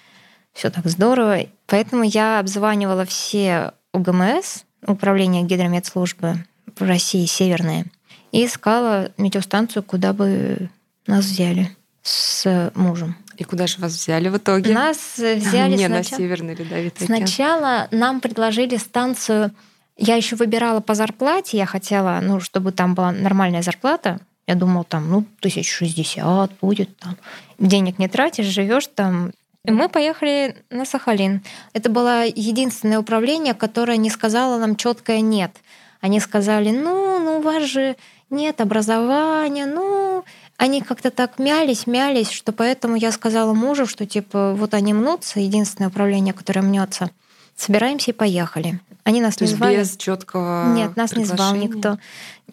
Все 0.53 0.69
так 0.69 0.87
здорово. 0.87 1.47
Поэтому 1.67 2.03
я 2.03 2.41
обзванивала 2.41 3.07
все 3.07 3.73
УГМС, 3.93 4.65
Управление 4.85 5.45
гидрометслужбы 5.45 6.45
в 6.77 6.83
России 6.83 7.25
северные, 7.27 7.85
и 8.33 8.47
искала 8.47 9.13
метеостанцию, 9.17 9.85
куда 9.85 10.13
бы 10.13 10.71
нас 11.07 11.25
взяли 11.25 11.71
с 12.03 12.73
мужем. 12.75 13.17
И 13.43 13.45
куда 13.45 13.67
же 13.67 13.81
вас 13.81 13.93
взяли 13.93 14.29
в 14.29 14.37
итоге? 14.37 14.73
Нас 14.73 15.19
взяли 15.19 15.73
Не 15.73 15.87
сначала... 15.87 15.89
на 15.89 16.05
Северный 16.05 16.55
Ледовитый 16.55 17.07
океан. 17.07 17.27
Сначала 17.27 17.89
нам 17.91 18.21
предложили 18.21 18.77
станцию... 18.77 19.51
Я 19.97 20.15
еще 20.15 20.37
выбирала 20.37 20.79
по 20.79 20.95
зарплате, 20.95 21.57
я 21.59 21.67
хотела, 21.67 22.21
ну, 22.23 22.39
чтобы 22.39 22.71
там 22.71 22.95
была 22.95 23.11
нормальная 23.11 23.63
зарплата. 23.63 24.21
Я 24.47 24.55
думала, 24.55 24.85
там, 24.85 25.11
ну, 25.11 25.25
тысяч 25.41 25.69
шестьдесят 25.69 26.53
будет 26.61 26.97
там. 26.99 27.17
Денег 27.59 27.99
не 27.99 28.07
тратишь, 28.07 28.47
живешь 28.47 28.87
там. 28.87 29.33
И 29.65 29.73
мы 29.73 29.89
поехали 29.89 30.57
на 30.71 30.85
Сахалин. 30.85 31.43
Это 31.73 31.91
было 31.91 32.25
единственное 32.25 33.01
управление, 33.01 33.55
которое 33.55 33.97
не 33.97 34.11
сказало 34.11 34.57
нам 34.59 34.77
четкое 34.77 35.21
нет. 35.21 35.51
Они 36.01 36.21
сказали, 36.21 36.71
ну, 36.71 37.19
ну, 37.19 37.39
у 37.39 37.43
вас 37.43 37.65
же 37.65 37.97
нет 38.31 38.61
образования, 38.61 39.67
ну, 39.67 40.25
они 40.63 40.81
как-то 40.81 41.11
так 41.11 41.41
мялись, 41.41 41.89
мялись, 41.89 42.31
что 42.31 42.53
поэтому 42.53 42.95
я 42.95 43.11
сказала 43.11 43.53
мужу, 43.53 43.85
что 43.85 44.07
типа 44.07 44.55
вот 44.57 44.75
они 44.75 44.95
мнутся, 44.95 45.41
единственное 45.41 45.89
управление, 45.89 46.33
которое 46.33 46.63
мнется, 46.63 47.11
собираемся 47.57 48.13
и 48.13 48.15
поехали. 48.15 48.79
Они 49.03 49.21
нас 49.21 49.35
То 49.35 49.45
не 49.45 49.51
звали. 49.51 49.79
без 49.79 49.97
четкого 49.97 50.73
Нет, 50.73 50.95
нас 50.95 51.17
не 51.17 51.25
звал 51.25 51.57
никто. 51.57 51.99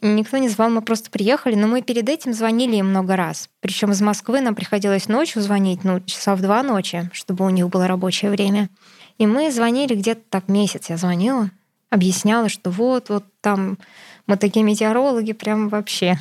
Никто 0.01 0.37
не 0.37 0.49
звал, 0.49 0.71
мы 0.71 0.81
просто 0.81 1.11
приехали, 1.11 1.53
но 1.53 1.67
мы 1.67 1.83
перед 1.83 2.09
этим 2.09 2.33
звонили 2.33 2.77
им 2.77 2.89
много 2.89 3.15
раз. 3.15 3.47
Причем 3.59 3.91
из 3.91 4.01
Москвы 4.01 4.41
нам 4.41 4.55
приходилось 4.55 5.07
ночью 5.07 5.43
звонить, 5.43 5.83
ну, 5.83 5.99
часа 5.99 6.35
в 6.35 6.41
два 6.41 6.63
ночи, 6.63 7.11
чтобы 7.13 7.45
у 7.45 7.49
них 7.49 7.69
было 7.69 7.85
рабочее 7.85 8.31
время. 8.31 8.69
И 9.19 9.27
мы 9.27 9.51
звонили 9.51 9.93
где-то 9.93 10.21
так 10.31 10.47
месяц, 10.47 10.89
я 10.89 10.97
звонила, 10.97 11.51
объясняла, 11.91 12.49
что 12.49 12.71
вот, 12.71 13.09
вот 13.09 13.25
там 13.41 13.77
мы 14.25 14.35
такие 14.37 14.65
метеорологи, 14.65 15.33
прям 15.33 15.69
вообще. 15.69 16.17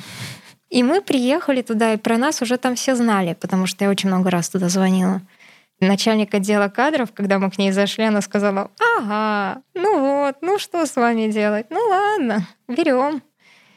И 0.71 0.83
мы 0.83 1.01
приехали 1.01 1.63
туда, 1.63 1.95
и 1.95 1.97
про 1.97 2.19
нас 2.19 2.43
уже 2.43 2.59
там 2.59 2.75
все 2.75 2.95
знали, 2.95 3.35
потому 3.41 3.67
что 3.67 3.85
я 3.85 3.91
очень 3.91 4.09
много 4.09 4.31
раз 4.31 4.49
туда 4.51 4.69
звонила. 4.69 5.23
Начальник 5.81 6.35
отдела 6.35 6.69
кадров, 6.69 7.13
когда 7.15 7.39
мы 7.39 7.51
к 7.51 7.59
ней 7.59 7.71
зашли, 7.71 8.05
она 8.05 8.21
сказала, 8.21 8.71
ага, 8.99 9.63
ну 9.75 10.01
вот, 10.25 10.37
ну 10.43 10.59
что 10.59 10.85
с 10.85 10.97
вами 10.97 11.31
делать? 11.31 11.67
Ну 11.71 11.79
ладно, 11.89 12.47
берем. 12.67 13.23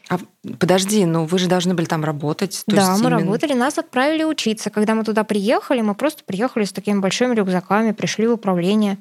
А 0.08 0.18
подожди, 0.58 1.06
ну 1.06 1.24
вы 1.24 1.38
же 1.38 1.46
должны 1.48 1.74
были 1.74 1.86
там 1.86 2.04
работать. 2.04 2.64
да, 2.66 2.90
мы 2.96 2.98
именно- 2.98 3.10
работали, 3.20 3.54
нас 3.54 3.78
отправили 3.78 4.24
учиться. 4.24 4.68
Когда 4.68 4.94
мы 4.94 5.04
туда 5.04 5.24
приехали, 5.24 5.80
мы 5.80 5.94
просто 5.94 6.24
приехали 6.24 6.64
с 6.64 6.72
такими 6.72 6.98
большими 6.98 7.34
рюкзаками, 7.34 7.92
пришли 7.92 8.26
в 8.26 8.32
управление. 8.32 8.98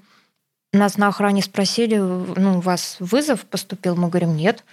Нас 0.71 0.97
на 0.97 1.07
охране 1.09 1.41
спросили, 1.41 1.97
ну, 1.97 2.59
у 2.59 2.61
вас 2.61 2.95
вызов 2.99 3.41
поступил? 3.45 3.95
Мы 3.97 4.07
говорим, 4.07 4.37
нет. 4.37 4.63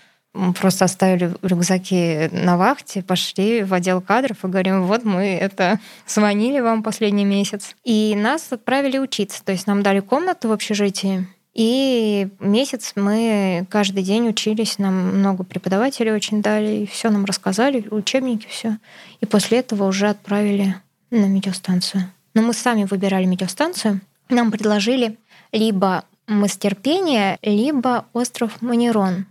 Просто 0.59 0.84
оставили 0.84 1.34
рюкзаки 1.43 2.28
на 2.32 2.57
вахте, 2.57 3.03
пошли 3.03 3.62
в 3.62 3.74
отдел 3.74 4.01
кадров 4.01 4.45
и 4.45 4.49
говорим, 4.49 4.84
вот 4.84 5.05
мы 5.05 5.24
это 5.24 5.80
звонили 6.07 6.61
вам 6.61 6.82
последний 6.82 7.24
месяц. 7.24 7.74
И 7.84 8.14
нас 8.16 8.47
отправили 8.51 8.99
учиться. 8.99 9.45
То 9.45 9.53
есть 9.53 9.66
нам 9.66 9.82
дали 9.82 10.01
комнату 10.01 10.49
в 10.49 10.53
общежитии, 10.53 11.26
и 11.55 12.28
месяц 12.39 12.93
мы 12.95 13.66
каждый 13.68 14.05
день 14.05 14.28
учились, 14.28 14.78
нам 14.78 15.18
много 15.18 15.43
преподавателей 15.43 16.12
очень 16.12 16.41
дали, 16.41 16.82
и 16.82 16.86
все 16.86 17.11
нам 17.11 17.24
рассказали, 17.24 17.84
учебники, 17.91 18.47
все. 18.49 18.78
И 19.20 19.26
после 19.26 19.59
этого 19.59 19.84
уже 19.84 20.09
отправили 20.09 20.76
на 21.11 21.26
метеостанцию. 21.26 22.05
Но 22.34 22.43
мы 22.43 22.53
сами 22.53 22.84
выбирали 22.84 23.24
метеостанцию. 23.24 24.01
Нам 24.28 24.53
предложили 24.53 25.18
либо 25.51 26.05
Мастерпение, 26.28 27.39
либо 27.41 28.05
остров 28.12 28.61
Манерон. 28.61 29.24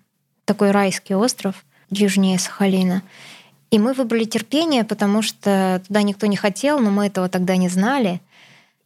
Такой 0.48 0.72
райский 0.72 1.14
остров 1.14 1.66
южнее 1.90 2.40
Сахалина. 2.40 3.04
И 3.70 3.80
мы 3.80 3.92
выбрали 3.92 4.24
терпение, 4.24 4.86
потому 4.86 5.22
что 5.22 5.82
туда 5.86 6.04
никто 6.04 6.26
не 6.26 6.38
хотел, 6.38 6.80
но 6.80 6.90
мы 6.90 7.08
этого 7.08 7.28
тогда 7.28 7.58
не 7.58 7.68
знали. 7.68 8.22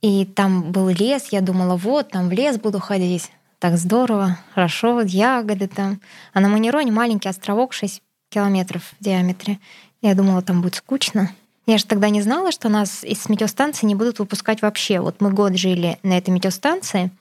И 0.01 0.25
там 0.25 0.71
был 0.71 0.89
лес, 0.89 1.27
я 1.29 1.41
думала, 1.41 1.75
вот, 1.75 2.09
там 2.09 2.29
в 2.29 2.31
лес 2.31 2.57
буду 2.57 2.79
ходить. 2.79 3.29
Так 3.59 3.77
здорово, 3.77 4.39
хорошо, 4.55 4.95
вот 4.95 5.05
ягоды 5.05 5.67
там. 5.67 6.01
А 6.33 6.39
на 6.39 6.49
Манероне 6.49 6.91
маленький 6.91 7.29
островок 7.29 7.73
6 7.73 8.01
километров 8.29 8.95
в 8.99 9.03
диаметре. 9.03 9.59
Я 10.01 10.15
думала, 10.15 10.41
там 10.41 10.63
будет 10.63 10.73
скучно. 10.73 11.29
Я 11.67 11.77
же 11.77 11.85
тогда 11.85 12.09
не 12.09 12.23
знала, 12.23 12.51
что 12.51 12.69
нас 12.69 13.03
из 13.03 13.29
метеостанции 13.29 13.85
не 13.85 13.93
будут 13.93 14.17
выпускать 14.17 14.63
вообще. 14.63 14.99
Вот 14.99 15.21
мы 15.21 15.29
год 15.29 15.55
жили 15.57 15.99
на 16.01 16.17
этой 16.17 16.31
метеостанции, 16.31 17.11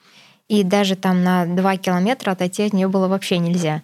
и 0.49 0.63
даже 0.63 0.97
там 0.97 1.23
на 1.23 1.45
2 1.45 1.77
километра 1.77 2.31
отойти 2.31 2.63
от 2.63 2.73
нее 2.73 2.89
было 2.89 3.07
вообще 3.07 3.37
нельзя. 3.37 3.83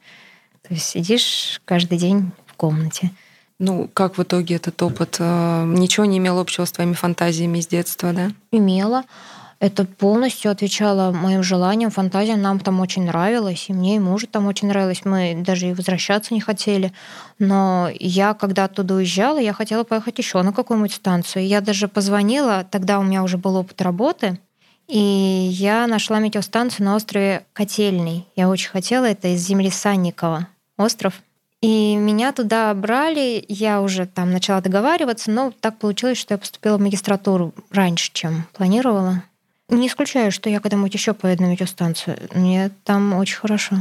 То 0.69 0.75
есть 0.75 0.87
сидишь 0.87 1.61
каждый 1.65 1.99
день 1.99 2.33
в 2.47 2.55
комнате. 2.55 3.11
Ну, 3.59 3.89
как 3.93 4.19
в 4.19 4.23
итоге 4.23 4.57
этот 4.57 4.83
опыт? 4.83 5.17
э, 5.19 5.65
Ничего 5.67 6.05
не 6.05 6.19
имел 6.19 6.39
общего 6.39 6.65
с 6.65 6.73
твоими 6.73 6.93
фантазиями 6.93 7.59
из 7.59 7.67
детства, 7.67 8.13
да? 8.13 8.31
имела. 8.51 9.05
Это 9.59 9.87
полностью 9.87 10.51
отвечало 10.51 11.13
моим 11.13 11.43
желаниям, 11.43 11.91
фантазиям. 11.91 12.43
Нам 12.43 12.61
там 12.61 12.81
очень 12.81 13.05
нравилось, 13.07 13.67
и 13.69 13.73
мне, 13.73 13.97
и 13.97 13.99
мужу 13.99 14.27
там 14.27 14.47
очень 14.49 14.69
нравилось. 14.69 15.07
Мы 15.07 15.35
даже 15.47 15.69
и 15.69 15.73
возвращаться 15.73 16.35
не 16.35 16.43
хотели. 16.43 16.93
Но 17.39 17.89
я, 17.99 18.35
когда 18.35 18.65
оттуда 18.65 18.95
уезжала, 18.95 19.39
я 19.39 19.55
хотела 19.55 19.85
поехать 19.85 20.19
еще 20.19 20.43
на 20.43 20.53
какую-нибудь 20.53 20.93
станцию. 20.93 21.47
Я 21.47 21.63
даже 21.63 21.89
позвонила, 21.89 22.67
тогда 22.71 22.99
у 22.99 23.03
меня 23.03 23.23
уже 23.23 23.39
был 23.39 23.57
опыт 23.57 23.81
работы, 23.81 24.39
и 24.89 24.99
я 24.99 25.87
нашла 25.87 26.19
метеостанцию 26.19 26.85
на 26.85 26.97
острове 26.97 27.47
Котельный. 27.55 28.27
Я 28.37 28.51
очень 28.51 28.69
хотела, 28.69 29.07
это 29.07 29.29
из 29.29 29.41
земли 29.41 29.71
Санникова 29.71 30.49
остров. 30.77 31.23
И 31.63 31.97
меня 31.97 32.33
туда 32.33 32.73
брали, 32.75 33.45
я 33.49 33.81
уже 33.81 34.07
там 34.07 34.31
начала 34.31 34.61
договариваться, 34.61 35.31
но 35.31 35.53
так 35.61 35.79
получилось, 35.79 36.19
что 36.19 36.35
я 36.35 36.39
поступила 36.39 36.77
в 36.77 36.81
магистратуру 36.81 37.55
раньше, 37.71 38.11
чем 38.13 38.45
планировала. 38.53 39.23
Не 39.69 39.89
исключаю, 39.89 40.31
что 40.31 40.49
я 40.49 40.61
когда-нибудь 40.61 40.95
еще 40.95 41.13
поеду 41.13 41.43
на 41.43 41.51
метеостанцию. 41.51 42.19
Мне 42.35 42.71
там 42.85 43.15
очень 43.15 43.39
хорошо. 43.39 43.77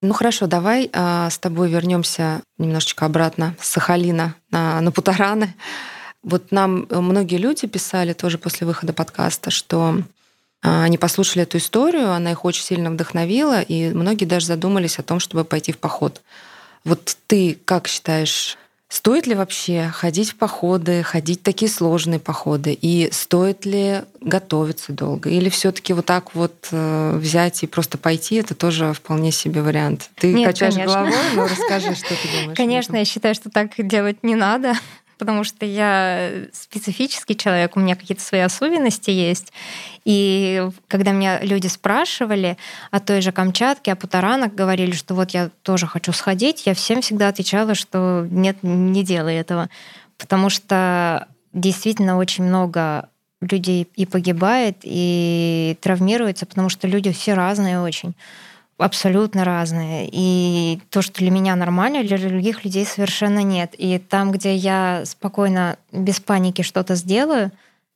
Ну 0.00 0.12
хорошо, 0.12 0.46
давай 0.46 0.90
а, 0.92 1.28
с 1.30 1.38
тобой 1.38 1.70
вернемся 1.70 2.42
немножечко 2.58 3.06
обратно 3.06 3.54
с 3.60 3.68
Сахалина 3.68 4.34
на, 4.50 4.80
на 4.80 4.92
Путараны. 4.92 5.54
Вот 6.22 6.52
нам 6.52 6.86
э, 6.88 7.00
многие 7.00 7.36
люди 7.36 7.66
писали 7.66 8.12
тоже 8.12 8.38
после 8.38 8.66
выхода 8.66 8.92
подкаста, 8.92 9.50
что 9.50 9.98
они 10.64 10.96
послушали 10.96 11.42
эту 11.42 11.58
историю, 11.58 12.10
она 12.12 12.32
их 12.32 12.44
очень 12.44 12.64
сильно 12.64 12.90
вдохновила, 12.90 13.60
и 13.60 13.90
многие 13.90 14.24
даже 14.24 14.46
задумались 14.46 14.98
о 14.98 15.02
том, 15.02 15.20
чтобы 15.20 15.44
пойти 15.44 15.72
в 15.72 15.78
поход. 15.78 16.22
Вот 16.84 17.16
ты 17.26 17.58
как 17.66 17.86
считаешь, 17.86 18.56
стоит 18.88 19.26
ли 19.26 19.34
вообще 19.34 19.90
ходить 19.92 20.30
в 20.30 20.36
походы, 20.36 21.02
ходить 21.02 21.40
в 21.40 21.42
такие 21.42 21.70
сложные 21.70 22.18
походы, 22.18 22.72
и 22.72 23.10
стоит 23.12 23.66
ли 23.66 24.04
готовиться 24.22 24.92
долго, 24.92 25.28
или 25.28 25.50
все-таки 25.50 25.92
вот 25.92 26.06
так 26.06 26.34
вот 26.34 26.54
э, 26.72 27.16
взять 27.18 27.62
и 27.62 27.66
просто 27.66 27.98
пойти, 27.98 28.36
это 28.36 28.54
тоже 28.54 28.94
вполне 28.94 29.32
себе 29.32 29.60
вариант. 29.60 30.08
Ты 30.16 30.32
Нет, 30.32 30.46
качаешь 30.46 30.74
конечно. 30.74 30.94
головой, 30.94 31.18
но 31.34 31.44
расскажи, 31.44 31.94
что 31.94 32.08
ты 32.08 32.40
думаешь. 32.40 32.56
Конечно, 32.56 32.96
я 32.96 33.04
считаю, 33.04 33.34
что 33.34 33.50
так 33.50 33.72
делать 33.76 34.22
не 34.22 34.34
надо, 34.34 34.74
потому 35.18 35.44
что 35.44 35.66
я 35.66 36.30
специфический 36.52 37.36
человек, 37.36 37.76
у 37.76 37.80
меня 37.80 37.96
какие-то 37.96 38.22
свои 38.22 38.40
особенности 38.40 39.10
есть. 39.10 39.52
И 40.04 40.68
когда 40.88 41.12
меня 41.12 41.40
люди 41.40 41.66
спрашивали 41.66 42.56
о 42.90 43.00
той 43.00 43.20
же 43.20 43.32
Камчатке, 43.32 43.92
о 43.92 43.96
Путаранах, 43.96 44.54
говорили, 44.54 44.92
что 44.92 45.14
вот 45.14 45.30
я 45.30 45.50
тоже 45.62 45.86
хочу 45.86 46.12
сходить, 46.12 46.66
я 46.66 46.74
всем 46.74 47.00
всегда 47.00 47.28
отвечала, 47.28 47.74
что 47.74 48.26
нет, 48.30 48.58
не 48.62 49.04
делай 49.04 49.36
этого. 49.36 49.68
Потому 50.18 50.50
что 50.50 51.28
действительно 51.52 52.16
очень 52.18 52.44
много 52.44 53.08
людей 53.40 53.88
и 53.94 54.06
погибает, 54.06 54.78
и 54.82 55.76
травмируется, 55.80 56.46
потому 56.46 56.68
что 56.68 56.88
люди 56.88 57.12
все 57.12 57.34
разные 57.34 57.80
очень 57.80 58.14
абсолютно 58.78 59.44
разные. 59.44 60.08
И 60.10 60.80
то, 60.90 61.02
что 61.02 61.18
для 61.18 61.30
меня 61.30 61.54
нормально, 61.56 62.02
для 62.02 62.18
других 62.18 62.64
людей 62.64 62.84
совершенно 62.84 63.42
нет. 63.42 63.74
И 63.78 63.98
там, 63.98 64.32
где 64.32 64.54
я 64.54 65.02
спокойно, 65.04 65.76
без 65.92 66.20
паники 66.20 66.62
что-то 66.62 66.94
сделаю, 66.94 67.52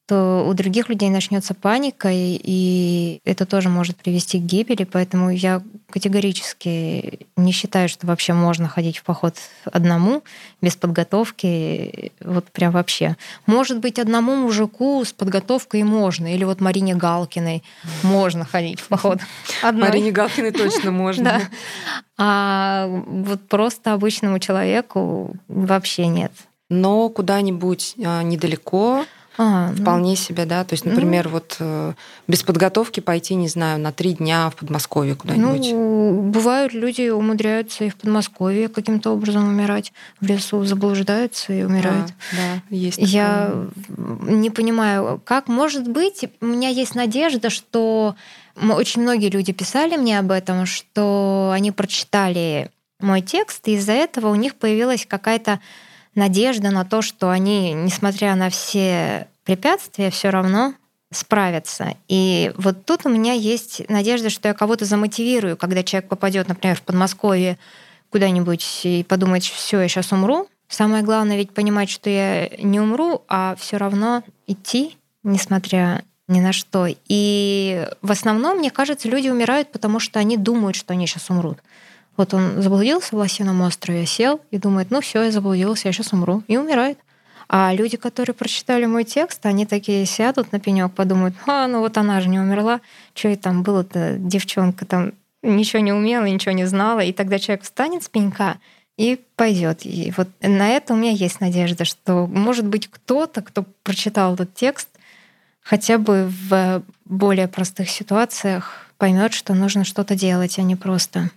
то 0.08 0.46
у 0.48 0.54
других 0.54 0.88
людей 0.88 1.10
начнется 1.10 1.52
паника, 1.52 2.08
и 2.10 3.20
это 3.26 3.44
тоже 3.44 3.68
может 3.68 3.96
привести 3.96 4.38
к 4.38 4.42
гибели. 4.42 4.84
Поэтому 4.84 5.28
я 5.28 5.62
категорически 5.90 7.26
не 7.36 7.52
считаю, 7.52 7.90
что 7.90 8.06
вообще 8.06 8.32
можно 8.32 8.68
ходить 8.68 8.96
в 8.96 9.02
поход 9.02 9.34
одному, 9.70 10.22
без 10.62 10.76
подготовки, 10.76 12.12
вот 12.22 12.46
прям 12.46 12.72
вообще. 12.72 13.16
Может 13.44 13.80
быть, 13.80 13.98
одному 13.98 14.34
мужику 14.34 15.04
с 15.04 15.12
подготовкой 15.12 15.82
можно, 15.82 16.34
или 16.34 16.44
вот 16.44 16.62
Марине 16.62 16.94
Галкиной 16.94 17.62
можно 18.02 18.46
ходить 18.46 18.80
в 18.80 18.88
поход. 18.88 19.18
Марине 19.62 20.10
Галкиной 20.10 20.52
точно 20.52 20.90
можно. 20.90 21.42
А 22.16 22.86
вот 22.88 23.46
просто 23.46 23.92
обычному 23.92 24.38
человеку 24.38 25.36
вообще 25.48 26.06
нет. 26.06 26.32
Но 26.70 27.10
куда-нибудь 27.10 27.94
а, 28.02 28.22
недалеко 28.22 29.04
а, 29.40 29.70
ну. 29.70 29.82
Вполне 29.82 30.16
себе, 30.16 30.44
да. 30.46 30.64
То 30.64 30.74
есть, 30.74 30.84
например, 30.84 31.26
ну, 31.26 31.30
вот 31.30 31.56
э, 31.60 31.92
без 32.26 32.42
подготовки 32.42 32.98
пойти, 32.98 33.36
не 33.36 33.46
знаю, 33.46 33.78
на 33.78 33.92
три 33.92 34.14
дня 34.14 34.50
в 34.50 34.56
Подмосковье 34.56 35.14
куда-нибудь. 35.14 35.70
Ну, 35.70 36.22
бывают 36.22 36.74
люди 36.74 37.08
умудряются 37.08 37.84
и 37.84 37.90
в 37.90 37.96
Подмосковье 37.96 38.68
каким-то 38.68 39.10
образом 39.12 39.48
умирать, 39.48 39.92
в 40.20 40.26
лесу 40.26 40.64
заблуждаются 40.64 41.52
и 41.52 41.62
умирают. 41.62 42.08
Да, 42.32 42.36
да 42.38 42.76
есть. 42.76 42.98
Я 42.98 43.54
не 43.96 44.50
понимаю, 44.50 45.20
как 45.24 45.46
может 45.46 45.88
быть. 45.88 46.24
У 46.40 46.46
меня 46.46 46.68
есть 46.68 46.96
надежда, 46.96 47.48
что 47.48 48.16
очень 48.60 49.02
многие 49.02 49.30
люди 49.30 49.52
писали 49.52 49.96
мне 49.96 50.18
об 50.18 50.32
этом, 50.32 50.66
что 50.66 51.52
они 51.54 51.70
прочитали 51.70 52.72
мой 52.98 53.22
текст, 53.22 53.68
и 53.68 53.74
из-за 53.74 53.92
этого 53.92 54.30
у 54.30 54.34
них 54.34 54.56
появилась 54.56 55.06
какая-то 55.06 55.60
надежда 56.14 56.70
на 56.70 56.84
то, 56.84 57.02
что 57.02 57.30
они, 57.30 57.72
несмотря 57.72 58.34
на 58.34 58.50
все 58.50 59.28
препятствия, 59.44 60.10
все 60.10 60.30
равно 60.30 60.74
справятся. 61.10 61.96
И 62.08 62.52
вот 62.56 62.84
тут 62.84 63.06
у 63.06 63.08
меня 63.08 63.32
есть 63.32 63.88
надежда, 63.88 64.30
что 64.30 64.48
я 64.48 64.54
кого-то 64.54 64.84
замотивирую, 64.84 65.56
когда 65.56 65.82
человек 65.82 66.08
попадет, 66.08 66.48
например, 66.48 66.76
в 66.76 66.82
Подмосковье 66.82 67.58
куда-нибудь 68.10 68.80
и 68.84 69.04
подумает, 69.04 69.44
все, 69.44 69.80
я 69.80 69.88
сейчас 69.88 70.12
умру. 70.12 70.48
Самое 70.68 71.02
главное 71.02 71.36
ведь 71.36 71.52
понимать, 71.52 71.88
что 71.88 72.10
я 72.10 72.48
не 72.58 72.78
умру, 72.78 73.22
а 73.28 73.56
все 73.58 73.78
равно 73.78 74.22
идти, 74.46 74.96
несмотря 75.22 76.04
ни 76.26 76.40
на 76.40 76.52
что. 76.52 76.86
И 77.08 77.88
в 78.02 78.10
основном, 78.10 78.58
мне 78.58 78.70
кажется, 78.70 79.08
люди 79.08 79.28
умирают, 79.28 79.72
потому 79.72 79.98
что 79.98 80.18
они 80.18 80.36
думают, 80.36 80.76
что 80.76 80.92
они 80.92 81.06
сейчас 81.06 81.30
умрут. 81.30 81.58
Вот 82.18 82.34
он 82.34 82.60
заблудился 82.60 83.14
в 83.14 83.18
Лосином 83.18 83.62
острове, 83.62 84.04
сел 84.04 84.40
и 84.50 84.58
думает, 84.58 84.90
ну 84.90 85.00
все, 85.00 85.22
я 85.22 85.30
заблудился, 85.30 85.86
я 85.88 85.92
сейчас 85.92 86.12
умру. 86.12 86.42
И 86.48 86.58
умирает. 86.58 86.98
А 87.48 87.72
люди, 87.72 87.96
которые 87.96 88.34
прочитали 88.34 88.86
мой 88.86 89.04
текст, 89.04 89.46
они 89.46 89.64
такие 89.64 90.04
сядут 90.04 90.50
на 90.52 90.58
пенек, 90.58 90.92
подумают, 90.92 91.34
а, 91.46 91.66
ну 91.68 91.78
вот 91.78 91.96
она 91.96 92.20
же 92.20 92.28
не 92.28 92.40
умерла, 92.40 92.80
что 93.14 93.28
и 93.28 93.36
там 93.36 93.62
было-то, 93.62 94.16
девчонка 94.18 94.84
там 94.84 95.12
ничего 95.42 95.80
не 95.80 95.92
умела, 95.92 96.24
ничего 96.24 96.52
не 96.52 96.66
знала, 96.66 97.00
и 97.00 97.12
тогда 97.12 97.38
человек 97.38 97.62
встанет 97.62 98.02
с 98.02 98.08
пенька 98.08 98.58
и 98.98 99.18
пойдет. 99.36 99.86
И 99.86 100.12
вот 100.16 100.28
на 100.42 100.68
это 100.70 100.94
у 100.94 100.96
меня 100.96 101.12
есть 101.12 101.40
надежда, 101.40 101.84
что, 101.84 102.26
может 102.26 102.66
быть, 102.66 102.88
кто-то, 102.90 103.42
кто 103.42 103.64
прочитал 103.84 104.34
этот 104.34 104.52
текст, 104.54 104.88
хотя 105.62 105.98
бы 105.98 106.28
в 106.28 106.82
более 107.04 107.46
простых 107.46 107.88
ситуациях 107.88 108.88
поймет, 108.98 109.32
что 109.32 109.54
нужно 109.54 109.84
что-то 109.84 110.16
делать, 110.16 110.58
а 110.58 110.62
не 110.62 110.74
просто 110.74 111.30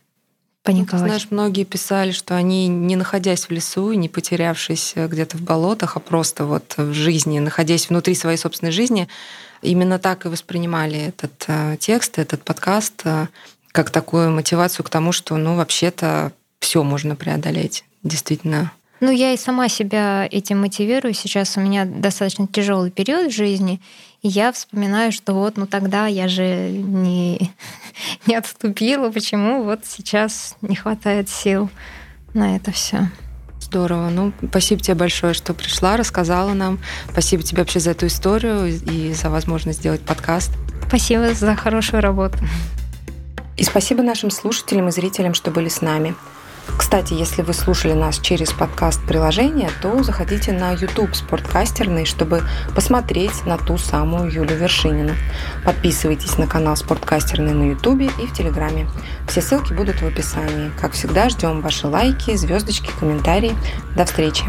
паниковать. 0.63 1.05
Знаешь, 1.05 1.27
многие 1.29 1.63
писали, 1.63 2.11
что 2.11 2.35
они, 2.35 2.67
не 2.67 2.95
находясь 2.95 3.45
в 3.45 3.51
лесу 3.51 3.91
и 3.91 3.97
не 3.97 4.09
потерявшись 4.09 4.93
э, 4.95 5.07
где-то 5.07 5.37
в 5.37 5.41
болотах, 5.41 5.97
а 5.97 5.99
просто 5.99 6.45
вот 6.45 6.75
в 6.77 6.93
жизни, 6.93 7.39
находясь 7.39 7.89
внутри 7.89 8.15
своей 8.15 8.37
собственной 8.37 8.71
жизни, 8.71 9.07
именно 9.61 9.99
так 9.99 10.25
и 10.25 10.29
воспринимали 10.29 10.99
этот 10.99 11.45
э, 11.47 11.77
текст, 11.79 12.19
этот 12.19 12.43
подкаст 12.43 13.01
э, 13.05 13.27
как 13.71 13.89
такую 13.89 14.31
мотивацию 14.31 14.85
к 14.85 14.89
тому, 14.89 15.11
что, 15.11 15.37
ну, 15.37 15.55
вообще-то 15.55 16.33
все 16.59 16.83
можно 16.83 17.15
преодолеть. 17.15 17.85
Действительно, 18.03 18.71
ну, 19.01 19.11
я 19.11 19.33
и 19.33 19.37
сама 19.37 19.67
себя 19.67 20.27
этим 20.29 20.61
мотивирую. 20.61 21.13
Сейчас 21.13 21.57
у 21.57 21.59
меня 21.59 21.85
достаточно 21.85 22.47
тяжелый 22.47 22.91
период 22.91 23.31
в 23.31 23.35
жизни, 23.35 23.81
и 24.21 24.27
я 24.27 24.51
вспоминаю, 24.51 25.11
что 25.11 25.33
вот, 25.33 25.57
ну 25.57 25.65
тогда 25.65 26.05
я 26.05 26.27
же 26.27 26.69
не, 26.69 27.51
не 28.27 28.35
отступила. 28.35 29.09
Почему 29.09 29.63
вот 29.63 29.81
сейчас 29.85 30.55
не 30.61 30.75
хватает 30.75 31.29
сил 31.29 31.69
на 32.35 32.55
это 32.55 32.71
все? 32.71 33.09
Здорово. 33.59 34.09
Ну, 34.09 34.33
спасибо 34.49 34.81
тебе 34.81 34.95
большое, 34.95 35.33
что 35.33 35.55
пришла, 35.55 35.97
рассказала 35.97 36.53
нам. 36.53 36.79
Спасибо 37.09 37.41
тебе 37.41 37.63
вообще 37.63 37.79
за 37.79 37.91
эту 37.91 38.05
историю 38.05 38.67
и 38.67 39.13
за 39.13 39.31
возможность 39.31 39.79
сделать 39.79 40.01
подкаст. 40.01 40.51
Спасибо 40.87 41.33
за 41.33 41.55
хорошую 41.55 42.01
работу. 42.01 42.37
И 43.57 43.63
спасибо 43.63 44.03
нашим 44.03 44.29
слушателям 44.29 44.89
и 44.89 44.91
зрителям, 44.91 45.33
что 45.33 45.49
были 45.49 45.69
с 45.69 45.81
нами. 45.81 46.15
Кстати, 46.77 47.13
если 47.13 47.41
вы 47.41 47.53
слушали 47.53 47.93
нас 47.93 48.19
через 48.19 48.51
подкаст-приложение, 48.51 49.69
то 49.81 50.03
заходите 50.03 50.51
на 50.51 50.71
YouTube 50.71 51.15
Спорткастерный, 51.15 52.05
чтобы 52.05 52.43
посмотреть 52.75 53.45
на 53.45 53.57
ту 53.57 53.77
самую 53.77 54.31
Юлю 54.31 54.55
Вершинину. 54.55 55.15
Подписывайтесь 55.63 56.37
на 56.37 56.47
канал 56.47 56.75
Спорткастерный 56.75 57.53
на 57.53 57.69
YouTube 57.71 58.01
и 58.01 58.27
в 58.27 58.33
Телеграме. 58.33 58.87
Все 59.27 59.41
ссылки 59.41 59.73
будут 59.73 60.01
в 60.01 60.05
описании. 60.05 60.71
Как 60.79 60.93
всегда, 60.93 61.29
ждем 61.29 61.61
ваши 61.61 61.87
лайки, 61.87 62.35
звездочки, 62.35 62.91
комментарии. 62.99 63.55
До 63.95 64.05
встречи! 64.05 64.43